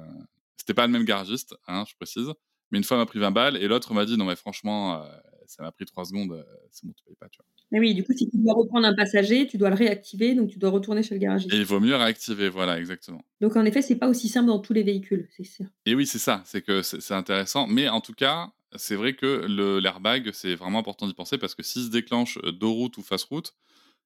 c'était 0.58 0.74
pas 0.74 0.86
le 0.86 0.92
même 0.92 1.06
garagiste, 1.06 1.56
hein, 1.68 1.86
je 1.88 1.96
précise. 1.96 2.28
Mais 2.72 2.78
une 2.78 2.84
fois, 2.84 2.98
m'a 2.98 3.06
pris 3.06 3.20
20 3.20 3.32
balles 3.32 3.58
et 3.58 3.68
l'autre 3.68 3.94
m'a 3.94 4.06
dit 4.06 4.18
non, 4.18 4.26
mais 4.26 4.36
franchement, 4.36 5.02
euh, 5.02 5.08
ça 5.50 5.64
m'a 5.64 5.72
pris 5.72 5.86
3 5.86 6.06
secondes, 6.06 6.32
euh, 6.32 6.44
c'est 6.72 6.86
bon, 6.86 6.94
tu 6.94 7.04
payes 7.04 7.16
pas, 7.16 7.28
tu 7.30 7.38
vois. 7.40 7.46
Mais 7.72 7.80
oui, 7.80 7.94
du 7.94 8.04
coup, 8.04 8.14
si 8.14 8.30
tu 8.30 8.38
dois 8.38 8.54
reprendre 8.54 8.88
un 8.88 8.96
passager, 8.96 9.48
tu 9.48 9.58
dois 9.58 9.70
le 9.70 9.76
réactiver, 9.76 10.36
donc 10.36 10.50
tu 10.50 10.60
dois 10.60 10.70
retourner 10.70 11.04
chez 11.04 11.16
le 11.16 11.20
garagiste. 11.20 11.54
Et 11.54 11.58
il 11.58 11.66
vaut 11.66 11.80
mieux 11.80 11.96
réactiver, 11.96 12.50
voilà, 12.50 12.80
exactement. 12.80 13.24
Donc 13.42 13.56
en 13.56 13.66
effet, 13.66 13.82
c'est 13.82 13.96
pas 13.96 14.08
aussi 14.08 14.30
simple 14.30 14.48
dans 14.48 14.60
tous 14.60 14.74
les 14.74 14.84
véhicules, 14.84 15.28
c'est 15.36 15.44
sûr. 15.44 15.66
Et 15.86 15.96
oui, 15.96 16.06
c'est 16.06 16.20
ça, 16.20 16.44
c'est 16.46 16.62
que 16.62 16.82
c'est 16.82 17.14
intéressant. 17.14 17.68
Mais 17.68 17.90
en 17.90 18.02
tout 18.02 18.14
cas, 18.14 18.52
c'est 18.76 18.96
vrai 18.96 19.16
que 19.16 19.46
l'airbag, 19.80 20.30
c'est 20.34 20.56
vraiment 20.56 20.80
important 20.80 21.08
d'y 21.08 21.14
penser 21.14 21.38
parce 21.38 21.56
que 21.56 21.64
s'il 21.64 21.84
se 21.84 21.90
déclenche 21.90 22.38
dos 22.60 22.74
route 22.74 22.98
ou 22.98 23.02
face 23.02 23.24
route, 23.24 23.56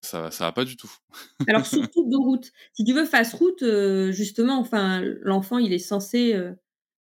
ça, 0.01 0.31
ça 0.31 0.45
va 0.45 0.51
pas 0.51 0.65
du 0.65 0.75
tout. 0.75 0.91
Alors 1.47 1.65
surtout 1.65 2.09
dos 2.09 2.21
route. 2.21 2.51
Si 2.73 2.83
tu 2.83 2.93
veux 2.93 3.05
face 3.05 3.33
route, 3.33 3.63
euh, 3.63 4.11
justement, 4.11 4.59
enfin, 4.59 5.01
l'enfant, 5.21 5.57
il 5.57 5.73
est 5.73 5.79
censé 5.79 6.33
euh, 6.33 6.53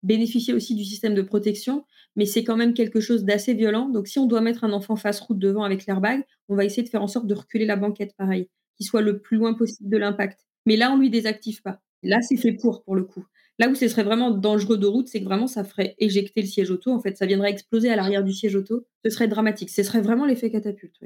bénéficier 0.03 0.53
aussi 0.53 0.75
du 0.75 0.85
système 0.85 1.15
de 1.15 1.21
protection, 1.21 1.85
mais 2.15 2.25
c'est 2.25 2.43
quand 2.43 2.57
même 2.57 2.73
quelque 2.73 2.99
chose 2.99 3.23
d'assez 3.23 3.53
violent. 3.53 3.89
Donc 3.89 4.07
si 4.07 4.19
on 4.19 4.25
doit 4.25 4.41
mettre 4.41 4.63
un 4.63 4.73
enfant 4.73 4.95
face 4.95 5.19
route 5.19 5.39
devant 5.39 5.63
avec 5.63 5.85
l'airbag, 5.85 6.23
on 6.49 6.55
va 6.55 6.65
essayer 6.65 6.83
de 6.83 6.89
faire 6.89 7.01
en 7.01 7.07
sorte 7.07 7.27
de 7.27 7.33
reculer 7.33 7.65
la 7.65 7.75
banquette, 7.75 8.15
pareil, 8.17 8.49
qu'il 8.75 8.85
soit 8.85 9.01
le 9.01 9.19
plus 9.19 9.37
loin 9.37 9.53
possible 9.53 9.89
de 9.89 9.97
l'impact. 9.97 10.41
Mais 10.65 10.77
là, 10.77 10.91
on 10.91 10.97
lui 10.97 11.09
désactive 11.09 11.61
pas. 11.61 11.81
Là, 12.03 12.21
c'est 12.21 12.37
fait 12.37 12.53
pour, 12.53 12.83
pour 12.83 12.95
le 12.95 13.03
coup. 13.03 13.25
Là 13.59 13.69
où 13.69 13.75
ce 13.75 13.87
serait 13.87 14.03
vraiment 14.03 14.31
dangereux 14.31 14.77
de 14.77 14.85
route, 14.85 15.07
c'est 15.07 15.19
que 15.19 15.25
vraiment 15.25 15.47
ça 15.47 15.63
ferait 15.63 15.95
éjecter 15.97 16.41
le 16.41 16.47
siège 16.47 16.69
auto. 16.69 16.91
En 16.91 17.01
fait, 17.01 17.17
ça 17.17 17.25
viendrait 17.25 17.49
exploser 17.49 17.89
à 17.89 17.95
l'arrière 17.95 18.23
du 18.23 18.33
siège 18.33 18.55
auto. 18.55 18.85
Ce 19.03 19.09
serait 19.09 19.27
dramatique. 19.27 19.69
Ce 19.71 19.81
serait 19.81 20.01
vraiment 20.01 20.25
l'effet 20.25 20.51
catapulte. 20.51 20.99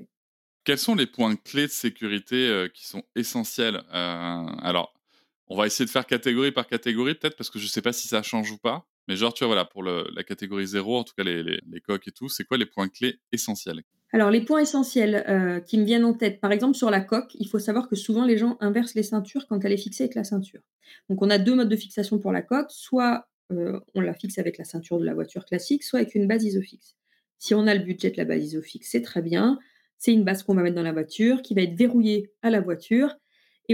Quels 0.63 0.77
sont 0.77 0.95
les 0.95 1.07
points 1.07 1.35
clés 1.35 1.67
de 1.67 1.71
sécurité 1.71 2.47
euh, 2.47 2.67
qui 2.67 2.85
sont 2.85 3.03
essentiels 3.15 3.81
euh, 3.93 4.45
Alors, 4.61 4.93
on 5.51 5.57
va 5.57 5.67
essayer 5.67 5.85
de 5.85 5.89
faire 5.89 6.05
catégorie 6.05 6.53
par 6.53 6.65
catégorie, 6.65 7.13
peut-être, 7.13 7.35
parce 7.35 7.49
que 7.49 7.59
je 7.59 7.65
ne 7.65 7.69
sais 7.69 7.81
pas 7.81 7.91
si 7.91 8.07
ça 8.07 8.23
change 8.23 8.51
ou 8.51 8.57
pas. 8.57 8.87
Mais 9.09 9.17
genre, 9.17 9.33
tu 9.33 9.43
vois, 9.43 9.47
voilà, 9.47 9.65
pour 9.65 9.83
la 9.83 10.23
catégorie 10.23 10.65
0, 10.65 10.99
en 10.99 11.03
tout 11.03 11.13
cas 11.13 11.25
les, 11.25 11.59
coques 11.81 12.07
et 12.07 12.11
tout, 12.11 12.29
c'est 12.29 12.45
quoi 12.45 12.57
les 12.57 12.65
points 12.65 12.87
clés 12.87 13.19
essentiels? 13.33 13.81
Alors, 14.13 14.31
les 14.31 14.45
points 14.45 14.61
essentiels 14.61 15.25
euh, 15.27 15.59
qui 15.59 15.77
me 15.77 15.83
viennent 15.83 16.05
en 16.05 16.13
tête, 16.13 16.39
par 16.39 16.53
exemple, 16.53 16.77
sur 16.77 16.89
la 16.89 17.01
coque, 17.01 17.35
il 17.35 17.49
faut 17.49 17.59
savoir 17.59 17.89
que 17.89 17.97
souvent 17.97 18.23
les 18.23 18.37
gens 18.37 18.55
inversent 18.61 18.95
les 18.95 19.03
ceintures 19.03 19.45
quand 19.47 19.63
elle 19.65 19.73
est 19.73 19.77
fixée 19.77 20.03
avec 20.03 20.15
la 20.15 20.23
ceinture. 20.23 20.61
Donc, 21.09 21.21
on 21.21 21.29
a 21.29 21.37
deux 21.37 21.55
modes 21.55 21.69
de 21.69 21.75
fixation 21.75 22.17
pour 22.17 22.31
la 22.31 22.41
coque. 22.41 22.71
Soit 22.71 23.27
on 23.49 23.99
la 23.99 24.13
fixe 24.13 24.37
avec 24.37 24.57
la 24.57 24.63
ceinture 24.63 24.99
de 24.99 25.05
la 25.05 25.13
voiture 25.13 25.43
classique, 25.43 25.83
soit 25.83 25.99
avec 25.99 26.15
une 26.15 26.25
base 26.25 26.45
isofix. 26.45 26.95
Si 27.37 27.53
on 27.53 27.67
a 27.67 27.75
le 27.75 27.83
budget 27.83 28.11
de 28.11 28.15
la 28.15 28.23
base 28.23 28.45
isofix, 28.45 28.87
c'est 28.89 29.01
très 29.01 29.21
bien 29.21 29.59
c'est 30.01 30.13
une 30.13 30.23
base 30.23 30.41
qu'on 30.41 30.55
va 30.55 30.63
mettre 30.63 30.75
dans 30.75 30.81
la 30.81 30.93
voiture, 30.93 31.43
qui 31.43 31.53
va 31.53 31.61
être 31.61 31.75
verrouillée 31.75 32.31
à 32.41 32.49
la 32.49 32.59
voiture, 32.59 33.15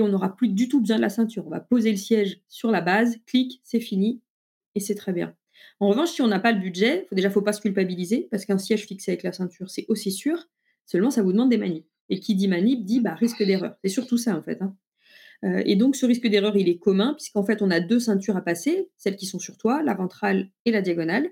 on 0.01 0.10
n'aura 0.10 0.36
plus 0.36 0.49
du 0.49 0.67
tout 0.67 0.79
besoin 0.79 0.97
de 0.97 1.01
la 1.01 1.10
ceinture. 1.10 1.45
On 1.45 1.49
va 1.49 1.60
poser 1.60 1.91
le 1.91 1.97
siège 1.97 2.41
sur 2.47 2.71
la 2.71 2.81
base, 2.81 3.17
clic, 3.25 3.62
c'est 3.63 3.79
fini, 3.79 4.21
et 4.75 4.79
c'est 4.79 4.95
très 4.95 5.13
bien. 5.13 5.36
En 5.79 5.89
revanche, 5.89 6.10
si 6.10 6.21
on 6.21 6.27
n'a 6.27 6.39
pas 6.39 6.51
le 6.51 6.60
budget, 6.60 7.05
faut, 7.10 7.15
déjà, 7.15 7.29
faut 7.29 7.41
pas 7.41 7.53
se 7.53 7.62
culpabiliser, 7.62 8.27
parce 8.31 8.45
qu'un 8.45 8.57
siège 8.57 8.86
fixé 8.86 9.12
avec 9.12 9.23
la 9.23 9.31
ceinture, 9.31 9.69
c'est 9.69 9.86
aussi 9.89 10.12
sûr, 10.12 10.47
seulement 10.86 11.12
ça 11.12 11.21
vous 11.21 11.31
demande 11.31 11.49
des 11.49 11.57
manips. 11.57 11.88
Et 12.10 12.19
qui 12.19 12.36
dit 12.36 12.47
manip 12.47 12.86
dit 12.86 12.99
bah, 12.99 13.15
risque 13.15 13.43
d'erreur. 13.43 13.75
C'est 13.83 13.89
surtout 13.89 14.17
ça, 14.17 14.36
en 14.36 14.41
fait. 14.41 14.62
Hein. 14.62 14.75
Euh, 15.43 15.62
et 15.65 15.75
donc, 15.75 15.95
ce 15.95 16.05
risque 16.05 16.27
d'erreur, 16.27 16.55
il 16.57 16.69
est 16.69 16.77
commun, 16.77 17.13
puisqu'en 17.13 17.43
fait, 17.43 17.62
on 17.62 17.69
a 17.69 17.79
deux 17.79 17.99
ceintures 17.99 18.38
à 18.38 18.41
passer, 18.41 18.89
celles 18.97 19.17
qui 19.17 19.25
sont 19.25 19.39
sur 19.39 19.57
toi, 19.57 19.83
la 19.83 19.93
ventrale 19.93 20.49
et 20.65 20.71
la 20.71 20.81
diagonale. 20.81 21.29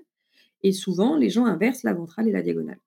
Et 0.62 0.72
souvent, 0.72 1.16
les 1.16 1.30
gens 1.30 1.46
inversent 1.46 1.82
la 1.82 1.94
ventrale 1.94 2.28
et 2.28 2.32
la 2.32 2.42
diagonale. 2.42 2.78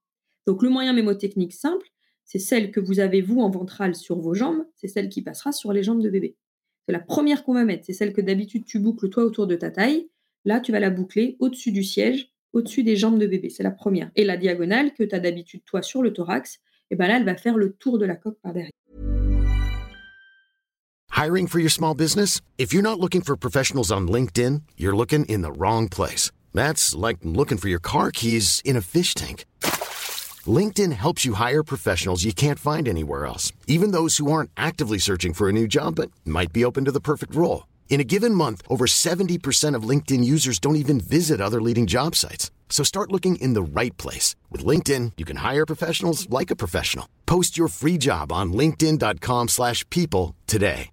Donc, 0.48 0.64
le 0.64 0.70
moyen 0.70 0.94
mémotechnique 0.94 1.54
simple, 1.54 1.88
c'est 2.32 2.38
celle 2.38 2.70
que 2.72 2.80
vous 2.80 3.00
avez, 3.00 3.24
vous, 3.24 3.40
en 3.40 3.50
ventrale 3.50 3.96
sur 3.96 4.20
vos 4.20 4.36
jambes, 4.36 4.64
c'est 4.76 4.88
celle 4.88 5.10
qui 5.10 5.24
passera 5.24 5.52
sur 5.52 5.74
les 5.74 5.82
jambes 5.82 6.04
de 6.04 6.12
bébé. 6.12 6.36
C'est 6.86 6.92
la 6.92 7.00
première 7.00 7.44
qu'on 7.44 7.56
va 7.56 7.66
mettre, 7.66 7.86
c'est 7.88 7.94
celle 7.94 8.14
que 8.14 8.22
d'habitude 8.22 8.66
tu 8.66 8.78
boucles 8.78 9.10
toi 9.10 9.24
autour 9.24 9.48
de 9.48 9.56
ta 9.56 9.72
taille. 9.72 10.12
Là, 10.46 10.60
tu 10.60 10.72
vas 10.72 10.80
la 10.80 10.92
boucler 10.92 11.38
au-dessus 11.40 11.72
du 11.72 11.84
siège, 11.84 12.32
au-dessus 12.54 12.84
des 12.84 12.98
jambes 12.98 13.18
de 13.18 13.26
bébé. 13.26 13.50
C'est 13.50 13.64
la 13.64 13.72
première. 13.72 14.12
Et 14.16 14.26
la 14.26 14.38
diagonale 14.38 14.94
que 14.94 15.02
tu 15.02 15.16
as 15.16 15.20
d'habitude 15.20 15.62
toi 15.66 15.82
sur 15.82 16.04
le 16.04 16.14
thorax, 16.14 16.58
et 16.92 16.94
eh 16.94 16.96
ben 16.96 17.08
là, 17.08 17.18
elle 17.18 17.26
va 17.26 17.36
faire 17.36 17.58
le 17.58 17.74
tour 17.74 17.98
de 17.98 18.06
la 18.06 18.16
coque 18.16 18.40
par 18.44 18.54
derrière. 18.54 18.70
Hiring 21.12 21.48
for 21.48 21.60
your 21.60 21.72
small 21.72 21.96
business? 21.96 22.42
If 22.60 22.72
you're 22.72 22.84
not 22.84 23.00
looking 23.00 23.24
for 23.24 23.36
professionals 23.36 23.92
on 23.92 24.02
LinkedIn, 24.08 24.62
you're 24.78 24.96
looking 24.96 25.26
in 25.26 25.42
the 25.42 25.52
wrong 25.52 25.90
place. 25.90 26.30
That's 26.54 26.94
like 26.96 27.18
looking 27.24 27.58
for 27.58 27.70
your 27.70 27.82
car 27.82 28.12
keys 28.12 28.62
in 28.64 28.76
a 28.76 28.82
fish 28.82 29.16
tank. 29.16 29.46
LinkedIn 30.50 30.94
helps 30.94 31.26
you 31.26 31.34
hire 31.34 31.64
professionals 31.64 32.24
you 32.24 32.32
can't 32.32 32.60
find 32.60 32.88
anywhere 32.88 33.26
else, 33.26 33.52
even 33.68 33.92
those 33.92 34.18
who 34.18 34.32
aren't 34.32 34.52
actively 34.56 34.98
searching 34.98 35.34
for 35.34 35.50
a 35.50 35.52
new 35.52 35.68
job 35.68 35.96
but 35.96 36.12
might 36.26 36.54
be 36.54 36.64
open 36.64 36.86
to 36.86 36.92
the 36.92 37.02
perfect 37.02 37.36
role. 37.36 37.68
In 37.90 38.00
a 38.00 38.06
given 38.06 38.34
month, 38.34 38.62
over 38.70 38.86
70% 38.86 39.76
of 39.76 39.84
LinkedIn 39.84 40.24
users 40.24 40.60
don't 40.60 40.78
even 40.78 41.02
visit 41.02 41.42
other 41.42 41.62
leading 41.62 41.88
job 41.88 42.16
sites. 42.16 42.50
So 42.70 42.84
start 42.84 43.12
looking 43.12 43.36
in 43.42 43.56
the 43.56 43.64
right 43.64 43.98
place. 43.98 44.38
With 44.50 44.64
LinkedIn, 44.64 45.14
you 45.18 45.26
can 45.26 45.38
hire 45.38 45.66
professionals 45.66 46.30
like 46.30 46.52
a 46.52 46.56
professional. 46.56 47.10
Post 47.26 47.58
your 47.58 47.68
free 47.68 47.98
job 47.98 48.32
on 48.32 48.54
linkedin.com/people 48.54 49.48
slash 49.48 49.84
people 49.90 50.36
today. 50.48 50.92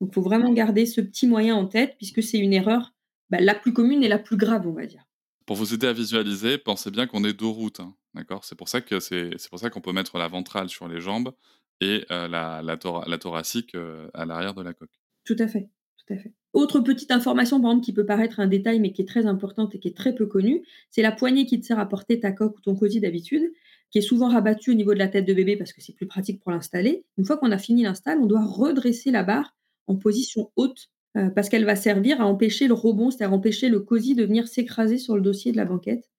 Il 0.00 0.12
faut 0.12 0.22
vraiment 0.22 0.52
garder 0.52 0.84
ce 0.84 1.00
petit 1.00 1.28
moyen 1.28 1.54
en 1.54 1.68
tête 1.68 1.96
puisque 1.96 2.24
c'est 2.24 2.38
une 2.38 2.52
erreur 2.52 2.92
bah, 3.30 3.38
la 3.40 3.54
plus 3.54 3.72
commune 3.72 4.02
et 4.02 4.08
la 4.08 4.18
plus 4.18 4.36
grave, 4.36 4.66
on 4.66 4.72
va 4.72 4.84
dire. 4.84 5.04
Pour 5.46 5.56
vous 5.56 5.74
aider 5.74 5.86
à 5.86 5.92
visualiser, 5.92 6.58
pensez 6.58 6.90
bien 6.90 7.06
qu'on 7.06 7.24
est 7.24 7.32
dos 7.32 7.52
routes, 7.52 7.80
hein, 7.80 7.94
C'est 8.42 8.56
pour 8.56 8.68
ça 8.68 8.80
qu'on 8.80 9.80
peut 9.80 9.92
mettre 9.92 10.18
la 10.18 10.28
ventrale 10.28 10.68
sur 10.68 10.88
les 10.88 11.00
jambes 11.00 11.32
et 11.80 12.04
euh, 12.10 12.28
la 12.28 13.16
thoracique 13.18 13.74
euh, 13.74 14.08
à 14.14 14.24
l'arrière 14.24 14.54
de 14.54 14.62
la 14.62 14.72
coque. 14.72 15.00
Tout 15.24 15.36
à 15.38 15.48
fait, 15.48 15.68
tout 15.98 16.14
à 16.14 16.16
fait. 16.16 16.32
Autre 16.52 16.80
petite 16.80 17.10
information, 17.10 17.60
par 17.60 17.70
exemple, 17.70 17.84
qui 17.84 17.92
peut 17.92 18.04
paraître 18.04 18.40
un 18.40 18.46
détail, 18.46 18.78
mais 18.78 18.92
qui 18.92 19.02
est 19.02 19.08
très 19.08 19.26
importante 19.26 19.74
et 19.74 19.78
qui 19.78 19.88
est 19.88 19.96
très 19.96 20.14
peu 20.14 20.26
connue, 20.26 20.62
c'est 20.90 21.02
la 21.02 21.12
poignée 21.12 21.46
qui 21.46 21.60
te 21.60 21.66
sert 21.66 21.78
à 21.78 21.88
porter 21.88 22.20
ta 22.20 22.32
coque 22.32 22.58
ou 22.58 22.60
ton 22.60 22.76
cosy 22.76 23.00
d'habitude, 23.00 23.52
qui 23.90 23.98
est 23.98 24.02
souvent 24.02 24.28
rabattue 24.28 24.70
au 24.70 24.74
niveau 24.74 24.92
de 24.94 24.98
la 24.98 25.08
tête 25.08 25.24
de 25.24 25.34
bébé 25.34 25.56
parce 25.56 25.72
que 25.72 25.80
c'est 25.80 25.94
plus 25.94 26.06
pratique 26.06 26.40
pour 26.40 26.50
l'installer. 26.50 27.04
Une 27.18 27.24
fois 27.24 27.36
qu'on 27.36 27.50
a 27.52 27.58
fini 27.58 27.82
l'install, 27.82 28.18
on 28.20 28.26
doit 28.26 28.44
redresser 28.44 29.10
la 29.10 29.22
barre 29.22 29.54
en 29.86 29.96
position 29.96 30.50
haute 30.56 30.90
euh, 31.16 31.30
parce 31.30 31.48
qu'elle 31.48 31.64
va 31.64 31.76
servir 31.76 32.20
à 32.20 32.26
empêcher 32.26 32.66
le 32.68 32.74
rebond, 32.74 33.10
c'est-à-dire 33.10 33.34
empêcher 33.34 33.68
le 33.68 33.80
cosy 33.80 34.14
de 34.14 34.24
venir 34.24 34.48
s'écraser 34.48 34.98
sur 34.98 35.14
le 35.16 35.22
dossier 35.22 35.52
de 35.52 35.56
la 35.56 35.64
banquette. 35.64 36.10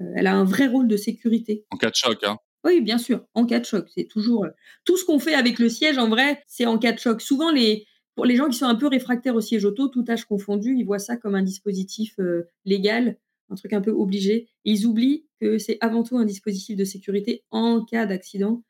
Euh, 0.00 0.04
elle 0.16 0.26
a 0.26 0.34
un 0.34 0.44
vrai 0.44 0.66
rôle 0.66 0.88
de 0.88 0.96
sécurité. 0.96 1.64
En 1.70 1.76
cas 1.76 1.90
de 1.90 1.94
choc, 1.94 2.18
hein 2.24 2.38
Oui, 2.64 2.80
bien 2.80 2.98
sûr, 2.98 3.24
en 3.34 3.46
cas 3.46 3.60
de 3.60 3.64
choc. 3.64 3.88
C'est 3.94 4.04
toujours. 4.08 4.44
euh, 4.44 4.50
tout 4.84 4.96
ce 4.96 5.04
qu'on 5.04 5.18
fait 5.18 5.34
avec 5.34 5.58
le 5.58 5.68
siège, 5.68 5.98
en 5.98 6.08
vrai, 6.08 6.42
c'est 6.46 6.66
en 6.66 6.78
cas 6.78 6.92
de 6.92 6.98
choc. 6.98 7.20
Souvent, 7.22 7.50
les, 7.52 7.86
pour 8.14 8.24
les 8.24 8.36
gens 8.36 8.48
qui 8.48 8.58
sont 8.58 8.66
un 8.66 8.74
peu 8.74 8.88
réfractaires 8.88 9.34
au 9.36 9.40
siège 9.40 9.64
auto, 9.64 9.88
tout 9.88 10.04
âge 10.08 10.24
confondu, 10.24 10.74
ils 10.76 10.84
voient 10.84 10.98
ça 10.98 11.16
comme 11.16 11.34
un 11.34 11.42
dispositif 11.42 12.14
euh, 12.18 12.48
légal, 12.64 13.18
un 13.50 13.54
truc 13.54 13.72
un 13.74 13.80
peu 13.80 13.90
obligé. 13.92 14.48
Et 14.64 14.72
ils 14.72 14.86
oublient 14.86 15.26
que 15.40 15.58
c'est 15.58 15.78
avant 15.80 16.02
tout 16.02 16.16
un 16.18 16.24
dispositif 16.24 16.76
de 16.76 16.84
sécurité 16.84 17.44
en 17.50 17.84
cas 17.84 18.06
d'accident. 18.06 18.62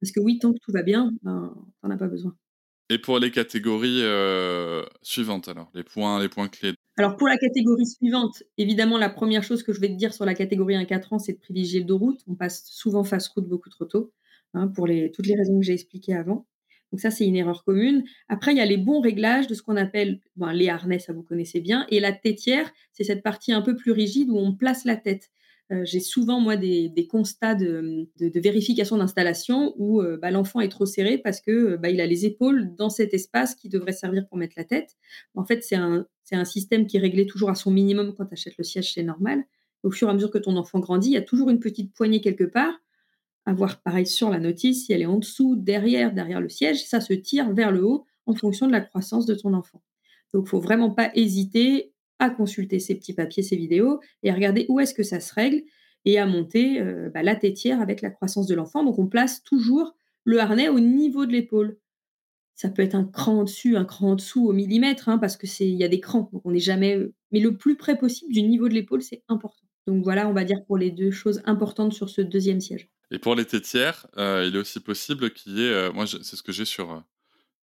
Parce 0.00 0.10
que 0.12 0.20
oui, 0.20 0.38
tant 0.40 0.52
que 0.52 0.58
tout 0.60 0.72
va 0.72 0.82
bien, 0.82 1.12
ben, 1.22 1.54
t'en 1.80 1.90
as 1.90 1.96
pas 1.96 2.08
besoin. 2.08 2.34
Et 2.90 2.98
pour 2.98 3.18
les 3.18 3.30
catégories 3.30 4.02
euh, 4.02 4.84
suivantes, 5.02 5.48
alors, 5.48 5.70
les 5.74 5.82
points, 5.82 6.20
les 6.20 6.28
points 6.28 6.48
clés. 6.48 6.74
Alors 6.98 7.16
pour 7.16 7.26
la 7.26 7.38
catégorie 7.38 7.86
suivante, 7.86 8.42
évidemment, 8.58 8.98
la 8.98 9.08
première 9.08 9.42
chose 9.42 9.62
que 9.62 9.72
je 9.72 9.80
vais 9.80 9.88
te 9.88 9.94
dire 9.94 10.12
sur 10.12 10.26
la 10.26 10.34
catégorie 10.34 10.74
1-4 10.74 11.14
ans, 11.14 11.18
c'est 11.18 11.32
de 11.32 11.38
privilégier 11.38 11.80
le 11.80 11.86
dos 11.86 11.98
route. 11.98 12.20
On 12.26 12.34
passe 12.34 12.66
souvent 12.66 13.02
face 13.02 13.28
route 13.28 13.48
beaucoup 13.48 13.70
trop 13.70 13.86
tôt, 13.86 14.12
hein, 14.52 14.68
pour 14.68 14.86
les, 14.86 15.10
toutes 15.10 15.26
les 15.26 15.36
raisons 15.36 15.58
que 15.58 15.64
j'ai 15.64 15.72
expliquées 15.72 16.14
avant. 16.14 16.46
Donc 16.92 17.00
ça, 17.00 17.10
c'est 17.10 17.26
une 17.26 17.36
erreur 17.36 17.64
commune. 17.64 18.04
Après, 18.28 18.52
il 18.52 18.58
y 18.58 18.60
a 18.60 18.66
les 18.66 18.76
bons 18.76 19.00
réglages 19.00 19.46
de 19.46 19.54
ce 19.54 19.62
qu'on 19.62 19.76
appelle 19.76 20.20
ben, 20.36 20.52
les 20.52 20.68
harnais, 20.68 20.98
ça 20.98 21.14
vous 21.14 21.22
connaissez 21.22 21.60
bien. 21.60 21.86
Et 21.88 22.00
la 22.00 22.12
tétière, 22.12 22.70
c'est 22.92 23.04
cette 23.04 23.22
partie 23.22 23.52
un 23.52 23.62
peu 23.62 23.74
plus 23.74 23.92
rigide 23.92 24.28
où 24.28 24.36
on 24.36 24.54
place 24.54 24.84
la 24.84 24.96
tête. 24.96 25.30
Euh, 25.72 25.84
j'ai 25.84 26.00
souvent, 26.00 26.40
moi, 26.40 26.56
des, 26.56 27.08
constats 27.10 27.54
de, 27.54 28.08
vérification 28.18 28.98
d'installation 28.98 29.74
où 29.76 30.02
euh, 30.02 30.18
bah, 30.20 30.30
l'enfant 30.30 30.60
est 30.60 30.68
trop 30.68 30.84
serré 30.84 31.18
parce 31.18 31.40
que 31.40 31.50
euh, 31.50 31.76
bah, 31.78 31.88
il 31.88 32.00
a 32.00 32.06
les 32.06 32.26
épaules 32.26 32.74
dans 32.76 32.90
cet 32.90 33.14
espace 33.14 33.54
qui 33.54 33.68
devrait 33.68 33.92
servir 33.92 34.26
pour 34.28 34.36
mettre 34.36 34.54
la 34.56 34.64
tête. 34.64 34.96
En 35.34 35.44
fait, 35.44 35.62
c'est 35.64 35.76
un, 35.76 36.06
c'est 36.24 36.36
un 36.36 36.44
système 36.44 36.86
qui 36.86 36.98
est 36.98 37.00
réglé 37.00 37.26
toujours 37.26 37.48
à 37.48 37.54
son 37.54 37.70
minimum 37.70 38.14
quand 38.14 38.26
tu 38.26 38.34
achètes 38.34 38.58
le 38.58 38.64
siège, 38.64 38.92
c'est 38.92 39.02
normal. 39.02 39.44
Au 39.82 39.90
fur 39.90 40.08
et 40.08 40.10
à 40.10 40.14
mesure 40.14 40.30
que 40.30 40.38
ton 40.38 40.56
enfant 40.56 40.78
grandit, 40.78 41.08
il 41.08 41.14
y 41.14 41.16
a 41.16 41.22
toujours 41.22 41.48
une 41.48 41.60
petite 41.60 41.94
poignée 41.94 42.20
quelque 42.20 42.44
part. 42.44 42.74
À 43.46 43.54
voir 43.54 43.82
pareil 43.82 44.06
sur 44.06 44.30
la 44.30 44.38
notice, 44.38 44.86
si 44.86 44.92
elle 44.92 45.02
est 45.02 45.06
en 45.06 45.18
dessous, 45.18 45.56
derrière, 45.56 46.12
derrière 46.12 46.40
le 46.40 46.48
siège, 46.48 46.86
ça 46.86 47.00
se 47.00 47.12
tire 47.12 47.52
vers 47.52 47.72
le 47.72 47.84
haut 47.84 48.06
en 48.26 48.34
fonction 48.34 48.66
de 48.66 48.72
la 48.72 48.80
croissance 48.80 49.26
de 49.26 49.34
ton 49.34 49.52
enfant. 49.54 49.82
Donc, 50.32 50.44
il 50.46 50.48
faut 50.48 50.60
vraiment 50.60 50.90
pas 50.90 51.10
hésiter 51.14 51.91
à 52.22 52.30
consulter 52.30 52.78
ces 52.78 52.94
petits 52.94 53.14
papiers, 53.14 53.42
ces 53.42 53.56
vidéos 53.56 54.00
et 54.22 54.30
à 54.30 54.34
regarder 54.34 54.64
où 54.68 54.78
est-ce 54.78 54.94
que 54.94 55.02
ça 55.02 55.18
se 55.18 55.34
règle 55.34 55.62
et 56.04 56.18
à 56.18 56.26
monter 56.26 56.80
euh, 56.80 57.10
bah, 57.12 57.22
la 57.22 57.34
tétière 57.34 57.80
avec 57.80 58.00
la 58.00 58.10
croissance 58.10 58.46
de 58.46 58.54
l'enfant. 58.54 58.84
Donc, 58.84 58.98
on 58.98 59.08
place 59.08 59.42
toujours 59.42 59.96
le 60.24 60.38
harnais 60.38 60.68
au 60.68 60.78
niveau 60.78 61.26
de 61.26 61.32
l'épaule. 61.32 61.78
Ça 62.54 62.68
peut 62.68 62.82
être 62.82 62.94
un 62.94 63.04
cran 63.04 63.40
en 63.40 63.44
dessus, 63.44 63.76
un 63.76 63.84
cran 63.84 64.12
en 64.12 64.14
dessous 64.14 64.46
au 64.46 64.52
millimètre, 64.52 65.08
hein, 65.08 65.18
parce 65.18 65.36
que 65.36 65.48
c'est 65.48 65.66
il 65.66 65.74
y 65.74 65.84
a 65.84 65.88
des 65.88 66.00
crans, 66.00 66.28
donc 66.32 66.42
on 66.44 66.52
n'est 66.52 66.60
jamais. 66.60 66.96
euh, 66.96 67.12
Mais 67.32 67.40
le 67.40 67.56
plus 67.56 67.76
près 67.76 67.98
possible 67.98 68.32
du 68.32 68.42
niveau 68.42 68.68
de 68.68 68.74
l'épaule, 68.74 69.02
c'est 69.02 69.24
important. 69.28 69.66
Donc 69.88 70.04
voilà, 70.04 70.28
on 70.28 70.32
va 70.32 70.44
dire 70.44 70.64
pour 70.64 70.78
les 70.78 70.92
deux 70.92 71.10
choses 71.10 71.42
importantes 71.44 71.92
sur 71.92 72.08
ce 72.08 72.20
deuxième 72.20 72.60
siège. 72.60 72.88
Et 73.10 73.18
pour 73.18 73.34
les 73.34 73.44
tétières, 73.44 74.06
euh, 74.16 74.44
il 74.46 74.54
est 74.54 74.58
aussi 74.58 74.78
possible 74.78 75.32
qu'il 75.32 75.58
y 75.58 75.64
ait. 75.64 75.92
moi, 75.92 76.06
c'est 76.06 76.36
ce 76.36 76.42
que 76.42 76.52
j'ai 76.52 76.64
sur 76.64 77.04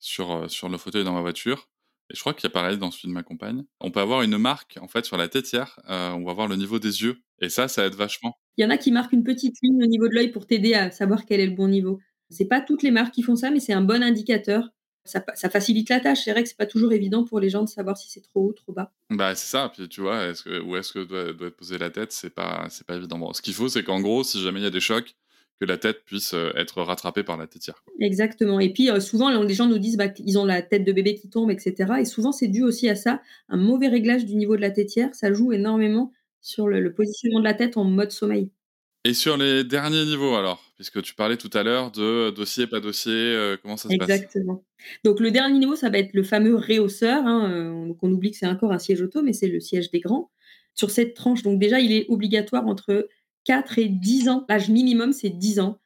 le 0.00 0.78
fauteuil 0.78 1.04
dans 1.04 1.12
ma 1.12 1.20
voiture. 1.20 1.68
Et 2.10 2.14
je 2.14 2.20
crois 2.20 2.32
qu'il 2.34 2.44
y 2.44 2.46
a 2.46 2.50
pareil 2.50 2.78
dans 2.78 2.90
celui 2.90 3.08
de 3.08 3.12
ma 3.14 3.22
compagne. 3.22 3.64
On 3.80 3.90
peut 3.90 4.00
avoir 4.00 4.22
une 4.22 4.38
marque, 4.38 4.78
en 4.80 4.88
fait, 4.88 5.04
sur 5.04 5.16
la 5.16 5.28
tétière. 5.28 5.78
euh, 5.90 6.10
on 6.12 6.24
va 6.24 6.32
voir 6.32 6.48
le 6.48 6.56
niveau 6.56 6.78
des 6.78 7.02
yeux. 7.02 7.18
Et 7.40 7.48
ça, 7.48 7.68
ça 7.68 7.84
aide 7.86 7.94
vachement. 7.94 8.38
Il 8.56 8.62
y 8.62 8.66
en 8.66 8.70
a 8.70 8.76
qui 8.78 8.90
marquent 8.92 9.12
une 9.12 9.24
petite 9.24 9.56
ligne 9.62 9.82
au 9.82 9.86
niveau 9.86 10.08
de 10.08 10.14
l'œil 10.14 10.30
pour 10.30 10.46
t'aider 10.46 10.74
à 10.74 10.90
savoir 10.90 11.24
quel 11.26 11.40
est 11.40 11.46
le 11.46 11.54
bon 11.54 11.68
niveau. 11.68 12.00
C'est 12.30 12.46
pas 12.46 12.60
toutes 12.60 12.82
les 12.82 12.90
marques 12.90 13.14
qui 13.14 13.22
font 13.22 13.36
ça, 13.36 13.50
mais 13.50 13.60
c'est 13.60 13.72
un 13.72 13.82
bon 13.82 14.02
indicateur. 14.02 14.68
Ça, 15.04 15.22
facilite 15.48 15.88
la 15.88 16.00
tâche. 16.00 16.24
C'est 16.24 16.32
vrai 16.32 16.42
que 16.42 16.48
c'est 16.50 16.56
pas 16.58 16.66
toujours 16.66 16.92
évident 16.92 17.24
pour 17.24 17.40
les 17.40 17.48
gens 17.48 17.62
de 17.62 17.68
savoir 17.68 17.96
si 17.96 18.10
c'est 18.10 18.20
trop 18.20 18.48
haut, 18.48 18.52
trop 18.52 18.72
bas. 18.72 18.92
Bah, 19.08 19.34
c'est 19.34 19.46
ça. 19.46 19.70
Puis 19.74 19.88
tu 19.88 20.02
vois, 20.02 20.26
est-ce 20.26 20.42
que, 20.42 20.60
où 20.60 20.76
est-ce 20.76 20.92
que 20.92 20.98
doit, 21.04 21.32
doit 21.32 21.48
être 21.48 21.56
posée 21.56 21.78
la 21.78 21.88
tête 21.88 22.12
C'est 22.12 22.28
pas, 22.30 22.66
c'est 22.68 22.86
pas 22.86 22.96
évident. 22.96 23.18
Bon, 23.18 23.32
ce 23.32 23.40
qu'il 23.40 23.54
faut, 23.54 23.68
c'est 23.68 23.82
qu'en 23.82 24.00
gros, 24.00 24.22
si 24.22 24.42
jamais 24.42 24.60
il 24.60 24.64
y 24.64 24.66
a 24.66 24.70
des 24.70 24.80
chocs, 24.80 25.14
que 25.60 25.66
la 25.66 25.76
tête 25.76 26.04
puisse 26.04 26.34
euh, 26.34 26.50
être 26.54 26.82
rattrapée 26.82 27.22
par 27.22 27.36
la 27.36 27.46
tétière. 27.46 27.82
Exactement. 28.00 28.60
Et 28.60 28.72
puis 28.72 28.90
euh, 28.90 29.00
souvent, 29.00 29.28
les 29.42 29.54
gens 29.54 29.66
nous 29.66 29.78
disent 29.78 29.96
bah, 29.96 30.08
qu'ils 30.08 30.38
ont 30.38 30.44
la 30.44 30.62
tête 30.62 30.84
de 30.84 30.92
bébé 30.92 31.14
qui 31.14 31.28
tombe, 31.28 31.50
etc. 31.50 31.94
Et 32.00 32.04
souvent, 32.04 32.32
c'est 32.32 32.48
dû 32.48 32.62
aussi 32.62 32.88
à 32.88 32.94
ça. 32.94 33.20
Un 33.48 33.56
mauvais 33.56 33.88
réglage 33.88 34.24
du 34.24 34.36
niveau 34.36 34.56
de 34.56 34.60
la 34.60 34.70
tétière, 34.70 35.14
ça 35.14 35.32
joue 35.32 35.52
énormément 35.52 36.12
sur 36.40 36.68
le, 36.68 36.80
le 36.80 36.92
positionnement 36.92 37.40
de 37.40 37.44
la 37.44 37.54
tête 37.54 37.76
en 37.76 37.84
mode 37.84 38.12
sommeil. 38.12 38.50
Et 39.04 39.14
sur 39.14 39.36
les 39.36 39.64
derniers 39.64 40.04
niveaux, 40.04 40.34
alors, 40.34 40.62
puisque 40.76 41.00
tu 41.02 41.14
parlais 41.14 41.36
tout 41.36 41.50
à 41.54 41.62
l'heure 41.62 41.90
de 41.90 42.30
dossier, 42.30 42.66
pas 42.66 42.80
dossier, 42.80 43.12
euh, 43.12 43.56
comment 43.60 43.76
ça 43.76 43.88
se 43.88 43.96
passe? 43.96 44.08
Exactement. 44.08 44.64
Donc 45.04 45.20
le 45.20 45.30
dernier 45.30 45.58
niveau, 45.58 45.76
ça 45.76 45.88
va 45.88 45.98
être 45.98 46.14
le 46.14 46.22
fameux 46.22 46.54
réhausseur. 46.54 47.24
Hein. 47.26 47.86
Donc 47.86 47.98
on 48.02 48.12
oublie 48.12 48.30
que 48.30 48.36
c'est 48.36 48.46
encore 48.46 48.72
un 48.72 48.78
siège 48.78 49.00
auto, 49.00 49.22
mais 49.22 49.32
c'est 49.32 49.48
le 49.48 49.60
siège 49.60 49.90
des 49.90 50.00
grands. 50.00 50.30
Sur 50.74 50.90
cette 50.90 51.14
tranche, 51.14 51.42
donc 51.42 51.58
déjà, 51.58 51.80
il 51.80 51.90
est 51.90 52.06
obligatoire 52.08 52.66
entre 52.66 53.08
4 53.48 53.78
et 53.78 53.88
10 53.88 54.28
ans. 54.28 54.44
L'âge 54.46 54.68
minimum, 54.68 55.14
c'est 55.14 55.30
10 55.30 55.60
ans. 55.60 55.78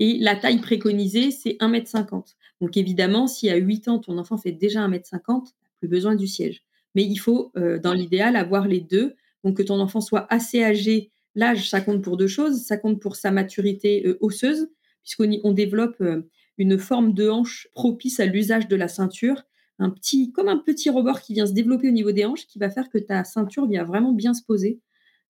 Et 0.00 0.18
la 0.18 0.34
taille 0.34 0.60
préconisée, 0.60 1.30
c'est 1.30 1.56
1m50. 1.60 2.34
Donc 2.60 2.76
évidemment, 2.76 3.28
si 3.28 3.48
à 3.48 3.54
8 3.54 3.86
ans, 3.86 3.98
ton 4.00 4.18
enfant 4.18 4.36
fait 4.36 4.50
déjà 4.50 4.86
1m50, 4.88 5.52
plus 5.78 5.86
besoin 5.86 6.16
du 6.16 6.26
siège. 6.26 6.64
Mais 6.96 7.04
il 7.04 7.16
faut, 7.16 7.52
euh, 7.56 7.78
dans 7.78 7.92
l'idéal, 7.92 8.34
avoir 8.34 8.66
les 8.66 8.80
deux. 8.80 9.14
Donc 9.44 9.58
que 9.58 9.62
ton 9.62 9.78
enfant 9.78 10.00
soit 10.00 10.26
assez 10.30 10.64
âgé. 10.64 11.12
L'âge, 11.36 11.70
ça 11.70 11.80
compte 11.80 12.02
pour 12.02 12.16
deux 12.16 12.26
choses. 12.26 12.64
Ça 12.64 12.76
compte 12.76 13.00
pour 13.00 13.14
sa 13.14 13.30
maturité 13.30 14.04
euh, 14.04 14.18
osseuse, 14.20 14.68
puisqu'on 15.04 15.52
développe 15.52 16.00
euh, 16.00 16.28
une 16.58 16.76
forme 16.76 17.14
de 17.14 17.28
hanche 17.28 17.68
propice 17.72 18.18
à 18.18 18.26
l'usage 18.26 18.66
de 18.66 18.74
la 18.74 18.88
ceinture. 18.88 19.44
Un 19.78 19.90
petit, 19.90 20.32
comme 20.32 20.48
un 20.48 20.58
petit 20.58 20.90
rebord 20.90 21.20
qui 21.20 21.34
vient 21.34 21.46
se 21.46 21.52
développer 21.52 21.88
au 21.88 21.92
niveau 21.92 22.10
des 22.10 22.24
hanches, 22.24 22.48
qui 22.48 22.58
va 22.58 22.68
faire 22.68 22.88
que 22.88 22.98
ta 22.98 23.22
ceinture 23.22 23.68
vient 23.68 23.84
vraiment 23.84 24.12
bien 24.12 24.34
se 24.34 24.42
poser. 24.42 24.80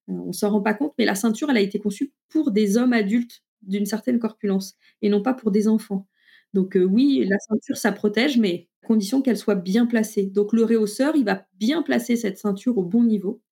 Euh, 0.09 0.12
on 0.12 0.33
s'en 0.33 0.51
rend 0.51 0.61
pas 0.61 0.75
compte, 0.75 0.95
mais 0.99 1.05
la 1.05 1.14
ceinture, 1.14 1.51
elle 1.51 1.57
a 1.57 1.61
été 1.61 1.79
conçue 1.79 2.12
pour 2.29 2.51
des 2.51 2.77
hommes 2.77 2.92
adultes 2.92 3.42
d'une 3.62 3.87
certaine 3.87 4.19
corpulence 4.19 4.77
et 5.03 5.09
non 5.09 5.23
pas 5.23 5.35
pour 5.35 5.51
des 5.51 5.69
enfants. 5.69 6.07
Donc 6.55 6.77
euh, 6.77 6.85
oui, 6.85 7.25
la 7.29 7.38
ceinture, 7.38 7.77
ça 7.77 7.92
protège, 7.92 8.38
mais 8.38 8.69
condition 8.87 9.23
qu'elle 9.23 9.37
soit 9.37 9.57
bien 9.57 9.87
placée. 9.87 10.27
Donc 10.27 10.53
le 10.53 10.64
réhausseur, 10.64 11.16
il 11.16 11.25
va 11.25 11.47
bien 11.59 11.83
placer 11.83 12.16
cette 12.16 12.38
ceinture 12.38 12.79
au 12.79 12.85
bon 12.85 13.03
niveau. 13.05 13.42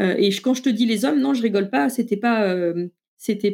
Euh, 0.00 0.14
et 0.18 0.30
quand 0.30 0.54
je 0.54 0.62
te 0.62 0.68
dis 0.68 0.86
les 0.86 1.04
hommes, 1.04 1.20
non, 1.20 1.34
je 1.34 1.42
rigole 1.42 1.70
pas. 1.70 1.88
C'était 1.88 2.16
pas, 2.16 2.54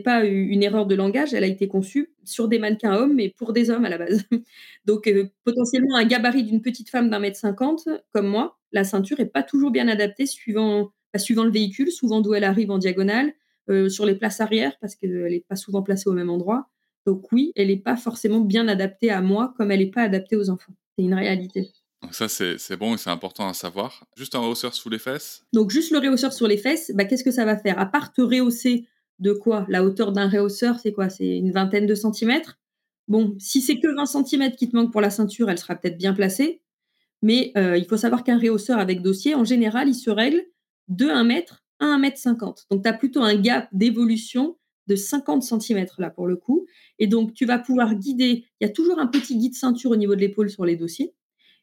pas 0.04 0.24
une 0.24 0.62
erreur 0.62 0.86
de 0.86 0.94
langage. 0.94 1.34
Elle 1.34 1.44
a 1.44 1.46
été 1.46 1.68
conçue 1.68 2.12
sur 2.24 2.48
des 2.48 2.58
mannequins 2.58 2.94
hommes, 2.94 3.14
mais 3.14 3.30
pour 3.36 3.52
des 3.52 3.70
hommes 3.70 3.84
à 3.84 3.88
la 3.88 3.98
base. 3.98 4.24
Donc 4.86 5.10
potentiellement 5.44 5.96
un 5.96 6.04
gabarit 6.04 6.44
d'une 6.44 6.62
petite 6.62 6.90
femme 6.90 7.10
d'un 7.10 7.20
mètre 7.20 7.38
cinquante, 7.38 7.88
comme 8.10 8.26
moi, 8.26 8.58
la 8.72 8.84
ceinture 8.84 9.20
est 9.20 9.26
pas 9.26 9.42
toujours 9.42 9.70
bien 9.70 9.88
adaptée 9.88 10.26
suivant, 10.26 10.92
suivant 11.18 11.44
le 11.44 11.50
véhicule, 11.50 11.90
souvent 11.90 12.20
d'où 12.20 12.34
elle 12.34 12.44
arrive 12.44 12.70
en 12.70 12.78
diagonale, 12.78 13.32
euh, 13.68 13.88
sur 13.88 14.06
les 14.06 14.14
places 14.14 14.40
arrière 14.40 14.76
parce 14.80 14.94
qu'elle 14.94 15.24
n'est 15.24 15.44
pas 15.48 15.56
souvent 15.56 15.82
placée 15.82 16.08
au 16.08 16.12
même 16.12 16.30
endroit. 16.30 16.68
Donc 17.06 17.30
oui, 17.32 17.52
elle 17.56 17.68
n'est 17.68 17.76
pas 17.76 17.96
forcément 17.96 18.40
bien 18.40 18.68
adaptée 18.68 19.10
à 19.10 19.22
moi 19.22 19.54
comme 19.56 19.70
elle 19.70 19.80
n'est 19.80 19.90
pas 19.90 20.02
adaptée 20.02 20.36
aux 20.36 20.50
enfants. 20.50 20.72
C'est 20.96 21.04
une 21.04 21.14
réalité. 21.14 21.70
Donc 22.02 22.14
ça, 22.14 22.28
c'est 22.28 22.76
bon 22.76 22.94
et 22.94 22.98
c'est 22.98 23.10
important 23.10 23.48
à 23.48 23.54
savoir. 23.54 24.04
Juste 24.16 24.34
un 24.34 24.40
hausseur 24.40 24.74
sous 24.74 24.88
les 24.88 24.98
fesses? 24.98 25.44
Donc 25.52 25.70
juste 25.70 25.90
le 25.92 25.98
réhausseur 25.98 26.32
sur 26.32 26.48
les 26.48 26.56
fesses, 26.56 26.90
bah, 26.94 27.04
qu'est-ce 27.04 27.24
que 27.24 27.30
ça 27.30 27.44
va 27.44 27.56
faire? 27.56 27.78
À 27.78 27.86
part 27.86 28.12
te 28.12 28.22
rehausser 28.22 28.86
de 29.18 29.32
quoi? 29.32 29.66
La 29.68 29.84
hauteur 29.84 30.12
d'un 30.12 30.26
réhausseur, 30.26 30.78
c'est 30.80 30.92
quoi? 30.92 31.10
C'est 31.10 31.36
une 31.36 31.52
vingtaine 31.52 31.86
de 31.86 31.94
centimètres? 31.94 32.58
Bon, 33.06 33.36
si 33.38 33.60
c'est 33.60 33.78
que 33.78 33.94
20 33.94 34.06
centimètres 34.06 34.56
qui 34.56 34.68
te 34.68 34.76
manquent 34.76 34.92
pour 34.92 35.00
la 35.00 35.10
ceinture, 35.10 35.50
elle 35.50 35.58
sera 35.58 35.74
peut-être 35.74 35.98
bien 35.98 36.14
placée. 36.14 36.62
Mais 37.22 37.52
euh, 37.56 37.76
il 37.76 37.84
faut 37.84 37.98
savoir 37.98 38.24
qu'un 38.24 38.38
réhausseur 38.38 38.78
avec 38.78 39.02
dossier, 39.02 39.34
en 39.34 39.44
général, 39.44 39.88
il 39.88 39.94
se 39.94 40.10
règle 40.10 40.42
de 40.90 41.06
1 41.06 41.24
mètre 41.24 41.64
à 41.78 41.86
1 41.86 41.98
mètre 41.98 42.18
50. 42.18 42.66
Donc 42.70 42.82
tu 42.82 42.88
as 42.88 42.92
plutôt 42.92 43.22
un 43.22 43.34
gap 43.34 43.68
d'évolution 43.72 44.58
de 44.86 44.96
50 44.96 45.42
centimètres 45.42 46.00
là 46.00 46.10
pour 46.10 46.26
le 46.26 46.36
coup. 46.36 46.66
Et 46.98 47.06
donc 47.06 47.32
tu 47.32 47.46
vas 47.46 47.58
pouvoir 47.58 47.94
guider. 47.94 48.44
Il 48.60 48.66
y 48.66 48.70
a 48.70 48.72
toujours 48.72 48.98
un 48.98 49.06
petit 49.06 49.38
guide 49.38 49.54
ceinture 49.54 49.90
au 49.92 49.96
niveau 49.96 50.14
de 50.14 50.20
l'épaule 50.20 50.50
sur 50.50 50.66
les 50.66 50.76
dossiers. 50.76 51.14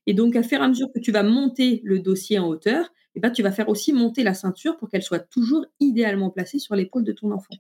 Et 0.08 0.14
donc, 0.14 0.36
à 0.38 0.42
faire 0.42 0.62
à 0.64 0.70
mesure 0.70 0.88
que 0.94 1.00
tu 1.00 1.12
vas 1.12 1.22
monter 1.22 1.82
le 1.84 2.00
dossier 2.00 2.40
en 2.40 2.48
hauteur, 2.48 2.94
eh 3.14 3.20
ben, 3.20 3.30
tu 3.30 3.44
vas 3.44 3.52
faire 3.52 3.68
aussi 3.68 3.92
monter 3.92 4.24
la 4.24 4.34
ceinture 4.34 4.78
pour 4.78 4.90
qu'elle 4.90 5.04
soit 5.04 5.20
toujours 5.20 5.66
idéalement 5.82 6.30
placée 6.30 6.60
sur 6.60 6.76
l'épaule 6.76 7.04
de 7.04 7.12
ton 7.12 7.32
enfant. 7.32 7.56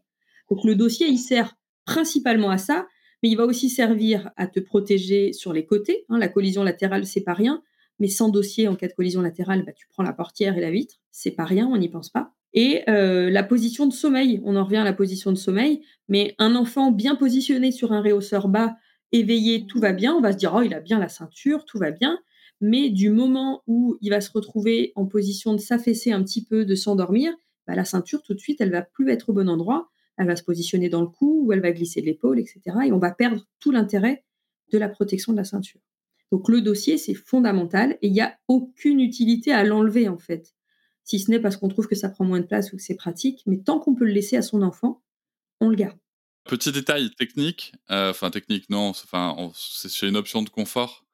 Donc 0.49 0.63
le 0.63 0.75
dossier, 0.75 1.07
il 1.07 1.17
sert 1.17 1.55
principalement 1.85 2.49
à 2.49 2.57
ça, 2.57 2.87
mais 3.21 3.29
il 3.29 3.35
va 3.35 3.45
aussi 3.45 3.69
servir 3.69 4.31
à 4.37 4.47
te 4.47 4.61
protéger 4.61 5.33
sur 5.33 5.51
les 5.51 5.65
côtés. 5.65 6.05
Hein. 6.07 6.17
la 6.19 6.29
collision 6.29 6.63
latérale, 6.63 7.05
c'est 7.05 7.21
pas 7.21 7.33
rien, 7.33 7.61
mais 7.99 8.07
sans 8.07 8.29
dossier 8.29 8.67
en 8.67 8.75
cas 8.75 8.87
de 8.87 8.93
collision 8.93 9.21
latérale, 9.21 9.63
bah, 9.63 9.73
tu 9.73 9.87
prends 9.87 10.03
la 10.03 10.13
portière 10.13 10.57
et 10.57 10.61
la 10.61 10.71
vitre, 10.71 10.95
c'est 11.11 11.31
pas 11.31 11.45
rien, 11.45 11.67
on 11.67 11.77
n'y 11.77 11.89
pense 11.89 12.09
pas. 12.09 12.33
Et 12.53 12.83
euh, 12.89 13.29
la 13.29 13.43
position 13.43 13.85
de 13.85 13.93
sommeil, 13.93 14.41
on 14.43 14.55
en 14.55 14.63
revient 14.63 14.77
à 14.77 14.83
la 14.83 14.93
position 14.93 15.31
de 15.31 15.37
sommeil, 15.37 15.81
mais 16.07 16.35
un 16.39 16.55
enfant 16.55 16.91
bien 16.91 17.15
positionné 17.15 17.71
sur 17.71 17.91
un 17.91 18.01
réhausseur 18.01 18.47
bas, 18.47 18.77
éveillé, 19.11 19.67
tout 19.67 19.79
va 19.79 19.93
bien, 19.93 20.13
on 20.13 20.21
va 20.21 20.31
se 20.31 20.37
dire, 20.37 20.53
oh, 20.55 20.61
il 20.61 20.73
a 20.73 20.79
bien 20.79 20.99
la 20.99 21.09
ceinture, 21.09 21.65
tout 21.65 21.77
va 21.77 21.91
bien. 21.91 22.19
Mais 22.59 22.89
du 22.89 23.09
moment 23.09 23.61
où 23.67 23.97
il 24.01 24.09
va 24.09 24.21
se 24.21 24.31
retrouver 24.31 24.91
en 24.95 25.05
position 25.05 25.53
de 25.53 25.59
s'affaisser 25.59 26.11
un 26.11 26.23
petit 26.23 26.43
peu, 26.43 26.65
de 26.65 26.75
s'endormir, 26.75 27.33
bah, 27.67 27.75
la 27.75 27.85
ceinture, 27.85 28.21
tout 28.23 28.33
de 28.33 28.39
suite, 28.39 28.61
elle 28.61 28.71
va 28.71 28.81
plus 28.81 29.09
être 29.11 29.29
au 29.29 29.33
bon 29.33 29.49
endroit. 29.49 29.89
Elle 30.17 30.25
va 30.25 30.35
se 30.35 30.43
positionner 30.43 30.89
dans 30.89 31.01
le 31.01 31.07
cou 31.07 31.43
ou 31.45 31.53
elle 31.53 31.61
va 31.61 31.71
glisser 31.71 32.01
de 32.01 32.07
l'épaule, 32.07 32.39
etc. 32.39 32.61
Et 32.85 32.91
on 32.91 32.97
va 32.97 33.11
perdre 33.11 33.45
tout 33.59 33.71
l'intérêt 33.71 34.23
de 34.71 34.77
la 34.77 34.89
protection 34.89 35.31
de 35.31 35.37
la 35.37 35.43
ceinture. 35.43 35.81
Donc 36.31 36.49
le 36.49 36.61
dossier, 36.61 36.97
c'est 36.97 37.13
fondamental 37.13 37.97
et 38.01 38.07
il 38.07 38.13
n'y 38.13 38.21
a 38.21 38.37
aucune 38.47 38.99
utilité 38.99 39.51
à 39.53 39.63
l'enlever 39.63 40.07
en 40.07 40.17
fait. 40.17 40.53
Si 41.03 41.19
ce 41.19 41.31
n'est 41.31 41.39
parce 41.39 41.55
qu'on 41.55 41.69
trouve 41.69 41.87
que 41.87 41.95
ça 41.95 42.09
prend 42.09 42.25
moins 42.25 42.41
de 42.41 42.45
place 42.45 42.73
ou 42.73 42.77
que 42.77 42.83
c'est 42.83 42.95
pratique, 42.95 43.43
mais 43.45 43.59
tant 43.59 43.79
qu'on 43.79 43.95
peut 43.95 44.05
le 44.05 44.11
laisser 44.11 44.35
à 44.35 44.41
son 44.41 44.61
enfant, 44.61 45.01
on 45.61 45.69
le 45.69 45.75
garde. 45.75 45.97
Petit 46.43 46.71
détail 46.71 47.11
technique, 47.11 47.73
euh, 47.91 48.11
enfin 48.11 48.29
technique 48.29 48.69
non, 48.69 48.93
c'est 49.53 50.07
une 50.07 50.17
option 50.17 50.41
de 50.41 50.49
confort 50.49 51.07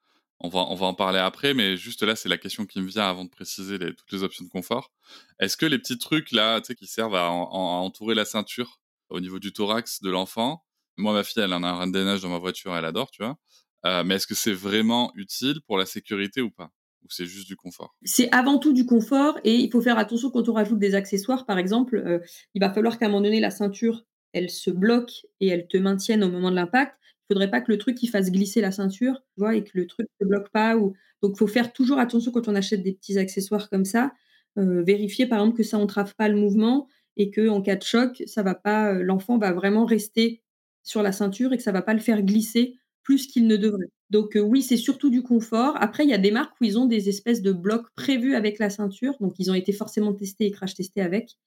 on 0.44 0.50
va, 0.50 0.86
en 0.86 0.94
parler 0.94 1.20
après, 1.20 1.54
mais 1.54 1.78
juste 1.78 2.04
là, 2.04 2.16
c'est 2.16 2.28
la 2.28 2.38
question 2.38 2.66
qui 2.66 2.82
me 2.82 2.88
vient 2.88 3.08
avant 3.08 3.24
de 3.24 3.30
préciser 3.30 3.80
toutes 3.80 4.12
les 4.12 4.24
options 4.24 4.44
de 4.44 4.50
confort. 4.50 4.92
Est-ce 5.40 5.56
que 5.56 5.66
les 5.66 5.80
petits 5.80 5.98
trucs 5.98 6.32
là, 6.32 6.60
tu 6.60 6.68
sais, 6.68 6.76
qui 6.76 6.86
servent 6.86 7.16
à, 7.16 7.30
entourer 7.30 8.14
la 8.14 8.26
ceinture 8.26 8.82
au 9.10 9.22
niveau 9.22 9.40
du 9.40 9.54
thorax 9.54 10.02
de 10.02 10.10
l'enfant, 10.10 10.66
moi, 10.98 11.14
ma 11.14 11.24
fille, 11.24 11.42
elle 11.42 11.54
en 11.54 11.64
a 11.64 11.70
un 11.70 11.88
neiges 11.88 12.22
dans 12.22 12.30
ma 12.30 12.40
voiture, 12.40 12.76
elle 12.76 12.86
adore, 12.86 13.10
tu 13.10 13.24
vois. 13.24 13.38
Euh, 13.86 14.04
mais 14.04 14.16
est-ce 14.16 14.28
que 14.28 14.36
c'est 14.36 14.54
vraiment 14.54 15.12
utile 15.16 15.60
pour 15.68 15.78
la 15.78 15.86
sécurité 15.86 16.42
ou 16.42 16.52
pas? 16.52 16.72
Ou 17.04 17.08
c'est 17.10 17.26
juste 17.26 17.48
du 17.48 17.56
confort? 17.56 17.96
C'est 18.04 18.34
avant 18.34 18.60
tout 18.60 18.74
du 18.74 18.86
confort 18.86 19.38
et 19.44 19.56
il 19.56 19.70
faut 19.70 19.82
faire 19.82 19.98
attention 19.98 20.30
quand 20.30 20.48
on 20.48 20.54
rajoute 20.54 20.80
des 20.80 20.96
accessoires, 20.96 21.46
par 21.46 21.58
exemple. 21.58 21.98
Euh, 21.98 22.20
il 22.54 22.62
va 22.62 22.72
falloir 22.72 22.98
qu'à 22.98 23.08
un 23.08 23.10
moment 23.10 23.22
donné, 23.22 23.40
la 23.40 23.52
ceinture, 23.52 24.06
elle 24.32 24.50
se 24.50 24.72
bloque 24.72 25.26
et 25.42 25.48
elle 25.48 25.68
te 25.68 25.78
maintienne 25.78 26.24
au 26.24 26.30
moment 26.30 26.50
de 26.50 26.56
l'impact 26.56 26.96
il 27.24 27.34
faudrait 27.34 27.50
pas 27.50 27.62
que 27.62 27.72
le 27.72 27.78
truc 27.78 27.96
qui 27.98 28.08
fasse 28.08 28.32
glisser 28.32 28.62
la 28.62 28.72
ceinture, 28.72 29.16
tu 29.34 29.40
vois, 29.42 29.56
et 29.56 29.64
que 29.64 29.72
le 29.74 29.88
truc 29.88 30.08
ne 30.22 30.28
bloque 30.28 30.50
pas. 30.50 30.76
Donc, 30.76 30.94
il 31.36 31.38
faut 31.38 31.48
faire 31.48 31.72
toujours 31.72 32.00
attention 32.00 32.32
quand 32.32 32.48
on 32.48 32.56
achète 32.56 32.84
des 32.84 32.94
petits 32.94 33.18
accessoires 33.18 33.70
comme 33.70 33.86
ça. 33.86 34.12
Euh, 34.58 34.84
vérifier, 34.84 35.26
par 35.26 35.40
exemple, 35.40 35.58
que 35.58 35.64
ça 35.64 35.78
entrave 35.78 36.16
pas 36.16 36.28
le 36.28 36.36
mouvement 36.36 36.88
et 37.16 37.32
que 37.32 37.48
en 37.48 37.62
cas 37.62 37.76
de 37.76 37.84
choc, 37.84 38.24
ça 38.26 38.44
va 38.44 38.56
pas, 38.56 38.94
l'enfant 38.94 39.38
va 39.38 39.52
vraiment 39.54 39.86
rester 39.86 40.44
sur 40.84 41.02
la 41.02 41.12
ceinture 41.12 41.54
et 41.54 41.58
que 41.58 41.64
ça 41.64 41.72
va 41.72 41.82
pas 41.82 41.94
le 41.94 42.00
faire 42.00 42.22
glisser 42.24 42.76
plus 43.04 43.28
qu'il 43.28 43.48
ne 43.48 43.58
devrait. 43.58 43.90
Donc 44.10 44.36
euh, 44.36 44.42
oui, 44.42 44.62
c'est 44.62 44.78
surtout 44.78 45.10
du 45.10 45.24
confort. 45.24 45.76
Après, 45.82 46.04
il 46.04 46.10
y 46.10 46.14
a 46.14 46.18
des 46.18 46.32
marques 46.32 46.54
où 46.62 46.64
ils 46.64 46.80
ont 46.80 46.86
des 46.86 47.10
espèces 47.10 47.42
de 47.42 47.52
blocs 47.52 47.88
prévus 47.96 48.36
avec 48.36 48.60
la 48.60 48.70
ceinture, 48.70 49.16
donc 49.20 49.36
ils 49.40 49.52
ont 49.52 49.56
été 49.56 49.74
forcément 49.74 50.14
testés 50.14 50.46
et 50.46 50.52
crash 50.52 50.76
testés 50.76 51.02
avec. 51.02 51.38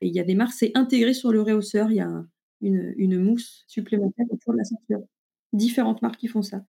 Et 0.00 0.08
il 0.08 0.14
y 0.14 0.20
a 0.20 0.24
des 0.24 0.34
marques, 0.34 0.54
c'est 0.54 0.72
intégré 0.74 1.14
sur 1.14 1.32
le 1.32 1.42
réhausseur. 1.42 1.90
Il 1.90 1.96
y 1.96 2.00
a 2.00 2.24
une, 2.60 2.94
une 2.96 3.18
mousse 3.18 3.64
supplémentaire 3.66 4.26
autour 4.30 4.52
de 4.52 4.58
la 4.58 4.64
ceinture 4.64 5.02
différentes 5.52 6.02
marques 6.02 6.18
qui 6.18 6.28
font 6.28 6.42
ça. 6.42 6.64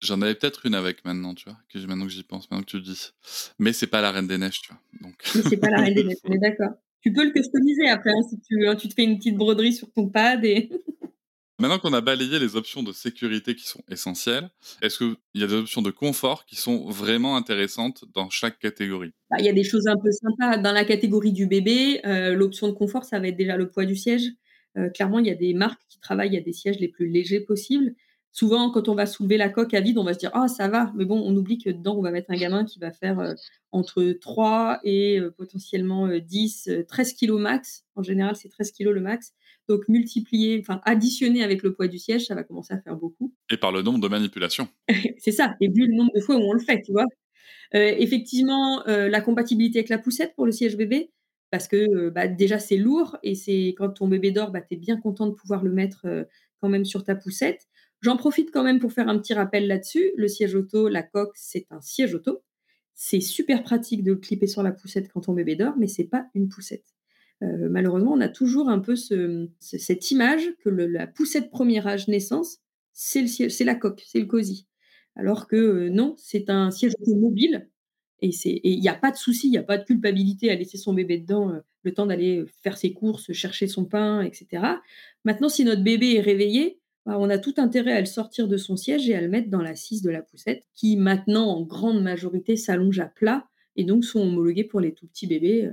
J'en 0.00 0.22
avais 0.22 0.34
peut-être 0.34 0.64
une 0.64 0.74
avec 0.74 1.04
maintenant, 1.04 1.34
tu 1.34 1.48
vois, 1.48 1.58
que 1.68 1.78
maintenant 1.86 2.06
que 2.06 2.12
j'y 2.12 2.22
pense, 2.22 2.48
maintenant 2.50 2.62
que 2.62 2.70
tu 2.70 2.76
le 2.76 2.82
dis. 2.82 3.10
Mais 3.58 3.72
c'est 3.72 3.88
pas 3.88 4.00
la 4.00 4.12
Reine 4.12 4.28
des 4.28 4.38
Neiges, 4.38 4.60
tu 4.62 4.72
vois. 4.72 4.80
Donc... 5.00 5.14
Mais 5.34 5.42
c'est 5.42 5.56
pas 5.56 5.70
la 5.70 5.80
Reine 5.80 5.94
des 5.94 6.04
Neiges, 6.04 6.18
on 6.24 6.32
est 6.32 6.38
d'accord. 6.38 6.70
Tu 7.00 7.12
peux 7.12 7.24
le 7.24 7.32
customiser 7.32 7.88
après, 7.88 8.10
hein, 8.10 8.22
si 8.28 8.40
tu 8.40 8.58
veux. 8.60 8.68
Hein, 8.68 8.76
tu 8.76 8.88
te 8.88 8.94
fais 8.94 9.04
une 9.04 9.18
petite 9.18 9.36
broderie 9.36 9.72
sur 9.72 9.90
ton 9.92 10.08
pad 10.08 10.44
et. 10.44 10.70
Maintenant 11.60 11.80
qu'on 11.80 11.92
a 11.92 12.00
balayé 12.00 12.38
les 12.38 12.54
options 12.54 12.84
de 12.84 12.92
sécurité 12.92 13.56
qui 13.56 13.66
sont 13.66 13.82
essentielles, 13.90 14.48
est-ce 14.80 14.98
qu'il 14.98 15.16
y 15.34 15.42
a 15.42 15.48
des 15.48 15.54
options 15.54 15.82
de 15.82 15.90
confort 15.90 16.44
qui 16.46 16.54
sont 16.54 16.88
vraiment 16.88 17.34
intéressantes 17.34 18.04
dans 18.14 18.30
chaque 18.30 18.60
catégorie? 18.60 19.12
Bah, 19.28 19.38
Il 19.40 19.44
y 19.44 19.48
a 19.48 19.52
des 19.52 19.64
choses 19.64 19.88
un 19.88 19.96
peu 19.96 20.12
sympas. 20.12 20.58
Dans 20.58 20.70
la 20.70 20.84
catégorie 20.84 21.32
du 21.32 21.48
bébé, 21.48 22.00
euh, 22.06 22.34
l'option 22.34 22.68
de 22.68 22.74
confort, 22.74 23.02
ça 23.02 23.18
va 23.18 23.26
être 23.26 23.36
déjà 23.36 23.56
le 23.56 23.68
poids 23.68 23.86
du 23.86 23.96
siège. 23.96 24.28
Euh, 24.76 24.88
clairement, 24.88 25.18
il 25.18 25.26
y 25.26 25.30
a 25.30 25.34
des 25.34 25.52
marques 25.52 25.80
qui 25.88 25.98
travaillent 25.98 26.36
à 26.36 26.40
des 26.40 26.52
sièges 26.52 26.78
les 26.78 26.86
plus 26.86 27.08
légers 27.08 27.40
possibles. 27.40 27.92
Souvent, 28.30 28.70
quand 28.70 28.88
on 28.88 28.94
va 28.94 29.06
soulever 29.06 29.36
la 29.36 29.48
coque 29.48 29.74
à 29.74 29.80
vide, 29.80 29.98
on 29.98 30.04
va 30.04 30.14
se 30.14 30.20
dire 30.20 30.30
Ah, 30.34 30.46
ça 30.46 30.68
va. 30.68 30.92
Mais 30.94 31.06
bon, 31.06 31.20
on 31.20 31.34
oublie 31.34 31.58
que 31.58 31.70
dedans, 31.70 31.96
on 31.96 32.02
va 32.02 32.12
mettre 32.12 32.30
un 32.30 32.36
gamin 32.36 32.64
qui 32.64 32.78
va 32.78 32.92
faire 32.92 33.18
euh, 33.18 33.34
entre 33.72 34.12
3 34.12 34.78
et 34.84 35.18
potentiellement 35.36 36.06
10, 36.06 36.70
13 36.86 37.14
kilos 37.14 37.40
max. 37.40 37.84
En 37.96 38.04
général, 38.04 38.36
c'est 38.36 38.48
13 38.48 38.70
kilos 38.70 38.94
le 38.94 39.00
max. 39.00 39.34
Donc, 39.68 39.88
multiplier, 39.88 40.58
enfin, 40.60 40.80
additionner 40.84 41.42
avec 41.42 41.62
le 41.62 41.74
poids 41.74 41.88
du 41.88 41.98
siège, 41.98 42.26
ça 42.26 42.34
va 42.34 42.42
commencer 42.42 42.74
à 42.74 42.80
faire 42.80 42.96
beaucoup. 42.96 43.34
Et 43.50 43.56
par 43.56 43.72
le 43.72 43.82
nombre 43.82 44.00
de 44.00 44.08
manipulations. 44.08 44.68
c'est 45.18 45.32
ça. 45.32 45.56
Et 45.60 45.68
vu 45.68 45.86
le 45.86 45.94
nombre 45.94 46.12
de 46.14 46.20
fois 46.20 46.36
où 46.36 46.40
on 46.40 46.52
le 46.52 46.60
fait, 46.60 46.82
tu 46.82 46.92
vois. 46.92 47.06
effectivement, 47.72 48.82
la 48.86 49.20
compatibilité 49.20 49.80
avec 49.80 49.90
la 49.90 49.98
poussette 49.98 50.34
pour 50.34 50.46
le 50.46 50.52
siège 50.52 50.76
bébé, 50.76 51.10
parce 51.50 51.68
que 51.68 52.08
bah, 52.10 52.28
déjà 52.28 52.58
c'est 52.58 52.76
lourd 52.76 53.16
et 53.22 53.34
c'est 53.34 53.74
quand 53.76 53.90
ton 53.90 54.08
bébé 54.08 54.30
dort, 54.32 54.50
bah, 54.50 54.60
tu 54.60 54.74
es 54.74 54.76
bien 54.76 54.98
content 54.98 55.26
de 55.26 55.34
pouvoir 55.34 55.62
le 55.62 55.70
mettre 55.70 56.06
quand 56.60 56.68
même 56.68 56.84
sur 56.84 57.04
ta 57.04 57.14
poussette. 57.14 57.68
J'en 58.00 58.16
profite 58.16 58.50
quand 58.52 58.62
même 58.62 58.78
pour 58.78 58.92
faire 58.92 59.08
un 59.08 59.18
petit 59.18 59.34
rappel 59.34 59.66
là-dessus. 59.66 60.12
Le 60.16 60.28
siège 60.28 60.54
auto, 60.54 60.88
la 60.88 61.02
coque, 61.02 61.36
c'est 61.36 61.66
un 61.70 61.80
siège 61.80 62.14
auto. 62.14 62.42
C'est 62.94 63.20
super 63.20 63.62
pratique 63.62 64.02
de 64.02 64.12
le 64.12 64.18
clipper 64.18 64.46
sur 64.46 64.62
la 64.62 64.72
poussette 64.72 65.08
quand 65.12 65.22
ton 65.22 65.32
bébé 65.32 65.56
dort, 65.56 65.74
mais 65.78 65.86
c'est 65.86 66.04
pas 66.04 66.26
une 66.34 66.48
poussette. 66.48 66.94
Malheureusement, 67.40 68.12
on 68.12 68.20
a 68.20 68.28
toujours 68.28 68.68
un 68.68 68.80
peu 68.80 68.96
cette 68.96 70.10
image 70.10 70.54
que 70.64 70.68
la 70.68 71.06
poussette 71.06 71.50
premier 71.50 71.86
âge 71.86 72.08
naissance, 72.08 72.58
c'est 72.92 73.64
la 73.64 73.74
coque, 73.74 74.02
c'est 74.06 74.20
le 74.20 74.26
cosy. 74.26 74.66
Alors 75.14 75.46
que 75.46 75.88
non, 75.88 76.14
c'est 76.16 76.50
un 76.50 76.70
siège 76.70 76.94
mobile 77.06 77.68
et 78.20 78.30
il 78.64 78.80
n'y 78.80 78.88
a 78.88 78.94
pas 78.94 79.10
de 79.10 79.16
souci, 79.16 79.46
il 79.46 79.50
n'y 79.50 79.58
a 79.58 79.62
pas 79.62 79.78
de 79.78 79.84
culpabilité 79.84 80.50
à 80.50 80.54
laisser 80.54 80.76
son 80.76 80.92
bébé 80.92 81.18
dedans 81.18 81.50
euh, 81.50 81.60
le 81.82 81.94
temps 81.94 82.06
d'aller 82.06 82.38
euh, 82.38 82.46
faire 82.62 82.76
ses 82.76 82.92
courses, 82.92 83.32
chercher 83.32 83.68
son 83.68 83.84
pain, 83.84 84.22
etc. 84.22 84.62
Maintenant, 85.24 85.48
si 85.48 85.64
notre 85.64 85.82
bébé 85.82 86.14
est 86.14 86.20
réveillé, 86.20 86.80
bah, 87.06 87.16
on 87.18 87.30
a 87.30 87.38
tout 87.38 87.54
intérêt 87.58 87.92
à 87.92 88.00
le 88.00 88.06
sortir 88.06 88.48
de 88.48 88.56
son 88.56 88.76
siège 88.76 89.08
et 89.08 89.14
à 89.14 89.20
le 89.20 89.28
mettre 89.28 89.50
dans 89.50 89.62
l'assise 89.62 90.02
de 90.02 90.10
la 90.10 90.22
poussette, 90.22 90.64
qui 90.74 90.96
maintenant, 90.96 91.46
en 91.46 91.62
grande 91.62 92.02
majorité, 92.02 92.56
s'allonge 92.56 92.98
à 92.98 93.06
plat 93.06 93.46
et 93.76 93.84
donc 93.84 94.04
sont 94.04 94.20
homologués 94.20 94.64
pour 94.64 94.80
les 94.80 94.92
tout 94.92 95.06
petits 95.06 95.28
bébés, 95.28 95.70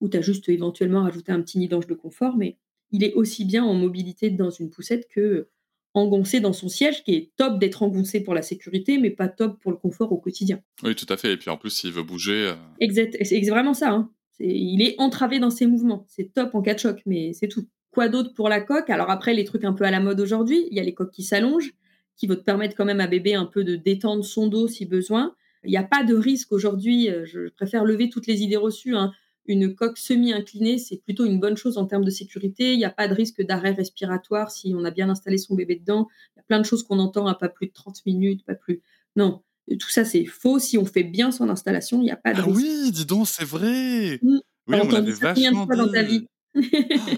où 0.00 0.08
tu 0.08 0.16
as 0.16 0.20
juste 0.20 0.48
éventuellement 0.48 1.02
rajouté 1.02 1.32
un 1.32 1.40
petit 1.40 1.58
nid 1.58 1.68
d'ange 1.68 1.86
de 1.86 1.94
confort, 1.94 2.36
mais 2.36 2.58
il 2.90 3.04
est 3.04 3.14
aussi 3.14 3.44
bien 3.44 3.64
en 3.64 3.74
mobilité 3.74 4.30
dans 4.30 4.50
une 4.50 4.70
poussette 4.70 5.08
que 5.08 5.48
engoncé 5.94 6.40
dans 6.40 6.52
son 6.52 6.68
siège, 6.68 7.04
qui 7.04 7.14
est 7.14 7.30
top 7.36 7.58
d'être 7.58 7.82
engoncé 7.82 8.20
pour 8.22 8.34
la 8.34 8.42
sécurité, 8.42 8.98
mais 8.98 9.10
pas 9.10 9.28
top 9.28 9.60
pour 9.60 9.70
le 9.70 9.76
confort 9.76 10.12
au 10.12 10.18
quotidien. 10.18 10.60
Oui, 10.82 10.94
tout 10.94 11.06
à 11.08 11.16
fait. 11.16 11.32
Et 11.32 11.36
puis 11.36 11.50
en 11.50 11.56
plus, 11.56 11.70
s'il 11.70 11.92
veut 11.92 12.02
bouger. 12.02 12.48
Euh, 12.48 12.54
exact, 12.80 13.16
c'est 13.22 13.40
vraiment 13.48 13.74
ça. 13.74 13.90
Hein. 13.90 14.10
il 14.40 14.82
est 14.82 14.96
entravé 14.98 15.38
dans 15.38 15.50
ses 15.50 15.66
mouvements. 15.66 16.04
C'est 16.08 16.34
top 16.34 16.54
en 16.54 16.62
cas 16.62 16.74
de 16.74 16.80
choc, 16.80 17.00
mais 17.06 17.32
c'est 17.32 17.48
tout. 17.48 17.66
Quoi 17.90 18.08
d'autre 18.08 18.34
pour 18.34 18.48
la 18.48 18.60
coque? 18.60 18.90
Alors 18.90 19.08
après, 19.08 19.34
les 19.34 19.44
trucs 19.44 19.62
un 19.62 19.72
peu 19.72 19.84
à 19.84 19.92
la 19.92 20.00
mode 20.00 20.18
aujourd'hui, 20.18 20.66
il 20.68 20.76
y 20.76 20.80
a 20.80 20.82
les 20.82 20.94
coques 20.94 21.12
qui 21.12 21.22
s'allongent, 21.22 21.72
qui 22.16 22.26
vont 22.26 22.34
te 22.34 22.40
permettre 22.40 22.74
quand 22.74 22.84
même 22.84 22.98
à 22.98 23.06
bébé 23.06 23.34
un 23.34 23.44
peu 23.44 23.62
de 23.62 23.76
détendre 23.76 24.24
son 24.24 24.48
dos 24.48 24.66
si 24.66 24.84
besoin. 24.84 25.36
Il 25.62 25.70
n'y 25.70 25.76
a 25.76 25.84
pas 25.84 26.02
de 26.02 26.16
risque 26.16 26.50
aujourd'hui. 26.50 27.08
Euh, 27.08 27.24
je 27.24 27.48
préfère 27.50 27.84
lever 27.84 28.08
toutes 28.08 28.26
les 28.26 28.42
idées 28.42 28.56
reçues. 28.56 28.96
Hein 28.96 29.12
une 29.46 29.74
coque 29.74 29.98
semi-inclinée, 29.98 30.78
c'est 30.78 30.96
plutôt 30.96 31.24
une 31.24 31.38
bonne 31.38 31.56
chose 31.56 31.76
en 31.78 31.86
termes 31.86 32.04
de 32.04 32.10
sécurité. 32.10 32.72
Il 32.72 32.78
n'y 32.78 32.84
a 32.84 32.90
pas 32.90 33.08
de 33.08 33.14
risque 33.14 33.42
d'arrêt 33.42 33.72
respiratoire 33.72 34.50
si 34.50 34.74
on 34.76 34.84
a 34.84 34.90
bien 34.90 35.10
installé 35.10 35.38
son 35.38 35.54
bébé 35.54 35.76
dedans. 35.76 36.08
Il 36.34 36.38
y 36.38 36.40
a 36.40 36.44
plein 36.44 36.60
de 36.60 36.64
choses 36.64 36.82
qu'on 36.82 36.98
entend 36.98 37.26
à 37.26 37.34
pas 37.34 37.48
plus 37.48 37.66
de 37.66 37.72
30 37.72 38.06
minutes, 38.06 38.44
pas 38.44 38.54
plus. 38.54 38.82
Non, 39.16 39.42
tout 39.68 39.90
ça 39.90 40.04
c'est 40.04 40.24
faux. 40.24 40.58
Si 40.58 40.78
on 40.78 40.84
fait 40.84 41.04
bien 41.04 41.30
son 41.30 41.48
installation, 41.48 42.00
il 42.00 42.04
n'y 42.04 42.10
a 42.10 42.16
pas 42.16 42.32
de 42.32 42.40
ah 42.40 42.44
risque. 42.44 42.56
oui, 42.56 42.90
dis 42.90 43.06
donc, 43.06 43.28
c'est 43.28 43.44
vrai. 43.44 44.18
Mmh. 44.22 44.38
Oui, 44.66 44.78
on 44.82 44.88
l'avait 44.88 45.12
vachement 45.12 45.66
dit. 45.66 45.76
Dans 45.76 45.92
ta 45.92 46.02
vie? 46.02 46.26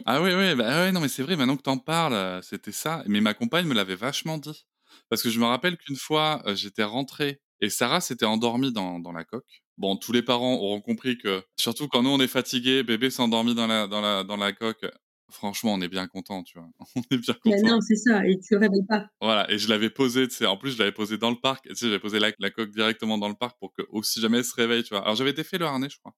ah 0.07 0.23
oui, 0.23 0.31
oui, 0.35 0.55
bah, 0.55 0.85
ouais, 0.85 0.93
non, 0.93 1.01
mais 1.01 1.09
c'est 1.09 1.23
vrai, 1.23 1.37
maintenant 1.37 1.57
que 1.57 1.63
tu 1.63 1.71
en 1.71 1.79
parles, 1.79 2.43
c'était 2.43 2.73
ça. 2.73 3.05
Mais 3.07 3.21
ma 3.21 3.35
compagne 3.35 3.67
me 3.67 3.75
l'avait 3.75 3.95
vachement 3.95 4.39
dit. 4.39 4.67
Parce 5.09 5.23
que 5.23 5.31
je 5.31 5.39
me 5.39 5.45
rappelle 5.45 5.77
qu'une 5.77 5.97
fois, 5.97 6.43
euh, 6.47 6.55
j'étais 6.55 6.83
rentré 6.83 7.41
et 7.61 7.71
Sarah 7.71 8.01
s'était 8.01 8.25
endormie 8.25 8.73
dans, 8.73 8.99
dans 8.99 9.13
la 9.13 9.25
coque. 9.25 9.63
Bon, 9.79 9.97
tous 9.97 10.13
les 10.13 10.23
parents 10.23 10.55
auront 10.55 10.81
compris 10.81 11.19
que, 11.19 11.43
surtout 11.57 11.89
quand 11.89 12.03
nous 12.03 12.11
on 12.11 12.21
est 12.21 12.29
fatigué, 12.29 12.83
bébé 12.83 13.11
s'est 13.11 13.23
endormi 13.23 13.55
dans 13.55 13.67
la, 13.67 13.87
dans, 13.87 14.01
la, 14.01 14.25
dans 14.25 14.37
la 14.37 14.53
coque. 14.53 14.87
Franchement, 15.29 15.75
on 15.75 15.81
est 15.81 15.89
bien 15.89 16.07
content, 16.07 16.45
tu 16.45 16.57
vois. 16.57 16.69
On 16.95 17.03
est 17.11 17.19
bien 17.19 17.35
content. 17.35 17.57
non, 17.65 17.81
c'est 17.81 17.97
ça, 17.97 18.25
et 18.25 18.39
tu 18.39 18.57
réveilles 18.57 18.87
pas. 18.89 19.09
Voilà, 19.21 19.51
et 19.51 19.59
je 19.59 19.69
l'avais 19.69 19.91
posé, 19.91 20.29
tu 20.29 20.37
sais, 20.37 20.47
en 20.47 20.57
plus 20.57 20.71
je 20.71 20.79
l'avais 20.79 20.93
posé 20.93 21.19
dans 21.19 21.31
le 21.31 21.37
parc, 21.37 21.67
tu 21.67 21.75
sais, 21.75 21.87
j'avais 21.87 21.99
posé 21.99 22.21
la, 22.21 22.31
la, 22.39 22.51
coque 22.51 22.71
directement 22.71 23.19
dans 23.19 23.29
le 23.29 23.35
parc 23.35 23.59
pour 23.59 23.73
que, 23.73 23.83
si 24.03 24.21
jamais 24.21 24.39
elle 24.39 24.45
se 24.45 24.55
réveille, 24.55 24.85
tu 24.85 24.91
vois. 24.91 25.03
Alors 25.03 25.17
j'avais 25.17 25.33
défait 25.33 25.59
le 25.59 25.67
harnais, 25.67 25.89
je 25.91 25.99
crois, 25.99 26.15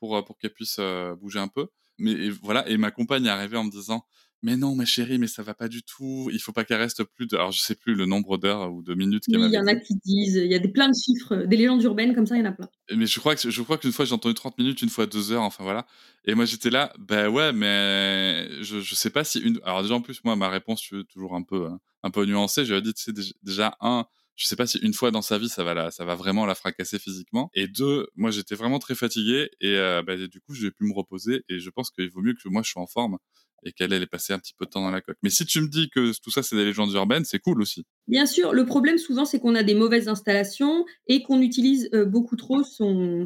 pour, 0.00 0.16
euh, 0.16 0.22
pour 0.22 0.36
qu'elle 0.36 0.52
puisse 0.52 0.76
euh, 0.80 1.16
bouger 1.16 1.38
un 1.38 1.48
peu. 1.48 1.68
Mais 1.96 2.28
voilà, 2.28 2.68
et 2.68 2.76
ma 2.76 2.90
compagne 2.90 3.24
est 3.24 3.30
arrivée 3.30 3.56
en 3.56 3.64
me 3.64 3.70
disant, 3.70 4.04
mais 4.42 4.56
non, 4.56 4.74
ma 4.74 4.84
chérie, 4.84 5.18
mais 5.18 5.28
ça 5.28 5.42
va 5.44 5.54
pas 5.54 5.68
du 5.68 5.84
tout. 5.84 6.28
Il 6.32 6.40
faut 6.40 6.52
pas 6.52 6.64
qu'elle 6.64 6.80
reste 6.80 7.04
plus 7.04 7.26
de. 7.28 7.36
Alors, 7.36 7.52
je 7.52 7.60
sais 7.60 7.76
plus 7.76 7.94
le 7.94 8.06
nombre 8.06 8.38
d'heures 8.38 8.72
ou 8.72 8.82
de 8.82 8.94
minutes 8.94 9.24
qu'elle 9.26 9.40
Oui, 9.40 9.46
il 9.46 9.52
y 9.52 9.58
en 9.58 9.68
a 9.68 9.76
qui 9.76 9.94
disent, 10.04 10.34
il 10.34 10.50
y 10.50 10.54
a 10.54 10.58
des, 10.58 10.68
plein 10.68 10.88
de 10.88 10.94
chiffres, 10.94 11.36
des 11.46 11.56
légendes 11.56 11.82
urbaines 11.84 12.12
comme 12.12 12.26
ça, 12.26 12.36
il 12.36 12.40
y 12.40 12.42
en 12.42 12.50
a 12.50 12.52
plein. 12.52 12.68
Mais 12.96 13.06
je 13.06 13.20
crois 13.20 13.36
que 13.36 13.50
je 13.50 13.62
crois 13.62 13.78
qu'une 13.78 13.92
fois 13.92 14.04
j'ai 14.04 14.14
entendu 14.14 14.34
30 14.34 14.58
minutes, 14.58 14.82
une 14.82 14.88
fois 14.88 15.06
2 15.06 15.30
heures, 15.30 15.42
enfin 15.42 15.62
voilà. 15.62 15.86
Et 16.24 16.34
moi 16.34 16.44
j'étais 16.44 16.70
là, 16.70 16.92
bah 16.98 17.30
ouais, 17.30 17.52
mais 17.52 18.48
je, 18.62 18.80
je 18.80 18.94
sais 18.96 19.10
pas 19.10 19.22
si 19.22 19.38
une. 19.38 19.60
Alors 19.64 19.82
déjà 19.82 19.94
en 19.94 20.00
plus 20.00 20.22
moi 20.24 20.34
ma 20.34 20.48
réponse 20.48 20.80
tu 20.80 20.96
veux, 20.96 21.04
toujours 21.04 21.36
un 21.36 21.42
peu 21.42 21.66
hein, 21.66 21.78
un 22.02 22.10
peu 22.10 22.24
nuancée. 22.26 22.64
J'avais 22.64 22.82
dit 22.82 22.92
tu 22.94 23.02
sais 23.02 23.12
déjà- 23.12 23.34
déjà 23.42 23.76
un, 23.80 24.06
je 24.34 24.46
sais 24.46 24.56
pas 24.56 24.66
si 24.66 24.78
une 24.78 24.92
fois 24.92 25.12
dans 25.12 25.22
sa 25.22 25.38
vie 25.38 25.48
ça 25.48 25.62
va 25.62 25.74
la 25.74 25.90
ça 25.92 26.04
va 26.04 26.16
vraiment 26.16 26.46
la 26.46 26.56
fracasser 26.56 26.98
physiquement. 26.98 27.48
Et 27.54 27.68
deux, 27.68 28.08
moi 28.16 28.32
j'étais 28.32 28.56
vraiment 28.56 28.80
très 28.80 28.96
fatigué 28.96 29.50
et 29.60 29.76
euh, 29.76 30.02
bah, 30.02 30.16
du 30.16 30.40
coup 30.40 30.54
je 30.54 30.62
vais 30.62 30.72
plus 30.72 30.88
me 30.88 30.94
reposer 30.94 31.44
et 31.48 31.60
je 31.60 31.70
pense 31.70 31.90
qu'il 31.90 32.10
vaut 32.10 32.22
mieux 32.22 32.34
que 32.34 32.48
moi 32.48 32.62
je 32.64 32.70
sois 32.72 32.82
en 32.82 32.86
forme 32.88 33.18
et 33.64 33.72
qu'elle 33.72 33.92
elle 33.92 34.02
ait 34.02 34.06
passé 34.06 34.32
un 34.32 34.38
petit 34.38 34.54
peu 34.58 34.64
de 34.64 34.70
temps 34.70 34.82
dans 34.82 34.90
la 34.90 35.00
coque. 35.00 35.16
Mais 35.22 35.30
si 35.30 35.44
tu 35.46 35.60
me 35.60 35.68
dis 35.68 35.88
que 35.90 36.12
tout 36.20 36.30
ça 36.30 36.42
c'est 36.42 36.56
des 36.56 36.64
légendes 36.64 36.92
urbaines, 36.92 37.24
c'est 37.24 37.38
cool 37.38 37.60
aussi. 37.62 37.84
Bien 38.08 38.26
sûr, 38.26 38.52
le 38.52 38.64
problème 38.66 38.98
souvent, 38.98 39.24
c'est 39.24 39.38
qu'on 39.38 39.54
a 39.54 39.62
des 39.62 39.74
mauvaises 39.74 40.08
installations 40.08 40.84
et 41.06 41.22
qu'on 41.22 41.40
utilise 41.40 41.88
euh, 41.94 42.04
beaucoup 42.04 42.36
trop 42.36 42.62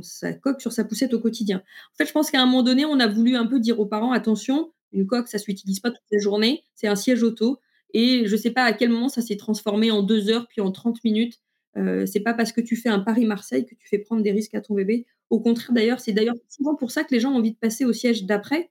sa 0.03 0.33
coque 0.33 0.61
sur 0.61 0.73
sa 0.73 0.85
poussette 0.85 1.15
au 1.15 1.21
quotidien. 1.21 1.59
En 1.59 1.97
fait, 1.97 2.07
je 2.07 2.13
pense 2.13 2.31
qu'à 2.31 2.41
un 2.41 2.47
moment 2.47 2.63
donné, 2.63 2.85
on 2.85 3.01
a 3.01 3.07
voulu 3.07 3.37
un 3.37 3.47
peu 3.47 3.61
dire 3.61 3.81
aux 3.81 3.87
parents, 3.87 4.13
attention, 4.13 4.73
une 4.93 5.07
coque, 5.07 5.29
ça 5.29 5.39
s'utilise 5.39 5.81
pas 5.81 5.91
toute 5.91 6.05
la 6.11 6.19
journée, 6.19 6.65
c'est 6.75 6.89
un 6.89 6.97
siège 6.97 7.23
auto. 7.23 7.59
Et 7.95 8.27
je 8.27 8.33
ne 8.33 8.41
sais 8.41 8.51
pas 8.51 8.65
à 8.65 8.73
quel 8.73 8.91
moment 8.91 9.09
ça 9.09 9.23
s'est 9.23 9.37
transformé 9.37 9.91
en 9.91 10.03
deux 10.03 10.29
heures, 10.29 10.47
puis 10.49 10.61
en 10.61 10.71
30 10.71 11.03
minutes. 11.05 11.41
Euh, 11.77 12.07
c'est 12.07 12.21
pas 12.21 12.35
parce 12.35 12.53
que 12.53 12.61
tu 12.61 12.77
fais 12.77 12.89
un 12.89 13.01
Paris-Marseille 13.01 13.67
que 13.67 13.75
tu 13.75 13.87
fais 13.89 13.99
prendre 13.99 14.23
des 14.23 14.33
risques 14.33 14.55
à 14.55 14.61
ton 14.61 14.75
bébé. 14.75 15.07
Au 15.31 15.41
contraire, 15.41 15.73
d'ailleurs, 15.73 16.01
c'est 16.01 16.13
d'ailleurs 16.13 16.37
souvent 16.49 16.75
pour 16.75 16.91
ça 16.91 17.05
que 17.05 17.15
les 17.15 17.21
gens 17.21 17.33
ont 17.33 17.37
envie 17.37 17.53
de 17.53 17.59
passer 17.59 17.85
au 17.85 17.93
siège 17.93 18.25
d'après, 18.25 18.71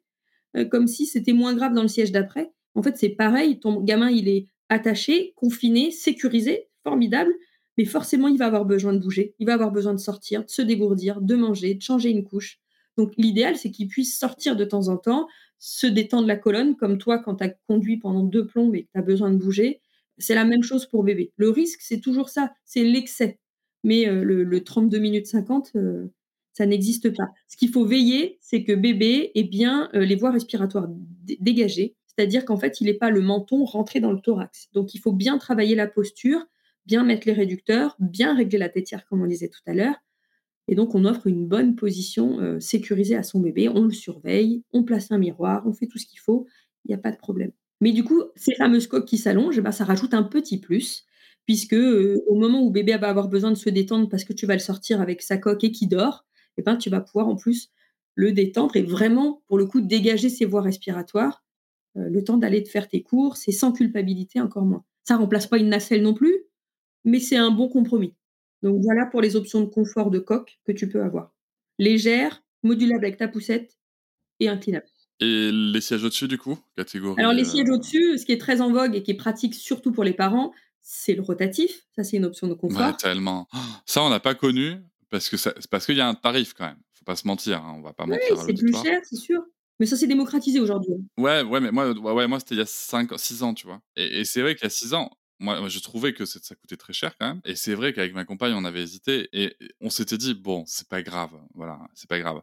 comme 0.63 0.87
si 0.87 1.05
c'était 1.05 1.33
moins 1.33 1.53
grave 1.53 1.73
dans 1.73 1.81
le 1.81 1.87
siège 1.87 2.11
d'après. 2.11 2.51
En 2.75 2.83
fait, 2.83 2.97
c'est 2.97 3.09
pareil, 3.09 3.59
ton 3.59 3.81
gamin, 3.81 4.09
il 4.09 4.27
est 4.27 4.47
attaché, 4.69 5.33
confiné, 5.35 5.91
sécurisé, 5.91 6.67
formidable, 6.83 7.33
mais 7.77 7.85
forcément, 7.85 8.27
il 8.27 8.37
va 8.37 8.45
avoir 8.45 8.65
besoin 8.65 8.93
de 8.93 8.99
bouger, 8.99 9.35
il 9.39 9.47
va 9.47 9.53
avoir 9.53 9.71
besoin 9.71 9.93
de 9.93 9.99
sortir, 9.99 10.45
de 10.45 10.49
se 10.49 10.61
dégourdir, 10.61 11.21
de 11.21 11.35
manger, 11.35 11.75
de 11.75 11.81
changer 11.81 12.09
une 12.09 12.23
couche. 12.23 12.59
Donc, 12.97 13.13
l'idéal, 13.17 13.57
c'est 13.57 13.71
qu'il 13.71 13.87
puisse 13.87 14.17
sortir 14.17 14.55
de 14.55 14.63
temps 14.63 14.87
en 14.87 14.97
temps, 14.97 15.27
se 15.59 15.87
détendre 15.87 16.27
la 16.27 16.37
colonne, 16.37 16.75
comme 16.75 16.97
toi, 16.97 17.19
quand 17.19 17.35
tu 17.35 17.43
as 17.43 17.49
conduit 17.67 17.97
pendant 17.97 18.23
deux 18.23 18.45
plombs 18.45 18.73
et 18.73 18.83
que 18.83 18.89
tu 18.93 18.99
as 18.99 19.01
besoin 19.01 19.31
de 19.31 19.37
bouger. 19.37 19.81
C'est 20.17 20.35
la 20.35 20.45
même 20.45 20.63
chose 20.63 20.85
pour 20.85 21.03
bébé. 21.03 21.33
Le 21.35 21.49
risque, 21.49 21.81
c'est 21.81 21.99
toujours 21.99 22.29
ça, 22.29 22.53
c'est 22.63 22.83
l'excès. 22.83 23.39
Mais 23.83 24.07
euh, 24.07 24.23
le, 24.23 24.43
le 24.43 24.63
32 24.63 24.97
minutes 24.97 25.27
50, 25.27 25.71
euh, 25.75 26.07
ça 26.55 26.65
n'existe 26.65 27.15
pas. 27.15 27.27
Ce 27.49 27.57
qu'il 27.57 27.69
faut 27.69 27.85
veiller, 27.85 28.37
c'est 28.39 28.63
que 28.63 28.71
bébé 28.71 29.31
ait 29.35 29.43
bien 29.43 29.89
euh, 29.93 30.05
les 30.05 30.15
voies 30.15 30.31
respiratoires 30.31 30.87
dégagées, 31.41 31.95
c'est-à-dire 32.07 32.45
qu'en 32.45 32.55
fait, 32.55 32.79
il 32.79 32.85
n'est 32.85 32.93
pas 32.93 33.09
le 33.09 33.21
menton 33.21 33.65
rentré 33.65 33.99
dans 33.99 34.13
le 34.13 34.21
thorax. 34.21 34.69
Donc, 34.71 34.95
il 34.95 34.99
faut 34.99 35.11
bien 35.11 35.37
travailler 35.37 35.75
la 35.75 35.85
posture, 35.85 36.39
bien 36.85 37.03
mettre 37.03 37.27
les 37.27 37.33
réducteurs, 37.33 37.97
bien 37.99 38.33
régler 38.33 38.57
la 38.57 38.69
tétière, 38.69 39.05
comme 39.05 39.21
on 39.21 39.27
disait 39.27 39.49
tout 39.49 39.59
à 39.67 39.73
l'heure. 39.73 39.95
Et 40.69 40.75
donc, 40.75 40.95
on 40.95 41.03
offre 41.03 41.27
une 41.27 41.45
bonne 41.45 41.75
position 41.75 42.39
euh, 42.39 42.61
sécurisée 42.61 43.17
à 43.17 43.23
son 43.23 43.41
bébé. 43.41 43.67
On 43.67 43.83
le 43.83 43.91
surveille, 43.91 44.63
on 44.71 44.83
place 44.83 45.11
un 45.11 45.17
miroir, 45.17 45.67
on 45.67 45.73
fait 45.73 45.87
tout 45.87 45.97
ce 45.97 46.05
qu'il 46.05 46.19
faut. 46.19 46.47
Il 46.85 46.89
n'y 46.89 46.95
a 46.95 46.99
pas 46.99 47.11
de 47.11 47.17
problème. 47.17 47.51
Mais 47.81 47.91
du 47.91 48.05
coup, 48.05 48.23
ces 48.37 48.55
fameuses 48.55 48.87
coques 48.87 49.05
qui 49.05 49.17
s'allongent, 49.17 49.57
eh 49.57 49.61
ben, 49.61 49.73
ça 49.73 49.83
rajoute 49.83 50.13
un 50.13 50.23
petit 50.23 50.57
plus, 50.57 51.05
puisque 51.45 51.73
euh, 51.73 52.23
au 52.27 52.35
moment 52.35 52.63
où 52.63 52.71
bébé 52.71 52.95
va 52.97 53.09
avoir 53.09 53.27
besoin 53.27 53.51
de 53.51 53.57
se 53.57 53.69
détendre 53.69 54.07
parce 54.07 54.23
que 54.23 54.31
tu 54.31 54.45
vas 54.45 54.53
le 54.53 54.59
sortir 54.59 55.01
avec 55.01 55.21
sa 55.21 55.37
coque 55.37 55.65
et 55.65 55.71
qui 55.71 55.87
dort, 55.87 56.25
eh 56.57 56.61
ben, 56.61 56.75
tu 56.75 56.89
vas 56.89 57.01
pouvoir 57.01 57.27
en 57.27 57.35
plus 57.35 57.71
le 58.15 58.31
détendre 58.31 58.75
et 58.75 58.81
vraiment, 58.81 59.43
pour 59.47 59.57
le 59.57 59.65
coup, 59.65 59.81
dégager 59.81 60.29
ses 60.29 60.45
voies 60.45 60.61
respiratoires, 60.61 61.43
euh, 61.97 62.09
le 62.09 62.23
temps 62.23 62.37
d'aller 62.37 62.63
te 62.63 62.69
faire 62.69 62.87
tes 62.87 63.03
courses 63.03 63.47
et 63.47 63.51
sans 63.51 63.71
culpabilité 63.71 64.39
encore 64.39 64.65
moins. 64.65 64.83
Ça 65.03 65.17
remplace 65.17 65.47
pas 65.47 65.57
une 65.57 65.69
nacelle 65.69 66.01
non 66.01 66.13
plus, 66.13 66.45
mais 67.03 67.19
c'est 67.19 67.37
un 67.37 67.51
bon 67.51 67.67
compromis. 67.67 68.13
Donc 68.63 68.81
voilà 68.81 69.05
pour 69.05 69.21
les 69.21 69.35
options 69.35 69.61
de 69.61 69.65
confort 69.65 70.09
de 70.09 70.19
coque 70.19 70.57
que 70.65 70.71
tu 70.71 70.89
peux 70.89 71.03
avoir. 71.03 71.33
Légère, 71.77 72.43
modulable 72.63 73.05
avec 73.05 73.17
ta 73.17 73.27
poussette 73.27 73.77
et 74.39 74.47
inclinable. 74.47 74.87
Et 75.19 75.51
les 75.51 75.81
sièges 75.81 76.03
au-dessus 76.03 76.27
du 76.27 76.37
coup, 76.37 76.57
catégorie. 76.75 77.21
Alors 77.21 77.33
les 77.33 77.43
euh, 77.43 77.51
sièges 77.51 77.69
au-dessus, 77.69 78.17
ce 78.17 78.25
qui 78.25 78.31
est 78.31 78.41
très 78.41 78.61
en 78.61 78.71
vogue 78.71 78.95
et 78.95 79.03
qui 79.03 79.11
est 79.11 79.15
pratique 79.15 79.53
surtout 79.53 79.91
pour 79.91 80.03
les 80.03 80.13
parents, 80.13 80.53
c'est 80.81 81.15
le 81.15 81.21
rotatif. 81.21 81.85
Ça, 81.95 82.03
c'est 82.03 82.17
une 82.17 82.25
option 82.25 82.47
de 82.47 82.53
confort. 82.53 82.79
Ouais, 82.79 82.93
tellement. 82.93 83.47
Ça, 83.85 84.03
on 84.03 84.09
n'a 84.09 84.19
pas 84.19 84.35
connu 84.35 84.77
parce 85.09 85.29
que 85.29 85.37
ça- 85.37 85.53
c'est 85.57 85.69
parce 85.69 85.85
qu'il 85.85 85.95
y 85.97 86.01
a 86.01 86.07
un 86.07 86.15
tarif 86.15 86.53
quand 86.53 86.65
même. 86.65 86.79
Faut 86.93 87.05
pas 87.05 87.15
se 87.15 87.27
mentir, 87.27 87.63
hein, 87.63 87.75
on 87.77 87.81
va 87.81 87.93
pas 87.93 88.05
oui, 88.05 88.11
mentir 88.11 88.37
c'est 88.45 88.53
plus 88.53 88.73
cher, 88.75 88.99
c'est 89.03 89.15
sûr. 89.17 89.41
Mais 89.79 89.85
ça, 89.85 89.97
c'est 89.97 90.07
démocratisé 90.07 90.59
aujourd'hui. 90.59 90.93
Ouais, 91.17 91.41
ouais, 91.41 91.59
mais 91.59 91.71
moi, 91.71 91.91
ouais, 91.91 92.27
moi 92.27 92.39
c'était 92.39 92.55
il 92.55 92.59
y 92.59 92.61
a 92.61 92.65
5, 92.65 93.17
6 93.19 93.43
ans, 93.43 93.53
tu 93.53 93.67
vois. 93.67 93.81
Et, 93.97 94.21
et 94.21 94.25
c'est 94.25 94.41
vrai 94.41 94.55
qu'il 94.55 94.63
y 94.63 94.67
a 94.67 94.69
6 94.69 94.93
ans, 94.93 95.11
moi, 95.39 95.67
je 95.67 95.79
trouvais 95.79 96.13
que 96.13 96.25
ça 96.25 96.55
coûtait 96.55 96.77
très 96.77 96.93
cher 96.93 97.17
quand 97.17 97.27
même. 97.27 97.41
Et 97.43 97.55
c'est 97.55 97.75
vrai 97.75 97.93
qu'avec 97.93 98.13
ma 98.13 98.23
compagne, 98.25 98.53
on 98.53 98.63
avait 98.63 98.81
hésité 98.81 99.27
et 99.33 99.55
on 99.81 99.89
s'était 99.89 100.17
dit, 100.17 100.33
bon, 100.33 100.63
c'est 100.65 100.87
pas 100.87 101.01
grave, 101.01 101.31
voilà, 101.53 101.79
c'est 101.93 102.09
pas 102.09 102.19
grave. 102.19 102.41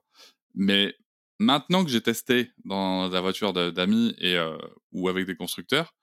Mais 0.55 0.95
maintenant 1.39 1.85
que 1.85 1.91
j'ai 1.91 2.03
testé 2.03 2.51
dans 2.65 3.09
la 3.09 3.21
voiture 3.21 3.53
d'amis 3.53 4.15
et 4.19 4.37
euh, 4.37 4.59
ou 4.93 5.09
avec 5.09 5.27
des 5.27 5.37
constructeurs, 5.37 5.95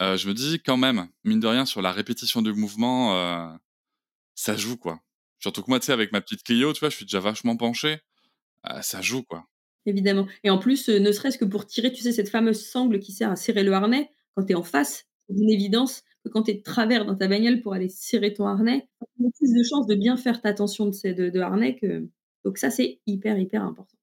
euh, 0.00 0.16
je 0.16 0.28
me 0.28 0.34
dis 0.34 0.60
quand 0.64 0.76
même, 0.76 1.08
mine 1.24 1.40
de 1.40 1.46
rien, 1.46 1.66
sur 1.66 1.82
la 1.82 1.92
répétition 1.92 2.42
du 2.42 2.52
mouvement, 2.52 3.16
euh, 3.16 3.56
ça 4.34 4.56
joue 4.56 4.76
quoi. 4.76 5.00
Surtout 5.44 5.62
que 5.62 5.70
moi, 5.70 5.78
tu 5.78 5.84
sais, 5.84 5.92
avec 5.92 6.10
ma 6.10 6.22
petite 6.22 6.42
Clio, 6.42 6.72
tu 6.72 6.80
vois, 6.80 6.88
je 6.88 6.96
suis 6.96 7.04
déjà 7.04 7.20
vachement 7.20 7.54
penché, 7.54 7.98
euh, 8.66 8.80
ça 8.80 9.02
joue 9.02 9.22
quoi. 9.24 9.44
Évidemment. 9.84 10.26
Et 10.42 10.48
en 10.48 10.56
plus, 10.56 10.88
euh, 10.88 10.98
ne 10.98 11.12
serait-ce 11.12 11.36
que 11.36 11.44
pour 11.44 11.66
tirer, 11.66 11.92
tu 11.92 12.00
sais, 12.00 12.12
cette 12.12 12.30
fameuse 12.30 12.64
sangle 12.64 12.98
qui 12.98 13.12
sert 13.12 13.30
à 13.30 13.36
serrer 13.36 13.62
le 13.62 13.74
harnais, 13.74 14.08
quand 14.34 14.44
tu 14.46 14.52
es 14.52 14.54
en 14.54 14.62
face, 14.62 15.04
c'est 15.28 15.36
une 15.36 15.50
évidence 15.50 16.02
que 16.24 16.30
quand 16.30 16.44
tu 16.44 16.52
es 16.52 16.54
de 16.54 16.62
travers 16.62 17.04
dans 17.04 17.14
ta 17.14 17.28
bagnole 17.28 17.60
pour 17.60 17.74
aller 17.74 17.90
serrer 17.90 18.32
ton 18.32 18.46
harnais, 18.46 18.88
tu 19.18 19.26
as 19.26 19.30
plus 19.38 19.52
de 19.52 19.62
chances 19.68 19.86
de 19.86 19.94
bien 19.94 20.16
faire 20.16 20.40
ta 20.40 20.54
tension 20.54 20.86
de, 20.86 21.28
de, 21.28 21.40
harnais 21.40 21.76
que. 21.76 22.08
Donc, 22.46 22.56
ça, 22.56 22.70
c'est 22.70 23.00
hyper, 23.06 23.38
hyper 23.38 23.62
important. 23.62 23.98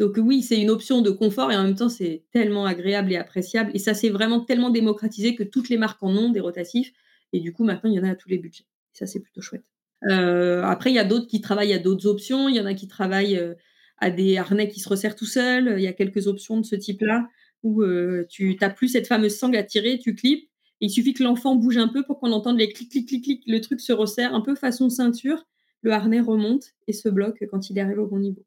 Donc, 0.00 0.16
oui, 0.16 0.42
c'est 0.42 0.60
une 0.60 0.70
option 0.70 1.02
de 1.02 1.10
confort 1.12 1.52
et 1.52 1.56
en 1.56 1.62
même 1.62 1.76
temps, 1.76 1.88
c'est 1.88 2.24
tellement 2.32 2.66
agréable 2.66 3.12
et 3.12 3.16
appréciable. 3.16 3.70
Et 3.74 3.78
ça, 3.78 3.94
c'est 3.94 4.10
vraiment 4.10 4.40
tellement 4.40 4.70
démocratisé 4.70 5.36
que 5.36 5.44
toutes 5.44 5.68
les 5.68 5.78
marques 5.78 6.02
en 6.02 6.16
ont 6.16 6.30
des 6.30 6.40
rotatifs. 6.40 6.92
Et 7.32 7.38
du 7.38 7.52
coup, 7.52 7.62
maintenant, 7.62 7.90
il 7.90 7.94
y 7.94 8.00
en 8.00 8.04
a 8.04 8.10
à 8.10 8.16
tous 8.16 8.28
les 8.28 8.38
budgets. 8.38 8.66
Ça, 8.92 9.06
c'est 9.06 9.20
plutôt 9.20 9.40
chouette. 9.40 9.73
Euh, 10.10 10.62
après, 10.64 10.90
il 10.90 10.94
y 10.94 10.98
a 10.98 11.04
d'autres 11.04 11.26
qui 11.26 11.40
travaillent 11.40 11.72
à 11.72 11.78
d'autres 11.78 12.06
options. 12.06 12.48
Il 12.48 12.56
y 12.56 12.60
en 12.60 12.66
a 12.66 12.74
qui 12.74 12.88
travaillent. 12.88 13.36
euh, 13.38 13.54
à 13.98 14.10
des 14.10 14.36
harnais 14.36 14.68
qui 14.68 14.80
se 14.80 14.88
resserrent 14.88 15.14
tout 15.14 15.24
seuls. 15.24 15.74
Il 15.78 15.82
y 15.82 15.86
a 15.86 15.92
quelques 15.92 16.26
options 16.26 16.58
de 16.58 16.64
ce 16.66 16.74
type-là 16.74 17.28
où 17.62 17.82
euh, 17.82 18.26
tu 18.28 18.56
n'as 18.60 18.68
plus 18.68 18.88
cette 18.88 19.06
fameuse 19.06 19.36
sangle 19.36 19.56
à 19.56 19.62
tirer, 19.62 19.98
tu 19.98 20.14
clips. 20.16 20.50
Il 20.80 20.90
suffit 20.90 21.14
que 21.14 21.22
l'enfant 21.22 21.54
bouge 21.54 21.78
un 21.78 21.88
peu 21.88 22.02
pour 22.02 22.18
qu'on 22.18 22.32
entende 22.32 22.58
les 22.58 22.68
clic, 22.72 22.90
clic, 22.90 23.08
clic, 23.08 23.22
clic. 23.24 23.42
Le 23.46 23.60
truc 23.60 23.80
se 23.80 23.92
resserre 23.92 24.34
un 24.34 24.40
peu 24.40 24.56
façon 24.56 24.90
ceinture. 24.90 25.46
Le 25.82 25.92
harnais 25.92 26.20
remonte 26.20 26.72
et 26.88 26.92
se 26.92 27.08
bloque 27.08 27.44
quand 27.50 27.70
il 27.70 27.78
arrive 27.78 27.98
au 27.98 28.06
bon 28.06 28.18
niveau. 28.18 28.44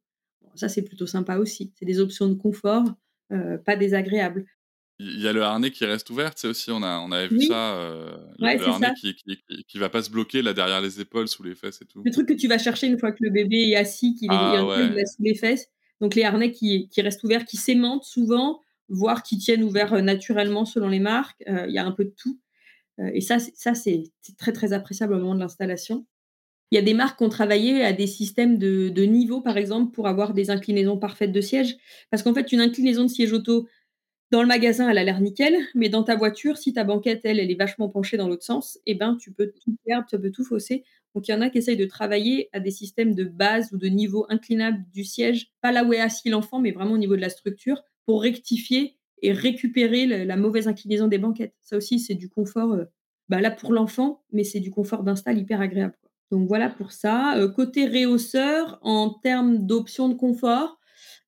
Ça, 0.55 0.67
c'est 0.69 0.83
plutôt 0.83 1.07
sympa 1.07 1.37
aussi. 1.37 1.71
C'est 1.79 1.85
des 1.85 1.99
options 2.01 2.27
de 2.27 2.33
confort, 2.33 2.83
pas 3.29 3.75
désagréables. 3.75 4.45
Il 4.99 5.21
y 5.21 5.27
a 5.27 5.33
le 5.33 5.43
harnais 5.43 5.69
qui 5.69 5.85
reste 5.85 6.09
ouvert, 6.09 6.31
sais 6.35 6.47
aussi, 6.47 6.71
on, 6.71 6.81
a, 6.81 6.99
on 6.99 7.11
avait 7.11 7.27
vu 7.27 7.37
Oui. 7.37 7.45
ça, 7.45 7.75
euh, 7.75 8.17
le, 8.39 8.45
Ouais, 8.45 8.53
le 8.57 8.63
c'est 8.63 8.69
harnais 8.69 8.87
ça. 8.87 8.93
qui, 8.93 9.15
qui, 9.67 9.77
va 9.77 9.89
pas 9.89 10.01
se 10.01 10.09
bloquer 10.09 10.41
là 10.41 10.53
derrière 10.53 10.81
les 10.81 10.99
épaules, 10.99 11.27
sous 11.27 11.43
les 11.43 11.53
fesses 11.53 11.81
et 11.81 11.85
tout. 11.85 12.01
Le 12.03 12.11
truc 12.11 12.27
que 12.27 12.33
tu 12.33 12.47
vas 12.47 12.57
chercher 12.57 12.87
une 12.87 12.97
fois 12.97 13.11
que 13.11 13.19
le 13.21 13.29
bébé 13.29 13.69
est 13.69 13.75
assis, 13.75 14.15
qu'il 14.15 14.31
est 14.31 14.35
Ah 14.35 14.53
il 14.55 14.57
un 14.57 14.65
ouais. 14.65 14.89
là 14.95 15.05
sous 15.05 15.21
les 15.21 15.35
fesses. 15.35 15.67
Donc 16.01 16.15
les 16.15 16.23
harnais 16.23 16.51
qui, 16.51 16.89
qui 16.89 17.01
restent 17.01 17.23
ouverts, 17.23 17.45
qui 17.45 17.57
s'aimantent 17.57 18.05
souvent, 18.05 18.59
voire 18.89 19.21
qui 19.21 19.37
tiennent 19.37 19.63
ouverts 19.63 19.93
euh, 19.93 20.01
naturellement 20.01 20.65
selon 20.65 20.87
les 20.87 20.99
marques. 20.99 21.43
Euh, 21.47 21.65
Il 21.67 21.73
y 21.73 21.77
a 21.77 21.85
un 21.85 21.91
peu 21.91 22.05
de 22.05 22.13
tout. 22.17 22.39
Euh, 22.99 23.11
et 23.13 23.21
ça, 23.21 23.37
c'est- 23.37 23.53
ça 23.55 23.75
c'est 23.75 24.03
c'est 24.21 24.35
très 24.35 24.51
très 24.53 24.73
appréciable 24.73 25.13
au 25.13 25.17
moment 25.19 25.35
de 25.35 25.39
l'installation. 25.41 26.07
Il 26.71 26.75
y 26.75 26.79
a 26.79 26.81
des 26.81 26.93
marques 26.95 27.19
qui 27.19 27.23
ont 27.23 27.29
travaillé 27.29 27.83
à 27.83 27.93
des 27.93 28.07
systèmes 28.07 28.57
de, 28.57 28.89
de 28.89 29.03
niveau, 29.03 29.41
par 29.41 29.57
exemple, 29.57 29.91
pour 29.93 30.07
avoir 30.07 30.33
des 30.33 30.49
inclinaisons 30.49 30.97
parfaites 30.97 31.31
de 31.31 31.39
siège. 31.39 31.77
Parce 32.09 32.23
qu'en 32.23 32.33
fait, 32.33 32.51
une 32.51 32.59
inclinaison 32.59 33.03
de 33.03 33.09
siège 33.09 33.31
auto, 33.31 33.67
dans 34.31 34.41
le 34.41 34.47
magasin, 34.47 34.89
elle 34.89 34.97
a 34.97 35.03
l'air 35.03 35.21
nickel, 35.21 35.55
mais 35.73 35.89
dans 35.89 36.03
ta 36.03 36.15
voiture, 36.15 36.57
si 36.57 36.73
ta 36.73 36.83
banquette, 36.83 37.21
elle, 37.23 37.39
elle 37.39 37.49
est 37.49 37.55
vachement 37.55 37.87
penchée 37.87 38.17
dans 38.17 38.27
l'autre 38.27 38.43
sens, 38.43 38.77
eh 38.85 38.93
ben, 38.93 39.15
tu 39.15 39.31
peux 39.31 39.53
tout 39.63 39.75
perdre, 39.85 40.05
tu 40.09 40.19
peux 40.19 40.31
tout 40.31 40.43
fausser. 40.43 40.83
Donc, 41.15 41.27
il 41.27 41.31
y 41.31 41.33
en 41.33 41.41
a 41.41 41.49
qui 41.49 41.59
essayent 41.59 41.77
de 41.77 41.85
travailler 41.85 42.49
à 42.51 42.59
des 42.59 42.71
systèmes 42.71 43.15
de 43.15 43.23
base 43.23 43.71
ou 43.71 43.77
de 43.77 43.87
niveau 43.87 44.25
inclinable 44.29 44.83
du 44.93 45.03
siège, 45.05 45.47
pas 45.61 45.71
là 45.71 45.83
où 45.83 45.93
est 45.93 45.99
assis 45.99 46.29
l'enfant, 46.29 46.59
mais 46.59 46.71
vraiment 46.71 46.93
au 46.93 46.97
niveau 46.97 47.15
de 47.15 47.21
la 47.21 47.29
structure, 47.29 47.83
pour 48.05 48.21
rectifier 48.21 48.97
et 49.21 49.31
récupérer 49.31 50.05
la 50.25 50.35
mauvaise 50.37 50.67
inclinaison 50.67 51.07
des 51.07 51.17
banquettes. 51.17 51.55
Ça 51.61 51.77
aussi, 51.77 51.99
c'est 51.99 52.13
du 52.13 52.29
confort, 52.29 52.73
euh, 52.73 52.85
bah, 53.29 53.41
là 53.41 53.49
pour 53.49 53.71
l'enfant, 53.71 54.23
mais 54.31 54.43
c'est 54.43 54.59
du 54.59 54.71
confort 54.71 55.03
d'install 55.03 55.37
hyper 55.37 55.61
agréable. 55.61 55.95
Donc, 56.31 56.47
voilà 56.47 56.69
pour 56.69 56.91
ça. 56.91 57.37
Euh, 57.37 57.47
côté 57.47 57.85
réhausseur, 57.85 58.77
en 58.81 59.09
termes 59.09 59.65
d'options 59.65 60.09
de 60.09 60.13
confort, 60.15 60.77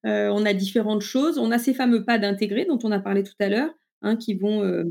euh, 0.05 0.29
on 0.33 0.45
a 0.45 0.53
différentes 0.53 1.01
choses. 1.01 1.37
On 1.37 1.51
a 1.51 1.59
ces 1.59 1.73
fameux 1.73 2.03
pads 2.05 2.27
intégrés 2.27 2.65
dont 2.65 2.79
on 2.83 2.91
a 2.91 2.99
parlé 2.99 3.23
tout 3.23 3.33
à 3.39 3.49
l'heure, 3.49 3.71
hein, 4.01 4.15
qui 4.15 4.33
vont. 4.33 4.63
euh, 4.63 4.85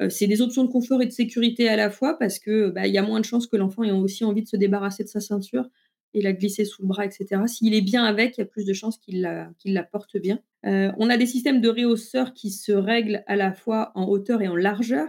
euh, 0.00 0.10
c'est 0.10 0.26
des 0.26 0.42
options 0.42 0.64
de 0.64 0.70
confort 0.70 1.02
et 1.02 1.06
de 1.06 1.12
sécurité 1.12 1.68
à 1.68 1.76
la 1.76 1.88
fois 1.90 2.18
parce 2.18 2.38
que 2.40 2.70
bah, 2.70 2.86
il 2.86 2.94
y 2.94 2.98
a 2.98 3.02
moins 3.02 3.20
de 3.20 3.24
chances 3.24 3.46
que 3.46 3.56
l'enfant 3.56 3.84
ait 3.84 3.92
aussi 3.92 4.24
envie 4.24 4.42
de 4.42 4.48
se 4.48 4.56
débarrasser 4.56 5.04
de 5.04 5.08
sa 5.08 5.20
ceinture 5.20 5.68
et 6.14 6.22
la 6.22 6.32
glisser 6.32 6.64
sous 6.64 6.82
le 6.82 6.88
bras, 6.88 7.04
etc. 7.04 7.42
S'il 7.46 7.74
est 7.74 7.80
bien 7.80 8.04
avec, 8.04 8.36
il 8.36 8.40
y 8.40 8.44
a 8.44 8.46
plus 8.46 8.64
de 8.64 8.72
chances 8.72 8.98
qu'il 8.98 9.20
la, 9.20 9.82
porte 9.82 10.16
bien. 10.16 10.38
Euh, 10.64 10.92
on 10.98 11.10
a 11.10 11.16
des 11.16 11.26
systèmes 11.26 11.60
de 11.60 11.68
réhausseurs 11.68 12.32
qui 12.34 12.50
se 12.50 12.72
règlent 12.72 13.24
à 13.26 13.36
la 13.36 13.52
fois 13.52 13.90
en 13.94 14.06
hauteur 14.06 14.40
et 14.40 14.48
en 14.48 14.56
largeur. 14.56 15.08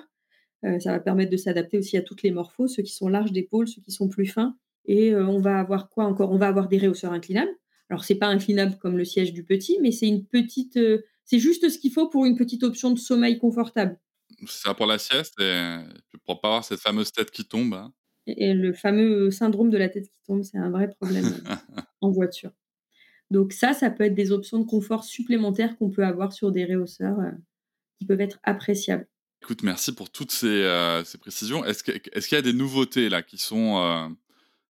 Euh, 0.65 0.79
ça 0.79 0.91
va 0.91 0.99
permettre 0.99 1.31
de 1.31 1.37
s'adapter 1.37 1.77
aussi 1.77 1.95
à 1.95 2.01
toutes 2.01 2.23
les 2.23 2.31
morphos, 2.31 2.67
ceux 2.67 2.81
qui 2.81 2.93
sont 2.93 3.07
larges 3.07 3.31
d'épaule, 3.31 3.67
ceux 3.67 3.81
qui 3.81 3.91
sont 3.91 4.09
plus 4.09 4.25
fins. 4.25 4.57
Et 4.85 5.13
euh, 5.13 5.27
on 5.27 5.39
va 5.39 5.59
avoir 5.59 5.89
quoi 5.89 6.05
encore? 6.05 6.31
On 6.31 6.37
va 6.37 6.47
avoir 6.47 6.67
des 6.67 6.77
réhausseurs 6.77 7.13
inclinables. 7.13 7.51
Alors 7.89 8.03
c'est 8.03 8.15
pas 8.15 8.27
inclinable 8.27 8.77
comme 8.79 8.97
le 8.97 9.05
siège 9.05 9.33
du 9.33 9.43
petit, 9.43 9.77
mais 9.81 9.91
c'est 9.91 10.07
une 10.07 10.25
petite, 10.25 10.79
c'est 11.23 11.39
juste 11.39 11.69
ce 11.69 11.77
qu'il 11.77 11.91
faut 11.91 12.07
pour 12.07 12.25
une 12.25 12.36
petite 12.36 12.63
option 12.63 12.91
de 12.91 12.97
sommeil 12.99 13.38
confortable. 13.38 13.99
C'est 14.47 14.67
ça 14.67 14.73
pour 14.73 14.88
la 14.88 14.97
sieste 14.97 15.39
et 15.39 15.77
pour 16.25 16.41
pas 16.41 16.47
avoir 16.49 16.63
cette 16.63 16.79
fameuse 16.79 17.11
tête 17.11 17.31
qui 17.31 17.45
tombe. 17.45 17.73
Hein. 17.73 17.93
Et 18.27 18.53
le 18.53 18.73
fameux 18.73 19.29
syndrome 19.29 19.69
de 19.69 19.77
la 19.77 19.89
tête 19.89 20.09
qui 20.09 20.19
tombe, 20.25 20.43
c'est 20.43 20.57
un 20.57 20.71
vrai 20.71 20.89
problème 20.89 21.25
en 22.01 22.09
voiture. 22.09 22.51
Donc 23.31 23.53
ça, 23.53 23.73
ça 23.73 23.89
peut 23.89 24.03
être 24.03 24.15
des 24.15 24.31
options 24.31 24.59
de 24.59 24.65
confort 24.65 25.03
supplémentaires 25.03 25.77
qu'on 25.77 25.89
peut 25.89 26.05
avoir 26.05 26.33
sur 26.33 26.51
des 26.51 26.65
réhausseurs 26.65 27.19
euh, 27.19 27.31
qui 27.99 28.05
peuvent 28.05 28.21
être 28.21 28.39
appréciables. 28.43 29.07
Écoute, 29.41 29.63
merci 29.63 29.93
pour 29.93 30.09
toutes 30.09 30.31
ces, 30.31 30.47
euh, 30.47 31.03
précisions. 31.19 31.63
Est-ce 31.65 31.83
qu'il 31.83 32.36
y 32.36 32.36
a 32.36 32.41
des 32.41 32.53
nouveautés 32.53 33.09
là 33.09 33.21
qui 33.21 33.38
sont 33.38 33.77
euh, 33.77 34.07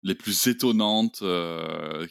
les 0.03 0.15
plus 0.15 0.47
étonnantes, 0.47 1.23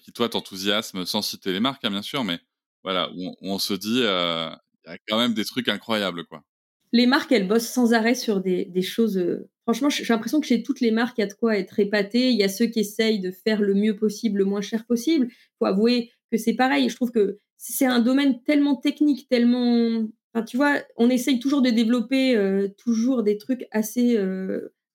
qui 0.02 0.12
toi 0.12 0.28
t'enthousiasment, 0.28 1.04
sans 1.04 1.22
citer 1.22 1.52
les 1.52 1.60
marques 1.60 1.84
hein, 1.84 1.90
bien 1.90 2.02
sûr, 2.02 2.24
mais 2.24 2.38
voilà, 2.82 3.10
où 3.16 3.34
on, 3.40 3.58
se 3.58 3.74
dit, 3.74 3.98
il 3.98 4.02
y 4.02 4.06
a 4.06 4.98
quand 5.08 5.18
même 5.18 5.34
des 5.34 5.44
trucs 5.44 5.68
incroyables 5.68 6.24
quoi. 6.26 6.42
Les 6.92 7.06
marques, 7.06 7.32
elles 7.32 7.48
bossent 7.48 7.68
sans 7.68 7.92
arrêt 7.92 8.14
sur 8.14 8.40
des, 8.40 8.64
des 8.64 8.82
choses 8.82 9.46
franchement, 9.66 9.90
j'ai 9.90 10.04
l'impression 10.04 10.40
que 10.40 10.46
chez 10.46 10.62
toutes 10.62 10.80
les 10.80 10.92
marques, 10.92 11.18
il 11.18 11.22
y 11.22 11.24
a 11.24 11.26
de 11.26 11.34
quoi 11.34 11.58
être 11.58 11.80
épaté. 11.80 12.30
Il 12.30 12.36
y 12.36 12.44
a 12.44 12.48
ceux 12.48 12.66
qui 12.66 12.80
essayent 12.80 13.20
de 13.20 13.32
faire 13.32 13.60
le 13.60 13.74
mieux 13.74 13.96
possible, 13.96 14.38
le 14.38 14.44
moins 14.44 14.60
cher 14.60 14.86
possible. 14.86 15.28
Faut 15.58 15.66
avouer 15.66 16.12
que 16.30 16.38
c'est 16.38 16.54
pareil. 16.54 16.88
Je 16.88 16.94
trouve 16.94 17.10
que 17.10 17.38
c'est 17.56 17.86
un 17.86 17.98
domaine 17.98 18.42
tellement 18.44 18.76
technique, 18.76 19.28
tellement. 19.28 20.06
Enfin, 20.32 20.44
tu 20.44 20.56
vois, 20.56 20.82
on 20.96 21.10
essaye 21.10 21.40
toujours 21.40 21.62
de 21.62 21.70
développer 21.70 22.36
euh, 22.36 22.68
toujours 22.78 23.24
des 23.24 23.38
trucs 23.38 23.66
assez 23.72 24.16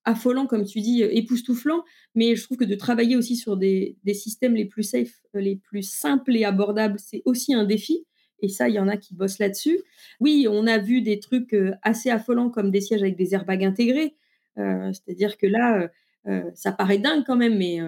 euh, 0.07 0.11
affolants, 0.11 0.47
comme 0.47 0.65
tu 0.65 0.81
dis, 0.81 1.03
euh, 1.03 1.09
époustouflants. 1.11 1.83
Mais 2.15 2.35
je 2.35 2.43
trouve 2.43 2.57
que 2.57 2.65
de 2.65 2.75
travailler 2.75 3.15
aussi 3.15 3.35
sur 3.35 3.57
des, 3.57 3.97
des 4.03 4.13
systèmes 4.13 4.55
les 4.55 4.65
plus 4.65 4.83
safe, 4.83 5.21
les 5.33 5.55
plus 5.55 5.83
simples 5.83 6.35
et 6.35 6.45
abordables, 6.45 6.99
c'est 6.99 7.21
aussi 7.25 7.53
un 7.53 7.65
défi. 7.65 8.05
Et 8.43 8.49
ça, 8.49 8.69
il 8.69 8.75
y 8.75 8.79
en 8.79 8.87
a 8.87 8.97
qui 8.97 9.13
bossent 9.13 9.39
là-dessus. 9.39 9.79
Oui, 10.19 10.47
on 10.49 10.65
a 10.65 10.79
vu 10.79 11.01
des 11.01 11.19
trucs 11.19 11.55
assez 11.83 12.09
affolants 12.09 12.49
comme 12.49 12.71
des 12.71 12.81
sièges 12.81 13.03
avec 13.03 13.15
des 13.15 13.35
airbags 13.35 13.63
intégrés. 13.63 14.15
Euh, 14.57 14.91
c'est-à-dire 14.93 15.37
que 15.37 15.47
là, 15.47 15.81
euh, 15.81 15.87
euh, 16.27 16.51
ça 16.53 16.71
paraît 16.71 16.97
dingue 16.97 17.23
quand 17.25 17.35
même, 17.35 17.57
mais 17.57 17.79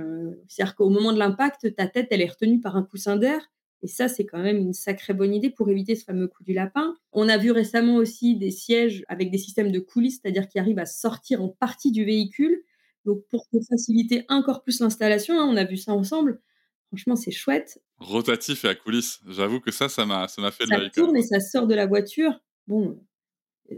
c'est-à-dire 0.48 0.76
qu'au 0.76 0.90
moment 0.90 1.14
de 1.14 1.20
l'impact, 1.20 1.76
ta 1.76 1.88
tête, 1.88 2.08
elle 2.12 2.22
est 2.22 2.30
retenue 2.30 2.60
par 2.60 2.76
un 2.76 2.84
coussin 2.84 3.16
d'air. 3.16 3.52
Et 3.84 3.88
ça, 3.88 4.08
c'est 4.08 4.26
quand 4.26 4.42
même 4.42 4.58
une 4.58 4.74
sacrée 4.74 5.14
bonne 5.14 5.36
idée 5.36 5.50
pour 5.50 5.70
éviter 5.70 5.96
ce 5.96 6.06
fameux 6.06 6.28
coup 6.28 6.44
du 6.44 6.54
lapin. 6.54 6.96
On 7.12 7.28
a 7.28 7.38
vu 7.38 7.52
récemment 7.52 7.98
aussi 7.98 8.38
des 8.38 8.50
sièges 8.50 9.04
avec 9.10 9.30
des 9.30 9.38
systèmes 9.38 9.72
de 9.72 9.80
coulisses, 9.80 10.22
c'est-à-dire 10.22 10.48
qui 10.48 10.58
arrivent 10.58 10.80
à 10.80 10.86
sortir 10.86 11.44
en 11.44 11.50
partie 11.50 11.92
du 11.92 12.06
véhicule. 12.06 12.64
Donc, 13.06 13.24
pour 13.30 13.46
faciliter 13.70 14.26
encore 14.30 14.64
plus 14.64 14.80
l'installation, 14.80 15.38
hein, 15.38 15.46
on 15.46 15.58
a 15.58 15.66
vu 15.66 15.76
ça 15.76 15.92
ensemble. 15.92 16.40
Franchement, 16.88 17.18
c'est 17.18 17.32
chouette. 17.32 17.82
Rotatif 17.98 18.64
et 18.64 18.70
à 18.70 18.76
coulisses. 18.76 19.20
J'avoue 19.28 19.60
que 19.60 19.72
ça, 19.72 19.90
ça 19.90 20.06
m'a, 20.06 20.30
ça 20.30 20.42
m'a 20.42 20.52
fait 20.52 20.66
ça 20.66 20.78
de 20.78 20.86
Ça 20.86 20.90
tourne 20.90 21.18
et 21.18 21.24
ça 21.24 21.42
sort 21.42 21.68
de 21.68 21.76
la 21.76 21.86
voiture. 21.86 22.40
Bon, 22.68 22.98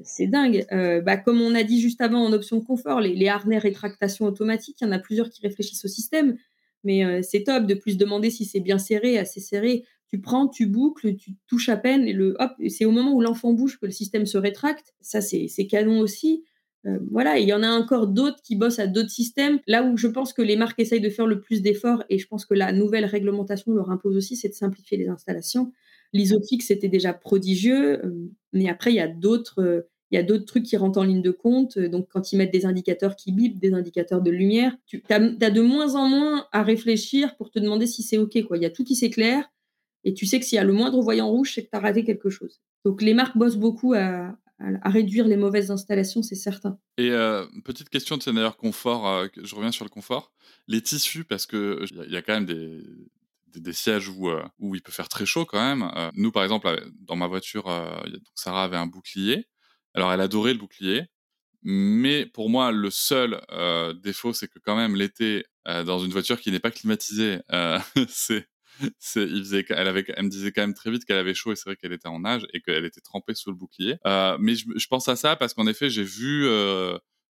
c'est 0.03 0.27
dingue. 0.27 0.65
Euh, 0.71 1.01
bah, 1.01 1.17
comme 1.17 1.41
on 1.41 1.55
a 1.55 1.63
dit 1.63 1.81
juste 1.81 2.01
avant 2.01 2.23
en 2.23 2.33
option 2.33 2.61
confort, 2.61 2.99
les, 2.99 3.27
harnais 3.27 3.57
rétractation 3.57 4.25
automatique, 4.25 4.77
il 4.81 4.85
y 4.85 4.87
en 4.87 4.91
a 4.91 4.99
plusieurs 4.99 5.29
qui 5.29 5.41
réfléchissent 5.41 5.85
au 5.85 5.87
système, 5.87 6.37
mais 6.83 7.05
euh, 7.05 7.21
c'est 7.23 7.43
top 7.43 7.65
de 7.65 7.73
plus 7.73 7.97
demander 7.97 8.29
si 8.29 8.45
c'est 8.45 8.59
bien 8.59 8.77
serré, 8.77 9.17
assez 9.17 9.39
serré. 9.39 9.85
Tu 10.15 10.21
prends, 10.21 10.47
tu 10.47 10.65
boucles, 10.65 11.17
tu 11.17 11.31
touches 11.45 11.67
à 11.67 11.75
peine, 11.75 12.07
et 12.07 12.13
le 12.13 12.37
hop, 12.39 12.51
c'est 12.69 12.85
au 12.85 12.91
moment 12.91 13.11
où 13.11 13.19
l'enfant 13.19 13.51
bouge 13.51 13.77
que 13.77 13.85
le 13.85 13.91
système 13.91 14.25
se 14.25 14.37
rétracte. 14.37 14.93
Ça, 15.01 15.19
c'est 15.19 15.67
canon 15.67 15.99
aussi. 15.99 16.45
Euh, 16.85 16.99
voilà, 17.11 17.37
il 17.37 17.45
y 17.45 17.51
en 17.51 17.63
a 17.63 17.69
encore 17.69 18.07
d'autres 18.07 18.41
qui 18.41 18.55
bossent 18.55 18.79
à 18.79 18.87
d'autres 18.87 19.09
systèmes. 19.09 19.59
Là 19.67 19.83
où 19.83 19.97
je 19.97 20.07
pense 20.07 20.31
que 20.31 20.41
les 20.41 20.55
marques 20.55 20.79
essayent 20.79 21.01
de 21.01 21.09
faire 21.09 21.27
le 21.27 21.41
plus 21.41 21.61
d'efforts, 21.61 22.05
et 22.09 22.17
je 22.17 22.27
pense 22.27 22.45
que 22.45 22.53
la 22.53 22.71
nouvelle 22.71 23.03
réglementation 23.03 23.73
leur 23.73 23.91
impose 23.91 24.15
aussi, 24.15 24.37
c'est 24.37 24.47
de 24.47 24.53
simplifier 24.53 24.97
les 24.97 25.09
installations. 25.09 25.73
L'isofix, 26.13 26.65
c'était 26.65 26.87
déjà 26.87 27.11
prodigieux, 27.11 28.05
euh, 28.05 28.29
mais 28.53 28.69
après, 28.69 28.93
il 28.93 28.95
y 28.95 29.01
a 29.01 29.09
d'autres 29.09 29.61
euh, 29.61 29.81
il 30.11 30.15
y 30.15 30.19
a 30.19 30.23
d'autres 30.23 30.45
trucs 30.45 30.63
qui 30.63 30.77
rentrent 30.77 30.99
en 30.99 31.03
ligne 31.03 31.23
de 31.23 31.31
compte. 31.31 31.77
Donc, 31.77 32.07
quand 32.09 32.31
ils 32.31 32.37
mettent 32.37 32.53
des 32.53 32.65
indicateurs 32.65 33.15
qui 33.15 33.33
bipent, 33.33 33.59
des 33.59 33.73
indicateurs 33.73 34.21
de 34.21 34.29
lumière, 34.31 34.77
tu 34.85 35.03
as, 35.09 35.19
de 35.19 35.61
moins 35.61 35.95
en 35.95 36.07
moins 36.07 36.47
à 36.51 36.63
réfléchir 36.63 37.35
pour 37.35 37.49
te 37.49 37.59
demander 37.59 37.87
si 37.87 38.03
c'est 38.03 38.17
OK. 38.17 38.35
Il 38.35 38.61
y 38.61 38.65
a 38.65 38.69
tout 38.69 38.83
qui 38.83 38.95
s'éclaire 38.95 39.49
et 40.05 40.13
tu 40.13 40.25
sais 40.25 40.39
que 40.39 40.45
s'il 40.45 40.55
y 40.55 40.59
a 40.59 40.63
le 40.63 40.71
moindre 40.71 41.01
voyant 41.01 41.27
rouge, 41.27 41.53
c'est 41.53 41.65
que 41.65 41.69
tu 41.69 41.75
as 41.75 41.79
raté 41.79 42.05
quelque 42.05 42.29
chose. 42.29 42.61
Donc, 42.85 43.01
les 43.01 43.15
marques 43.15 43.37
bossent 43.37 43.57
beaucoup 43.57 43.93
à, 43.93 44.37
réduire 44.85 45.27
les 45.27 45.35
mauvaises 45.35 45.69
installations, 45.69 46.21
c'est 46.21 46.35
certain. 46.35 46.79
Et 46.97 47.09
petite 47.65 47.89
question, 47.89 48.15
de 48.15 48.31
d'ailleurs 48.31 48.55
confort, 48.55 49.25
je 49.35 49.53
reviens 49.53 49.71
sur 49.71 49.83
le 49.83 49.89
confort. 49.89 50.31
Les 50.67 50.81
tissus, 50.81 51.25
parce 51.25 51.45
qu'il 51.45 51.85
y, 52.07 52.13
y 52.13 52.15
a 52.15 52.21
quand 52.21 52.33
même 52.33 52.45
des, 52.45 53.73
sièges 53.73 54.09
où, 54.09 54.29
euh, 54.29 54.43
où 54.59 54.75
il 54.75 54.81
peut 54.81 54.91
faire 54.91 55.09
très 55.09 55.25
chaud 55.25 55.45
quand 55.45 55.59
même. 55.59 55.91
Euh, 55.95 56.09
nous, 56.13 56.31
par 56.31 56.43
exemple, 56.43 56.81
dans 57.01 57.15
ma 57.15 57.27
voiture, 57.27 57.67
euh, 57.67 57.89
Sarah 58.35 58.63
avait 58.63 58.77
un 58.77 58.87
bouclier. 58.87 59.47
Alors, 59.93 60.13
elle 60.13 60.21
adorait 60.21 60.53
le 60.53 60.59
bouclier. 60.59 61.03
Mais 61.63 62.25
pour 62.27 62.49
moi, 62.49 62.71
le 62.71 62.91
seul 62.91 63.41
défaut, 64.03 64.33
c'est 64.33 64.47
que 64.47 64.59
quand 64.59 64.75
même 64.75 64.95
l'été, 64.95 65.45
dans 65.65 65.97
une 65.97 66.11
voiture 66.11 66.39
qui 66.39 66.51
n'est 66.51 66.59
pas 66.59 66.69
climatisée, 66.69 67.39
c'est 68.07 68.47
il 69.15 69.43
faisait, 69.43 69.65
elle, 69.69 69.87
avait, 69.87 70.05
me 70.19 70.29
disait 70.29 70.51
quand 70.51 70.61
même 70.61 70.73
très 70.73 70.91
vite 70.91 71.05
qu'elle 71.05 71.17
avait 71.17 71.33
chaud 71.33 71.51
et 71.51 71.55
c'est 71.55 71.69
vrai 71.69 71.75
qu'elle 71.75 71.93
était 71.93 72.07
en 72.07 72.19
nage 72.19 72.45
et 72.53 72.61
qu'elle 72.61 72.85
était 72.85 73.01
trempée 73.01 73.35
sous 73.35 73.49
le 73.49 73.55
bouclier. 73.55 73.97
mais 74.39 74.55
je, 74.55 74.87
pense 74.87 75.07
à 75.07 75.15
ça 75.15 75.35
parce 75.35 75.53
qu'en 75.53 75.67
effet, 75.67 75.89
j'ai 75.89 76.03
vu 76.03 76.47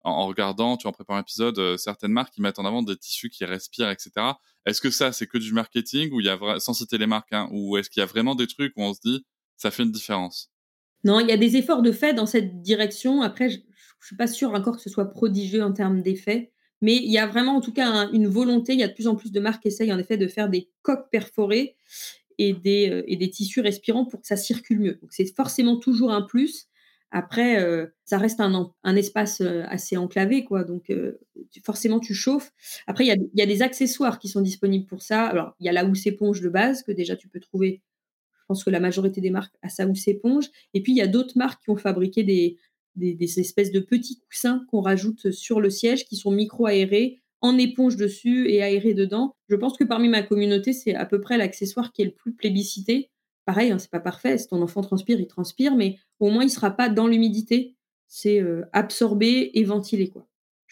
en, 0.02 0.26
regardant, 0.26 0.76
tu 0.76 0.86
en 0.86 0.92
prépares 0.92 1.16
un 1.16 1.20
épisode, 1.20 1.58
euh, 1.58 1.76
certaines 1.76 2.12
marques 2.12 2.34
qui 2.34 2.42
mettent 2.42 2.58
en 2.58 2.64
avant 2.64 2.82
des 2.82 2.96
tissus 2.96 3.30
qui 3.30 3.44
respirent, 3.44 3.90
etc. 3.90 4.10
Est-ce 4.66 4.80
que 4.80 4.90
ça, 4.90 5.12
c'est 5.12 5.26
que 5.26 5.38
du 5.38 5.52
marketing 5.52 6.12
ou 6.12 6.20
il 6.20 6.26
y 6.26 6.28
a 6.28 6.38
sans 6.58 6.74
citer 6.74 6.98
les 6.98 7.06
marques, 7.06 7.32
hein, 7.32 7.48
ou 7.50 7.76
est-ce 7.76 7.90
qu'il 7.90 8.00
y 8.00 8.02
a 8.02 8.06
vraiment 8.06 8.34
des 8.34 8.46
trucs 8.46 8.72
où 8.76 8.82
on 8.82 8.94
se 8.94 9.00
dit 9.04 9.24
ça 9.56 9.70
fait 9.70 9.82
une 9.82 9.92
différence? 9.92 10.50
Non, 11.04 11.20
il 11.20 11.28
y 11.28 11.32
a 11.32 11.36
des 11.36 11.56
efforts 11.56 11.82
de 11.82 11.92
fait 11.92 12.14
dans 12.14 12.26
cette 12.26 12.60
direction. 12.62 13.22
Après, 13.22 13.50
je, 13.50 13.58
ne 13.58 13.62
suis 14.04 14.16
pas 14.16 14.26
sûre 14.26 14.52
encore 14.52 14.76
que 14.76 14.82
ce 14.82 14.90
soit 14.90 15.10
prodigieux 15.10 15.62
en 15.62 15.72
termes 15.72 16.02
d'effet. 16.02 16.52
Mais 16.80 16.96
il 16.96 17.10
y 17.10 17.18
a 17.18 17.26
vraiment, 17.26 17.56
en 17.56 17.60
tout 17.60 17.72
cas, 17.72 18.08
une 18.12 18.28
volonté. 18.28 18.72
Il 18.72 18.78
y 18.78 18.84
a 18.84 18.88
de 18.88 18.94
plus 18.94 19.08
en 19.08 19.16
plus 19.16 19.32
de 19.32 19.40
marques 19.40 19.62
qui 19.62 19.68
essayent, 19.68 19.92
en 19.92 19.98
effet, 19.98 20.16
de 20.16 20.28
faire 20.28 20.48
des 20.48 20.70
coques 20.82 21.10
perforées 21.10 21.76
et 22.38 22.52
des, 22.52 22.90
euh, 22.90 23.28
tissus 23.30 23.60
respirants 23.60 24.04
pour 24.04 24.20
que 24.20 24.26
ça 24.26 24.36
circule 24.36 24.80
mieux. 24.80 24.98
Donc, 25.02 25.12
c'est 25.12 25.34
forcément 25.34 25.76
toujours 25.76 26.12
un 26.12 26.22
plus. 26.22 26.66
Après, 27.10 27.60
euh, 27.60 27.86
ça 28.04 28.18
reste 28.18 28.38
un, 28.38 28.72
espace 28.96 29.40
euh, 29.40 29.64
assez 29.68 29.96
enclavé, 29.96 30.44
quoi. 30.44 30.62
Donc, 30.62 30.92
forcément, 31.64 31.98
tu 32.00 32.14
chauffes. 32.14 32.52
Après, 32.86 33.06
il 33.06 33.12
y, 33.12 33.38
y 33.38 33.42
a, 33.42 33.46
des 33.46 33.62
accessoires 33.62 34.18
qui 34.18 34.28
sont 34.28 34.42
disponibles 34.42 34.86
pour 34.86 35.02
ça. 35.02 35.24
Alors, 35.24 35.56
il 35.58 35.66
y 35.66 35.68
a 35.68 35.72
la 35.72 35.84
housse 35.84 36.06
éponge 36.06 36.40
de 36.42 36.48
base 36.48 36.82
que 36.82 36.92
déjà 36.92 37.16
tu 37.16 37.28
peux 37.28 37.40
trouver. 37.40 37.82
Je 38.32 38.44
pense 38.54 38.64
que 38.64 38.70
la 38.70 38.80
majorité 38.80 39.20
des 39.20 39.30
marques 39.30 39.54
a 39.62 39.68
sa 39.68 39.86
housse 39.86 40.06
éponge. 40.06 40.46
Et 40.74 40.82
puis, 40.82 40.92
il 40.92 40.96
y 40.96 41.02
a 41.02 41.06
d'autres 41.06 41.36
marques 41.36 41.64
qui 41.64 41.70
ont 41.70 41.76
fabriqué 41.76 42.22
des, 42.22 42.56
des, 42.98 43.40
espèces 43.40 43.72
de 43.72 43.80
petits 43.80 44.20
coussins 44.20 44.64
qu'on 44.70 44.80
rajoute 44.80 45.30
sur 45.30 45.60
le 45.60 45.70
siège 45.70 46.04
qui 46.04 46.16
sont 46.16 46.30
micro-aérés, 46.30 47.20
en 47.40 47.56
éponge 47.56 47.96
dessus 47.96 48.50
et 48.50 48.62
aérés 48.62 48.94
dedans. 48.94 49.36
Je 49.48 49.54
pense 49.54 49.76
que 49.76 49.84
parmi 49.84 50.08
ma 50.08 50.22
communauté, 50.22 50.72
c'est 50.72 50.94
à 50.94 51.06
peu 51.06 51.20
près 51.20 51.38
l'accessoire 51.38 51.92
qui 51.92 52.02
est 52.02 52.06
le 52.06 52.10
plus 52.10 52.34
plébiscité 52.34 53.10
pareil, 53.48 53.72
hein, 53.72 53.78
c'est 53.78 53.90
pas 53.90 53.98
parfait. 53.98 54.36
Si 54.36 54.46
ton 54.46 54.60
enfant 54.60 54.82
transpire, 54.82 55.18
il 55.18 55.26
transpire, 55.26 55.74
mais 55.74 55.96
au 56.20 56.28
moins 56.28 56.44
il 56.44 56.50
sera 56.50 56.70
pas 56.70 56.90
dans 56.90 57.06
l'humidité. 57.06 57.74
C'est 58.06 58.42
euh, 58.42 58.66
absorbé 58.74 59.52
et 59.54 59.64
ventilé, 59.64 60.10
quoi. 60.10 60.26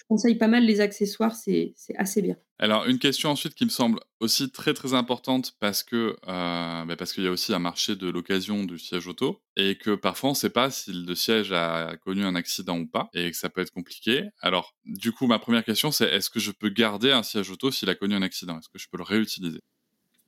Conseille 0.08 0.36
pas 0.36 0.46
mal 0.46 0.64
les 0.64 0.80
accessoires, 0.80 1.34
c'est 1.34 1.74
assez 1.96 2.22
bien. 2.22 2.36
Alors 2.58 2.86
une 2.86 2.98
question 2.98 3.30
ensuite 3.30 3.54
qui 3.54 3.64
me 3.64 3.70
semble 3.70 3.98
aussi 4.20 4.50
très 4.50 4.72
très 4.72 4.94
importante 4.94 5.54
parce 5.60 5.82
que 5.82 6.16
euh, 6.26 6.84
bah, 6.84 6.96
parce 6.96 7.12
qu'il 7.12 7.24
y 7.24 7.26
a 7.26 7.30
aussi 7.30 7.52
un 7.52 7.58
marché 7.58 7.96
de 7.96 8.08
l'occasion 8.08 8.64
du 8.64 8.78
siège 8.78 9.06
auto 9.08 9.40
et 9.56 9.76
que 9.76 9.94
parfois 9.94 10.30
on 10.30 10.32
ne 10.32 10.36
sait 10.36 10.50
pas 10.50 10.70
si 10.70 10.92
le 10.92 11.14
siège 11.14 11.52
a 11.52 11.96
connu 12.02 12.24
un 12.24 12.34
accident 12.34 12.78
ou 12.78 12.86
pas 12.86 13.10
et 13.12 13.30
que 13.30 13.36
ça 13.36 13.50
peut 13.50 13.60
être 13.60 13.72
compliqué. 13.72 14.28
Alors 14.40 14.74
du 14.84 15.12
coup 15.12 15.26
ma 15.26 15.38
première 15.38 15.64
question 15.64 15.90
c'est 15.90 16.06
est-ce 16.06 16.30
que 16.30 16.40
je 16.40 16.52
peux 16.52 16.70
garder 16.70 17.12
un 17.12 17.22
siège 17.22 17.50
auto 17.50 17.70
s'il 17.70 17.90
a 17.90 17.94
connu 17.94 18.14
un 18.14 18.22
accident? 18.22 18.58
Est-ce 18.58 18.68
que 18.68 18.78
je 18.78 18.88
peux 18.90 18.96
le 18.96 19.04
réutiliser? 19.04 19.60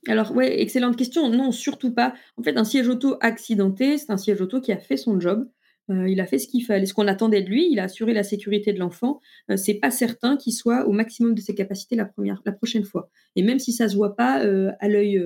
Alors, 0.07 0.35
ouais, 0.35 0.61
excellente 0.61 0.97
question. 0.97 1.29
Non, 1.29 1.51
surtout 1.51 1.93
pas. 1.93 2.15
En 2.37 2.43
fait, 2.43 2.57
un 2.57 2.65
siège 2.65 2.89
auto 2.89 3.17
accidenté, 3.21 3.99
c'est 3.99 4.11
un 4.11 4.17
siège 4.17 4.41
auto 4.41 4.61
qui 4.61 4.73
a 4.73 4.79
fait 4.79 4.97
son 4.97 5.19
job. 5.19 5.49
Euh, 5.91 6.09
il 6.09 6.21
a 6.21 6.27
fait 6.27 6.39
ce 6.39 6.49
qu'il 6.49 6.65
fallait, 6.65 6.87
ce 6.87 6.95
qu'on 6.95 7.07
attendait 7.07 7.43
de 7.43 7.49
lui. 7.49 7.69
Il 7.71 7.79
a 7.79 7.85
assuré 7.85 8.13
la 8.13 8.23
sécurité 8.23 8.73
de 8.73 8.79
l'enfant. 8.79 9.21
Euh, 9.51 9.57
c'est 9.57 9.75
pas 9.75 9.91
certain 9.91 10.37
qu'il 10.37 10.53
soit 10.53 10.87
au 10.87 10.93
maximum 10.93 11.35
de 11.35 11.41
ses 11.41 11.55
capacités 11.55 11.97
la 11.97 12.07
prochaine 12.53 12.85
fois. 12.85 13.11
Et 13.37 13.43
même 13.43 13.59
si 13.59 13.73
ça 13.73 13.89
se 13.89 13.97
voit 13.97 14.17
pas 14.17 14.45
euh, 14.45 14.71
à 14.81 14.89
l'œil, 14.89 15.23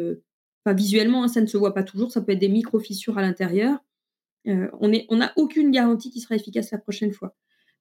enfin 0.65 0.75
visuellement, 0.75 1.25
hein, 1.25 1.29
ça 1.29 1.41
ne 1.41 1.47
se 1.47 1.57
voit 1.57 1.75
pas 1.75 1.83
toujours. 1.83 2.13
Ça 2.13 2.21
peut 2.21 2.33
être 2.33 2.39
des 2.39 2.49
micro 2.49 2.79
fissures 2.79 3.19
à 3.19 3.23
l'intérieur. 3.23 3.79
on 4.47 5.17
n'a 5.17 5.33
aucune 5.37 5.71
garantie 5.71 6.11
qu'il 6.11 6.23
sera 6.23 6.37
efficace 6.37 6.71
la 6.71 6.79
prochaine 6.79 7.13
fois. 7.13 7.37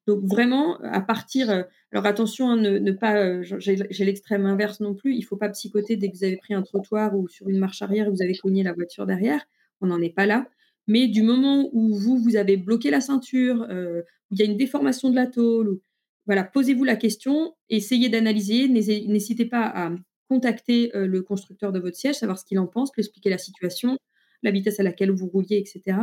Donc 0.06 0.24
vraiment, 0.24 0.80
à 0.80 1.00
partir, 1.00 1.48
euh, 1.50 1.62
alors 1.92 2.06
attention, 2.06 2.50
hein, 2.50 2.56
ne, 2.56 2.92
pas, 2.92 3.16
euh, 3.18 3.42
j'ai 3.42 4.04
l'extrême 4.04 4.46
inverse 4.46 4.80
non 4.80 4.94
plus, 4.94 5.14
il 5.14 5.22
faut 5.22 5.36
pas 5.36 5.48
psychoter 5.50 5.96
dès 5.96 6.10
que 6.10 6.16
vous 6.16 6.24
avez 6.24 6.36
pris 6.36 6.54
un 6.54 6.62
trottoir 6.62 7.16
ou 7.16 7.28
sur 7.28 7.48
une 7.48 7.58
marche 7.58 7.82
arrière 7.82 8.08
et 8.08 8.10
vous 8.10 8.22
avez 8.22 8.34
cogné 8.34 8.64
la 8.64 8.72
voiture 8.72 9.06
derrière, 9.06 9.44
on 9.80 9.86
n'en 9.86 10.00
est 10.00 10.14
pas 10.14 10.26
là. 10.26 10.46
Mais 10.86 11.08
du 11.08 11.22
moment 11.22 11.70
où 11.72 11.94
vous, 11.96 12.18
vous 12.18 12.36
avez 12.36 12.56
bloqué 12.56 12.90
la 12.90 13.00
ceinture, 13.00 13.66
euh, 13.70 14.02
il 14.30 14.38
y 14.38 14.42
a 14.42 14.44
une 14.44 14.56
déformation 14.56 15.10
de 15.10 15.14
la 15.14 15.26
tôle, 15.26 15.80
voilà, 16.26 16.44
posez-vous 16.44 16.84
la 16.84 16.96
question, 16.96 17.54
essayez 17.68 18.08
d'analyser, 18.08 18.68
n'hésitez 18.68 19.44
pas 19.44 19.66
à 19.66 19.92
contacter 20.28 20.90
le 20.94 21.22
constructeur 21.22 21.72
de 21.72 21.80
votre 21.80 21.96
siège, 21.96 22.14
savoir 22.14 22.38
ce 22.38 22.44
qu'il 22.44 22.58
en 22.58 22.66
pense, 22.66 22.90
lui 22.96 23.00
expliquer 23.00 23.28
la 23.28 23.38
situation, 23.38 23.98
la 24.42 24.50
vitesse 24.50 24.80
à 24.80 24.82
laquelle 24.82 25.10
vous 25.10 25.26
rouliez, 25.26 25.58
etc. 25.58 25.98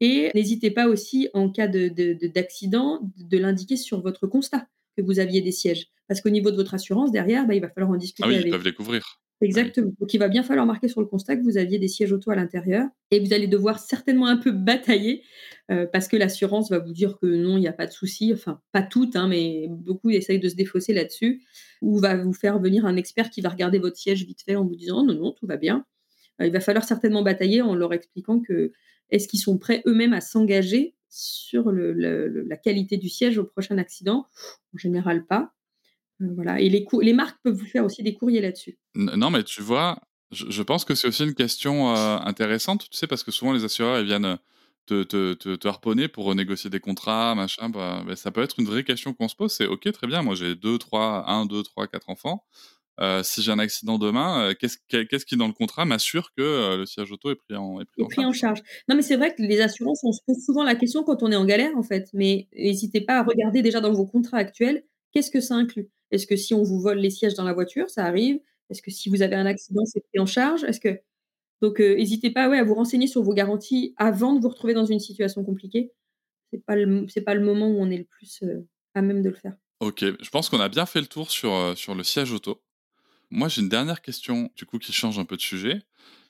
Et 0.00 0.30
n'hésitez 0.34 0.70
pas 0.70 0.88
aussi, 0.88 1.28
en 1.34 1.50
cas 1.50 1.68
d'accident, 1.68 3.00
de, 3.16 3.28
de, 3.28 3.38
l'indiquer 3.38 3.76
sur 3.76 4.00
votre 4.00 4.26
constat 4.26 4.66
que 4.96 5.02
vous 5.02 5.18
aviez 5.18 5.40
des 5.40 5.52
sièges. 5.52 5.86
Parce 6.08 6.20
qu'au 6.20 6.30
niveau 6.30 6.50
de 6.50 6.56
votre 6.56 6.74
assurance, 6.74 7.10
derrière, 7.10 7.46
bah, 7.46 7.54
il 7.54 7.60
va 7.60 7.70
falloir 7.70 7.90
en 7.90 7.96
discuter. 7.96 8.28
Ah 8.28 8.28
oui, 8.28 8.42
ils 8.44 8.50
peuvent 8.50 8.62
découvrir. 8.62 9.20
Exactement. 9.40 9.92
Donc, 10.00 10.14
il 10.14 10.18
va 10.18 10.28
bien 10.28 10.42
falloir 10.42 10.64
marquer 10.64 10.88
sur 10.88 11.00
le 11.00 11.06
constat 11.06 11.36
que 11.36 11.42
vous 11.42 11.58
aviez 11.58 11.78
des 11.78 11.88
sièges 11.88 12.12
auto 12.12 12.30
à 12.30 12.36
l'intérieur. 12.36 12.88
Et 13.10 13.20
vous 13.20 13.32
allez 13.32 13.46
devoir 13.46 13.78
certainement 13.78 14.26
un 14.26 14.36
peu 14.36 14.50
batailler 14.52 15.22
euh, 15.70 15.86
parce 15.92 16.08
que 16.08 16.16
l'assurance 16.16 16.70
va 16.70 16.78
vous 16.78 16.92
dire 16.92 17.18
que 17.20 17.26
non, 17.26 17.56
il 17.56 17.60
n'y 17.60 17.68
a 17.68 17.72
pas 17.72 17.86
de 17.86 17.92
souci. 17.92 18.32
Enfin, 18.32 18.60
pas 18.72 18.82
toutes, 18.82 19.16
hein, 19.16 19.28
mais 19.28 19.66
beaucoup 19.68 20.10
essayent 20.10 20.38
de 20.40 20.48
se 20.48 20.54
défausser 20.54 20.94
là-dessus. 20.94 21.42
Ou 21.82 21.98
va 21.98 22.16
vous 22.16 22.32
faire 22.32 22.58
venir 22.58 22.86
un 22.86 22.96
expert 22.96 23.30
qui 23.30 23.40
va 23.40 23.48
regarder 23.50 23.78
votre 23.78 23.96
siège 23.96 24.24
vite 24.24 24.42
fait 24.42 24.56
en 24.56 24.64
vous 24.64 24.76
disant 24.76 25.04
non, 25.04 25.14
non, 25.14 25.32
tout 25.32 25.46
va 25.46 25.56
bien. 25.56 25.84
Euh, 26.40 26.46
il 26.46 26.52
va 26.52 26.60
falloir 26.60 26.84
certainement 26.84 27.22
batailler 27.22 27.62
en 27.62 27.74
leur 27.74 27.92
expliquant 27.92 28.40
que 28.40 28.72
est-ce 29.10 29.28
qu'ils 29.28 29.40
sont 29.40 29.58
prêts 29.58 29.82
eux-mêmes 29.86 30.14
à 30.14 30.20
s'engager 30.20 30.94
sur 31.10 31.70
la 31.70 32.56
qualité 32.56 32.96
du 32.96 33.08
siège 33.08 33.38
au 33.38 33.44
prochain 33.44 33.78
accident? 33.78 34.26
En 34.74 34.78
général, 34.78 35.26
pas. 35.26 35.53
Euh, 36.22 36.26
voilà. 36.34 36.60
Et 36.60 36.68
les, 36.68 36.86
les 37.02 37.12
marques 37.12 37.38
peuvent 37.42 37.54
vous 37.54 37.66
faire 37.66 37.84
aussi 37.84 38.02
des 38.02 38.14
courriers 38.14 38.40
là-dessus. 38.40 38.78
Non, 38.94 39.30
mais 39.30 39.42
tu 39.42 39.62
vois, 39.62 39.98
je, 40.30 40.62
pense 40.62 40.84
que 40.84 40.94
c'est 40.94 41.08
aussi 41.08 41.24
une 41.24 41.34
question 41.34 41.94
euh, 41.96 42.18
intéressante, 42.18 42.88
tu 42.90 42.96
sais, 42.96 43.06
parce 43.06 43.22
que 43.24 43.30
souvent 43.30 43.52
les 43.52 43.64
assureurs 43.64 43.98
ils 44.00 44.06
viennent 44.06 44.38
te, 44.86 45.02
te, 45.02 45.34
te, 45.34 45.68
harponner 45.68 46.08
pour 46.08 46.24
renégocier 46.24 46.70
des 46.70 46.80
contrats, 46.80 47.34
machin. 47.34 47.68
Bah, 47.68 48.02
bah, 48.06 48.16
ça 48.16 48.30
peut 48.30 48.42
être 48.42 48.60
une 48.60 48.66
vraie 48.66 48.84
question 48.84 49.14
qu'on 49.14 49.28
se 49.28 49.36
pose. 49.36 49.52
C'est 49.52 49.66
ok, 49.66 49.90
très 49.92 50.06
bien. 50.06 50.22
Moi, 50.22 50.34
j'ai 50.34 50.54
2, 50.54 50.78
3, 50.78 51.24
1, 51.26 51.46
2, 51.46 51.62
3, 51.62 51.86
4 51.86 52.10
enfants. 52.10 52.44
Euh, 53.00 53.22
si 53.24 53.42
j'ai 53.42 53.50
un 53.50 53.58
accident 53.58 53.98
demain, 53.98 54.50
euh, 54.50 54.54
qu'est-ce 54.54 55.26
qui 55.26 55.36
dans 55.36 55.48
le 55.48 55.52
contrat 55.52 55.84
m'assure 55.84 56.30
que 56.36 56.42
euh, 56.42 56.76
le 56.76 56.86
siège 56.86 57.10
auto 57.10 57.30
est 57.30 57.34
pris 57.34 57.56
en, 57.56 57.80
est 57.80 57.86
pris, 57.86 58.24
en, 58.24 58.32
charge. 58.32 58.62
Non, 58.88 58.94
mais 58.94 59.02
c'est 59.02 59.16
vrai 59.16 59.34
que 59.34 59.42
les 59.42 59.60
assurances, 59.60 60.04
on 60.04 60.12
se 60.12 60.20
pose 60.24 60.38
souvent 60.44 60.62
la 60.62 60.76
question 60.76 61.02
quand 61.02 61.22
on 61.22 61.32
est 61.32 61.36
en 61.36 61.44
galère, 61.44 61.76
en 61.76 61.82
fait. 61.82 62.08
Mais 62.12 62.48
n'hésitez 62.56 63.00
pas 63.00 63.18
à 63.18 63.24
regarder 63.24 63.62
déjà 63.62 63.80
dans 63.80 63.92
vos 63.92 64.06
contrats 64.06 64.38
actuels, 64.38 64.84
qu'est-ce 65.12 65.32
que 65.32 65.40
ça 65.40 65.56
inclut? 65.56 65.90
Est-ce 66.10 66.26
que 66.26 66.36
si 66.36 66.54
on 66.54 66.62
vous 66.62 66.80
vole 66.80 66.98
les 66.98 67.10
sièges 67.10 67.34
dans 67.34 67.44
la 67.44 67.52
voiture, 67.52 67.90
ça 67.90 68.04
arrive? 68.04 68.40
Est-ce 68.70 68.82
que 68.82 68.90
si 68.90 69.08
vous 69.08 69.22
avez 69.22 69.36
un 69.36 69.46
accident, 69.46 69.84
c'est 69.84 70.00
pris 70.00 70.18
en 70.18 70.26
charge? 70.26 70.64
Est-ce 70.64 70.80
que 70.80 71.00
donc 71.60 71.80
n'hésitez 71.80 72.30
pas 72.30 72.44
à 72.44 72.64
vous 72.64 72.74
renseigner 72.74 73.06
sur 73.06 73.22
vos 73.22 73.32
garanties 73.32 73.94
avant 73.96 74.34
de 74.34 74.40
vous 74.40 74.48
retrouver 74.48 74.74
dans 74.74 74.84
une 74.84 75.00
situation 75.00 75.44
compliquée. 75.44 75.92
C'est 76.52 76.62
pas 76.64 76.76
le 76.76 77.06
pas 77.24 77.34
le 77.34 77.44
moment 77.44 77.68
où 77.68 77.80
on 77.80 77.90
est 77.90 77.96
le 77.96 78.04
plus 78.04 78.44
à 78.94 79.02
même 79.02 79.22
de 79.22 79.30
le 79.30 79.34
faire. 79.34 79.54
Ok, 79.80 80.00
je 80.00 80.30
pense 80.30 80.48
qu'on 80.48 80.60
a 80.60 80.68
bien 80.68 80.84
fait 80.84 81.00
le 81.00 81.06
tour 81.06 81.30
sur, 81.30 81.76
sur 81.76 81.94
le 81.94 82.04
siège 82.04 82.32
auto. 82.32 82.62
Moi, 83.30 83.48
j'ai 83.48 83.62
une 83.62 83.68
dernière 83.68 84.02
question, 84.02 84.50
du 84.56 84.64
coup, 84.64 84.78
qui 84.78 84.92
change 84.92 85.18
un 85.18 85.24
peu 85.24 85.36
de 85.36 85.40
sujet. 85.40 85.82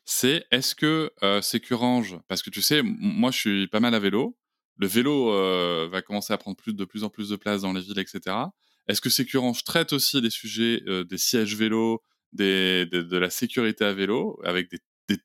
C'est 0.04 0.46
est-ce 0.50 0.74
que 0.74 1.12
euh, 1.22 1.42
Sécurange, 1.42 2.18
parce 2.28 2.42
que 2.42 2.50
tu 2.50 2.62
sais, 2.62 2.82
moi, 2.82 3.30
je 3.30 3.38
suis 3.38 3.66
pas 3.68 3.80
mal 3.80 3.94
à 3.94 3.98
vélo. 3.98 4.36
Le 4.76 4.86
vélo 4.86 5.30
euh, 5.32 5.88
va 5.90 6.02
commencer 6.02 6.32
à 6.32 6.38
prendre 6.38 6.56
de 6.66 6.84
plus 6.84 7.04
en 7.04 7.10
plus 7.10 7.28
de 7.28 7.36
place 7.36 7.62
dans 7.62 7.72
les 7.72 7.80
villes, 7.80 7.98
etc. 7.98 8.36
Est-ce 8.88 9.00
que 9.00 9.10
Sécurange 9.10 9.64
traite 9.64 9.92
aussi 9.92 10.20
les 10.20 10.30
sujets 10.30 10.82
euh, 10.86 11.04
des 11.04 11.18
sièges 11.18 11.56
vélo, 11.56 12.02
des, 12.32 12.86
de, 12.86 13.16
la 13.16 13.30
sécurité 13.30 13.84
à 13.84 13.92
vélo, 13.92 14.38
avec 14.44 14.70
des, 14.70 14.78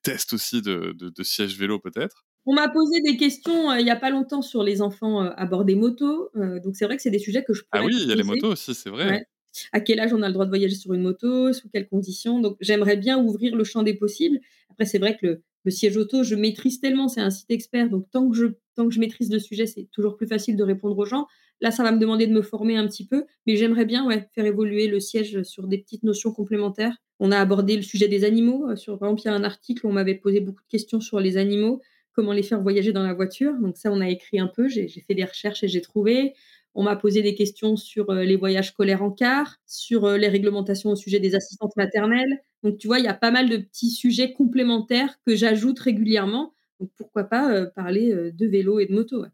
tests 0.03 0.33
aussi 0.33 0.61
de, 0.61 0.95
de, 0.97 1.23
sièges 1.23 1.57
vélo 1.57 1.79
peut-être? 1.79 2.25
On 2.45 2.53
m'a 2.53 2.69
posé 2.69 3.01
des 3.01 3.17
questions 3.17 3.73
il 3.75 3.83
n'y 3.83 3.91
a 3.91 3.95
pas 3.95 4.09
longtemps 4.09 4.41
sur 4.41 4.63
les 4.63 4.81
enfants 4.81 5.21
à 5.21 5.45
bord 5.45 5.65
des 5.65 5.75
motos. 5.75 6.29
donc 6.35 6.75
c'est 6.75 6.85
vrai 6.85 6.95
que 6.95 7.01
c'est 7.01 7.09
des 7.09 7.19
sujets 7.19 7.43
que 7.43 7.53
je 7.53 7.61
pourrais 7.63 7.83
Ah 7.83 7.85
oui, 7.85 7.95
il 7.99 8.07
y 8.07 8.11
a 8.11 8.15
les 8.15 8.23
motos 8.23 8.51
aussi, 8.51 8.73
c'est 8.73 8.89
vrai 8.89 9.25
à 9.71 9.79
quel 9.79 9.99
âge 9.99 10.13
on 10.13 10.21
a 10.21 10.27
le 10.27 10.33
droit 10.33 10.45
de 10.45 10.49
voyager 10.49 10.75
sur 10.75 10.93
une 10.93 11.01
moto, 11.01 11.53
sous 11.53 11.69
quelles 11.69 11.87
conditions? 11.87 12.39
Donc 12.39 12.57
j'aimerais 12.59 12.97
bien 12.97 13.17
ouvrir 13.19 13.55
le 13.55 13.63
champ 13.63 13.83
des 13.83 13.93
possibles. 13.93 14.39
Après, 14.69 14.85
c'est 14.85 14.99
vrai 14.99 15.17
que 15.17 15.41
le, 15.63 15.71
siège 15.71 15.97
auto, 15.97 16.23
je 16.23 16.35
maîtrise 16.35 16.79
tellement, 16.79 17.07
c'est 17.07 17.21
un 17.21 17.29
site 17.29 17.51
expert, 17.51 17.89
donc 17.89 18.09
tant 18.11 18.29
que 18.29 18.35
je, 18.35 18.45
tant 18.75 18.87
que 18.87 18.93
je 18.93 18.99
maîtrise 18.99 19.31
le 19.31 19.39
sujet, 19.39 19.67
c'est 19.67 19.87
toujours 19.91 20.15
plus 20.15 20.27
facile 20.27 20.55
de 20.55 20.63
répondre 20.63 20.97
aux 20.97 21.05
gens. 21.05 21.27
Là, 21.61 21.71
ça 21.71 21.83
va 21.83 21.91
me 21.91 21.99
demander 21.99 22.25
de 22.25 22.33
me 22.33 22.41
former 22.41 22.77
un 22.77 22.87
petit 22.87 23.05
peu, 23.05 23.25
mais 23.45 23.57
j'aimerais 23.57 23.85
bien 23.85 24.07
faire 24.33 24.45
évoluer 24.45 24.87
le 24.87 24.99
siège 24.99 25.43
sur 25.43 25.67
des 25.67 25.77
petites 25.77 26.03
notions 26.03 26.31
complémentaires. 26.31 26.95
On 27.19 27.31
a 27.31 27.37
abordé 27.37 27.75
le 27.75 27.81
sujet 27.81 28.07
des 28.07 28.23
animaux. 28.23 28.69
Euh, 28.69 28.75
sur, 28.77 28.97
par 28.97 29.09
exemple, 29.09 29.21
il 29.23 29.25
y 29.25 29.29
a 29.29 29.33
un 29.35 29.43
article 29.43 29.85
où 29.85 29.89
on 29.89 29.93
m'avait 29.93 30.15
posé 30.15 30.39
beaucoup 30.39 30.63
de 30.63 30.69
questions 30.69 31.01
sur 31.01 31.19
les 31.19 31.35
animaux, 31.37 31.81
comment 32.13 32.31
les 32.31 32.43
faire 32.43 32.61
voyager 32.61 32.93
dans 32.93 33.03
la 33.03 33.13
voiture. 33.13 33.53
Donc 33.61 33.77
ça, 33.77 33.91
on 33.91 33.99
a 33.99 34.09
écrit 34.09 34.39
un 34.39 34.47
peu, 34.47 34.69
j'ai 34.69 34.87
fait 34.87 35.15
des 35.15 35.25
recherches 35.25 35.63
et 35.63 35.67
j'ai 35.67 35.81
trouvé. 35.81 36.33
On 36.75 36.83
m'a 36.83 36.95
posé 36.95 37.21
des 37.21 37.35
questions 37.35 37.75
sur 37.75 38.09
euh, 38.09 38.23
les 38.23 38.37
voyages 38.37 38.69
scolaires 38.69 39.03
en 39.03 39.11
car, 39.11 39.57
sur 39.65 40.05
euh, 40.05 40.17
les 40.17 40.29
réglementations 40.29 40.91
au 40.91 40.95
sujet 40.95 41.19
des 41.19 41.35
assistantes 41.35 41.75
maternelles. 41.75 42.41
Donc, 42.63 42.77
tu 42.77 42.87
vois, 42.87 42.99
il 42.99 43.05
y 43.05 43.07
a 43.07 43.13
pas 43.13 43.31
mal 43.31 43.49
de 43.49 43.57
petits 43.57 43.89
sujets 43.91 44.31
complémentaires 44.33 45.17
que 45.25 45.35
j'ajoute 45.35 45.79
régulièrement. 45.79 46.53
Donc, 46.79 46.89
pourquoi 46.95 47.25
pas 47.25 47.65
parler 47.67 48.31
de 48.31 48.47
vélo 48.47 48.79
et 48.79 48.85
de 48.85 48.93
moto, 48.93 49.25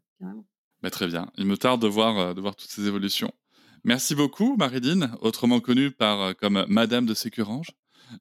bah, 0.82 0.90
très 0.90 1.06
bien. 1.06 1.30
Il 1.36 1.46
me 1.46 1.56
tarde 1.56 1.82
de 1.82 1.88
voir, 1.88 2.34
voir 2.34 2.56
toutes 2.56 2.70
ces 2.70 2.86
évolutions. 2.86 3.32
Merci 3.84 4.14
beaucoup, 4.14 4.56
Marilyn, 4.56 5.16
autrement 5.20 5.60
connue 5.60 5.90
par, 5.90 6.36
comme 6.36 6.64
Madame 6.68 7.06
de 7.06 7.14
Sécurange. 7.14 7.68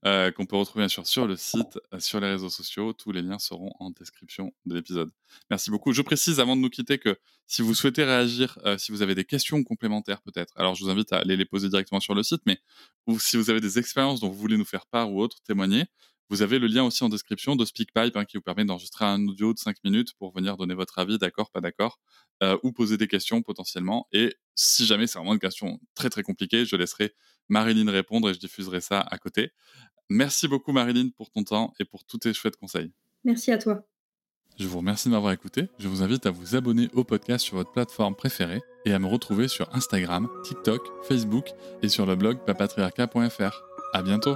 Euh, 0.04 0.32
qu'on 0.32 0.46
peut 0.46 0.56
retrouver 0.56 0.82
bien 0.82 0.90
sûr 0.90 1.06
sur 1.06 1.28
le 1.28 1.36
site, 1.36 1.80
euh, 1.94 2.00
sur 2.00 2.20
les 2.20 2.28
réseaux 2.28 2.50
sociaux. 2.50 2.94
Tous 2.94 3.12
les 3.12 3.22
liens 3.22 3.38
seront 3.38 3.72
en 3.80 3.92
description 3.92 4.52
de 4.66 4.76
l'épisode. 4.76 5.12
Merci 5.50 5.70
beaucoup. 5.70 5.92
Je 5.94 6.02
précise 6.02 6.40
avant 6.40 6.56
de 6.56 6.62
nous 6.62 6.70
quitter 6.70 6.98
que 6.98 7.18
si 7.46 7.62
vous 7.62 7.76
souhaitez 7.76 8.04
réagir, 8.04 8.58
euh, 8.66 8.78
si 8.78 8.92
vous 8.92 9.04
avez 9.04 9.14
des 9.14 9.26
questions 9.26 9.64
complémentaires 9.64 10.22
peut-être, 10.24 10.54
alors 10.58 10.74
je 10.74 10.84
vous 10.84 10.90
invite 10.90 11.14
à 11.14 11.18
aller 11.18 11.38
les 11.38 11.46
poser 11.46 11.70
directement 11.70 12.00
sur 12.00 12.16
le 12.16 12.24
site, 12.24 12.42
mais 12.48 12.60
ou 13.06 13.20
si 13.20 13.38
vous 13.38 13.50
avez 13.50 13.62
des 13.62 13.78
expériences 13.78 14.22
dont 14.22 14.30
vous 14.30 14.38
voulez 14.38 14.58
nous 14.58 14.66
faire 14.66 14.88
part 14.88 15.12
ou 15.12 15.22
autre, 15.22 15.38
témoigner, 15.44 15.86
vous 16.30 16.42
avez 16.42 16.60
le 16.60 16.68
lien 16.68 16.84
aussi 16.84 17.04
en 17.04 17.10
description 17.10 17.56
de 17.56 17.66
SpeakPipe 17.66 18.16
hein, 18.18 18.26
qui 18.26 18.38
vous 18.38 18.44
permet 18.44 18.66
d'enregistrer 18.66 19.06
un 19.06 19.28
audio 19.28 19.54
de 19.54 19.60
5 19.60 19.78
minutes 19.84 20.14
pour 20.18 20.34
venir 20.34 20.58
donner 20.58 20.74
votre 20.74 20.98
avis, 21.00 21.18
d'accord, 21.18 21.52
pas 21.52 21.62
d'accord, 21.62 22.00
ou 22.64 22.72
poser 22.72 22.98
des 22.98 23.08
questions 23.08 23.42
potentiellement. 23.42 24.08
Et 24.12 24.36
si 24.56 24.86
jamais 24.86 25.08
c'est 25.08 25.20
vraiment 25.20 25.34
une 25.34 25.40
question 25.40 25.80
très 25.94 26.10
très 26.10 26.24
compliquée, 26.24 26.66
je 26.66 26.76
laisserai 26.76 27.14
Marilyn 27.50 27.92
répondre 27.92 28.30
et 28.30 28.34
je 28.34 28.40
diffuserai 28.40 28.82
ça 28.82 29.02
à 29.02 29.18
côté. 29.18 29.52
Merci 30.10 30.48
beaucoup 30.48 30.72
Marilyn 30.72 31.10
pour 31.16 31.30
ton 31.30 31.44
temps 31.44 31.74
et 31.80 31.86
pour 31.86 32.06
tous 32.06 32.20
tes 32.20 32.34
chouettes 32.34 32.58
conseils. 32.58 32.92
Merci 33.24 33.52
à 33.52 33.58
toi. 33.58 33.88
Je 34.58 34.68
vous 34.68 34.78
remercie 34.78 35.10
de 35.10 35.14
m'avoir 35.14 35.34
écouté. 35.34 35.68
Je 35.80 35.88
vous 35.88 36.02
invite 36.02 36.26
à 36.26 36.32
vous 36.32 36.56
abonner 36.56 36.90
au 36.94 37.04
podcast 37.04 37.44
sur 37.44 37.58
votre 37.58 37.72
plateforme 37.72 38.16
préférée 38.16 38.62
et 38.86 38.94
à 38.94 39.00
me 39.00 39.08
retrouver 39.08 39.48
sur 39.48 39.74
Instagram, 39.76 40.30
TikTok, 40.44 40.82
Facebook 41.04 41.50
et 41.82 41.90
sur 41.90 42.06
le 42.06 42.16
blog 42.16 42.38
papatriarca.fr. 42.46 43.64
À 43.94 44.02
bientôt. 44.02 44.36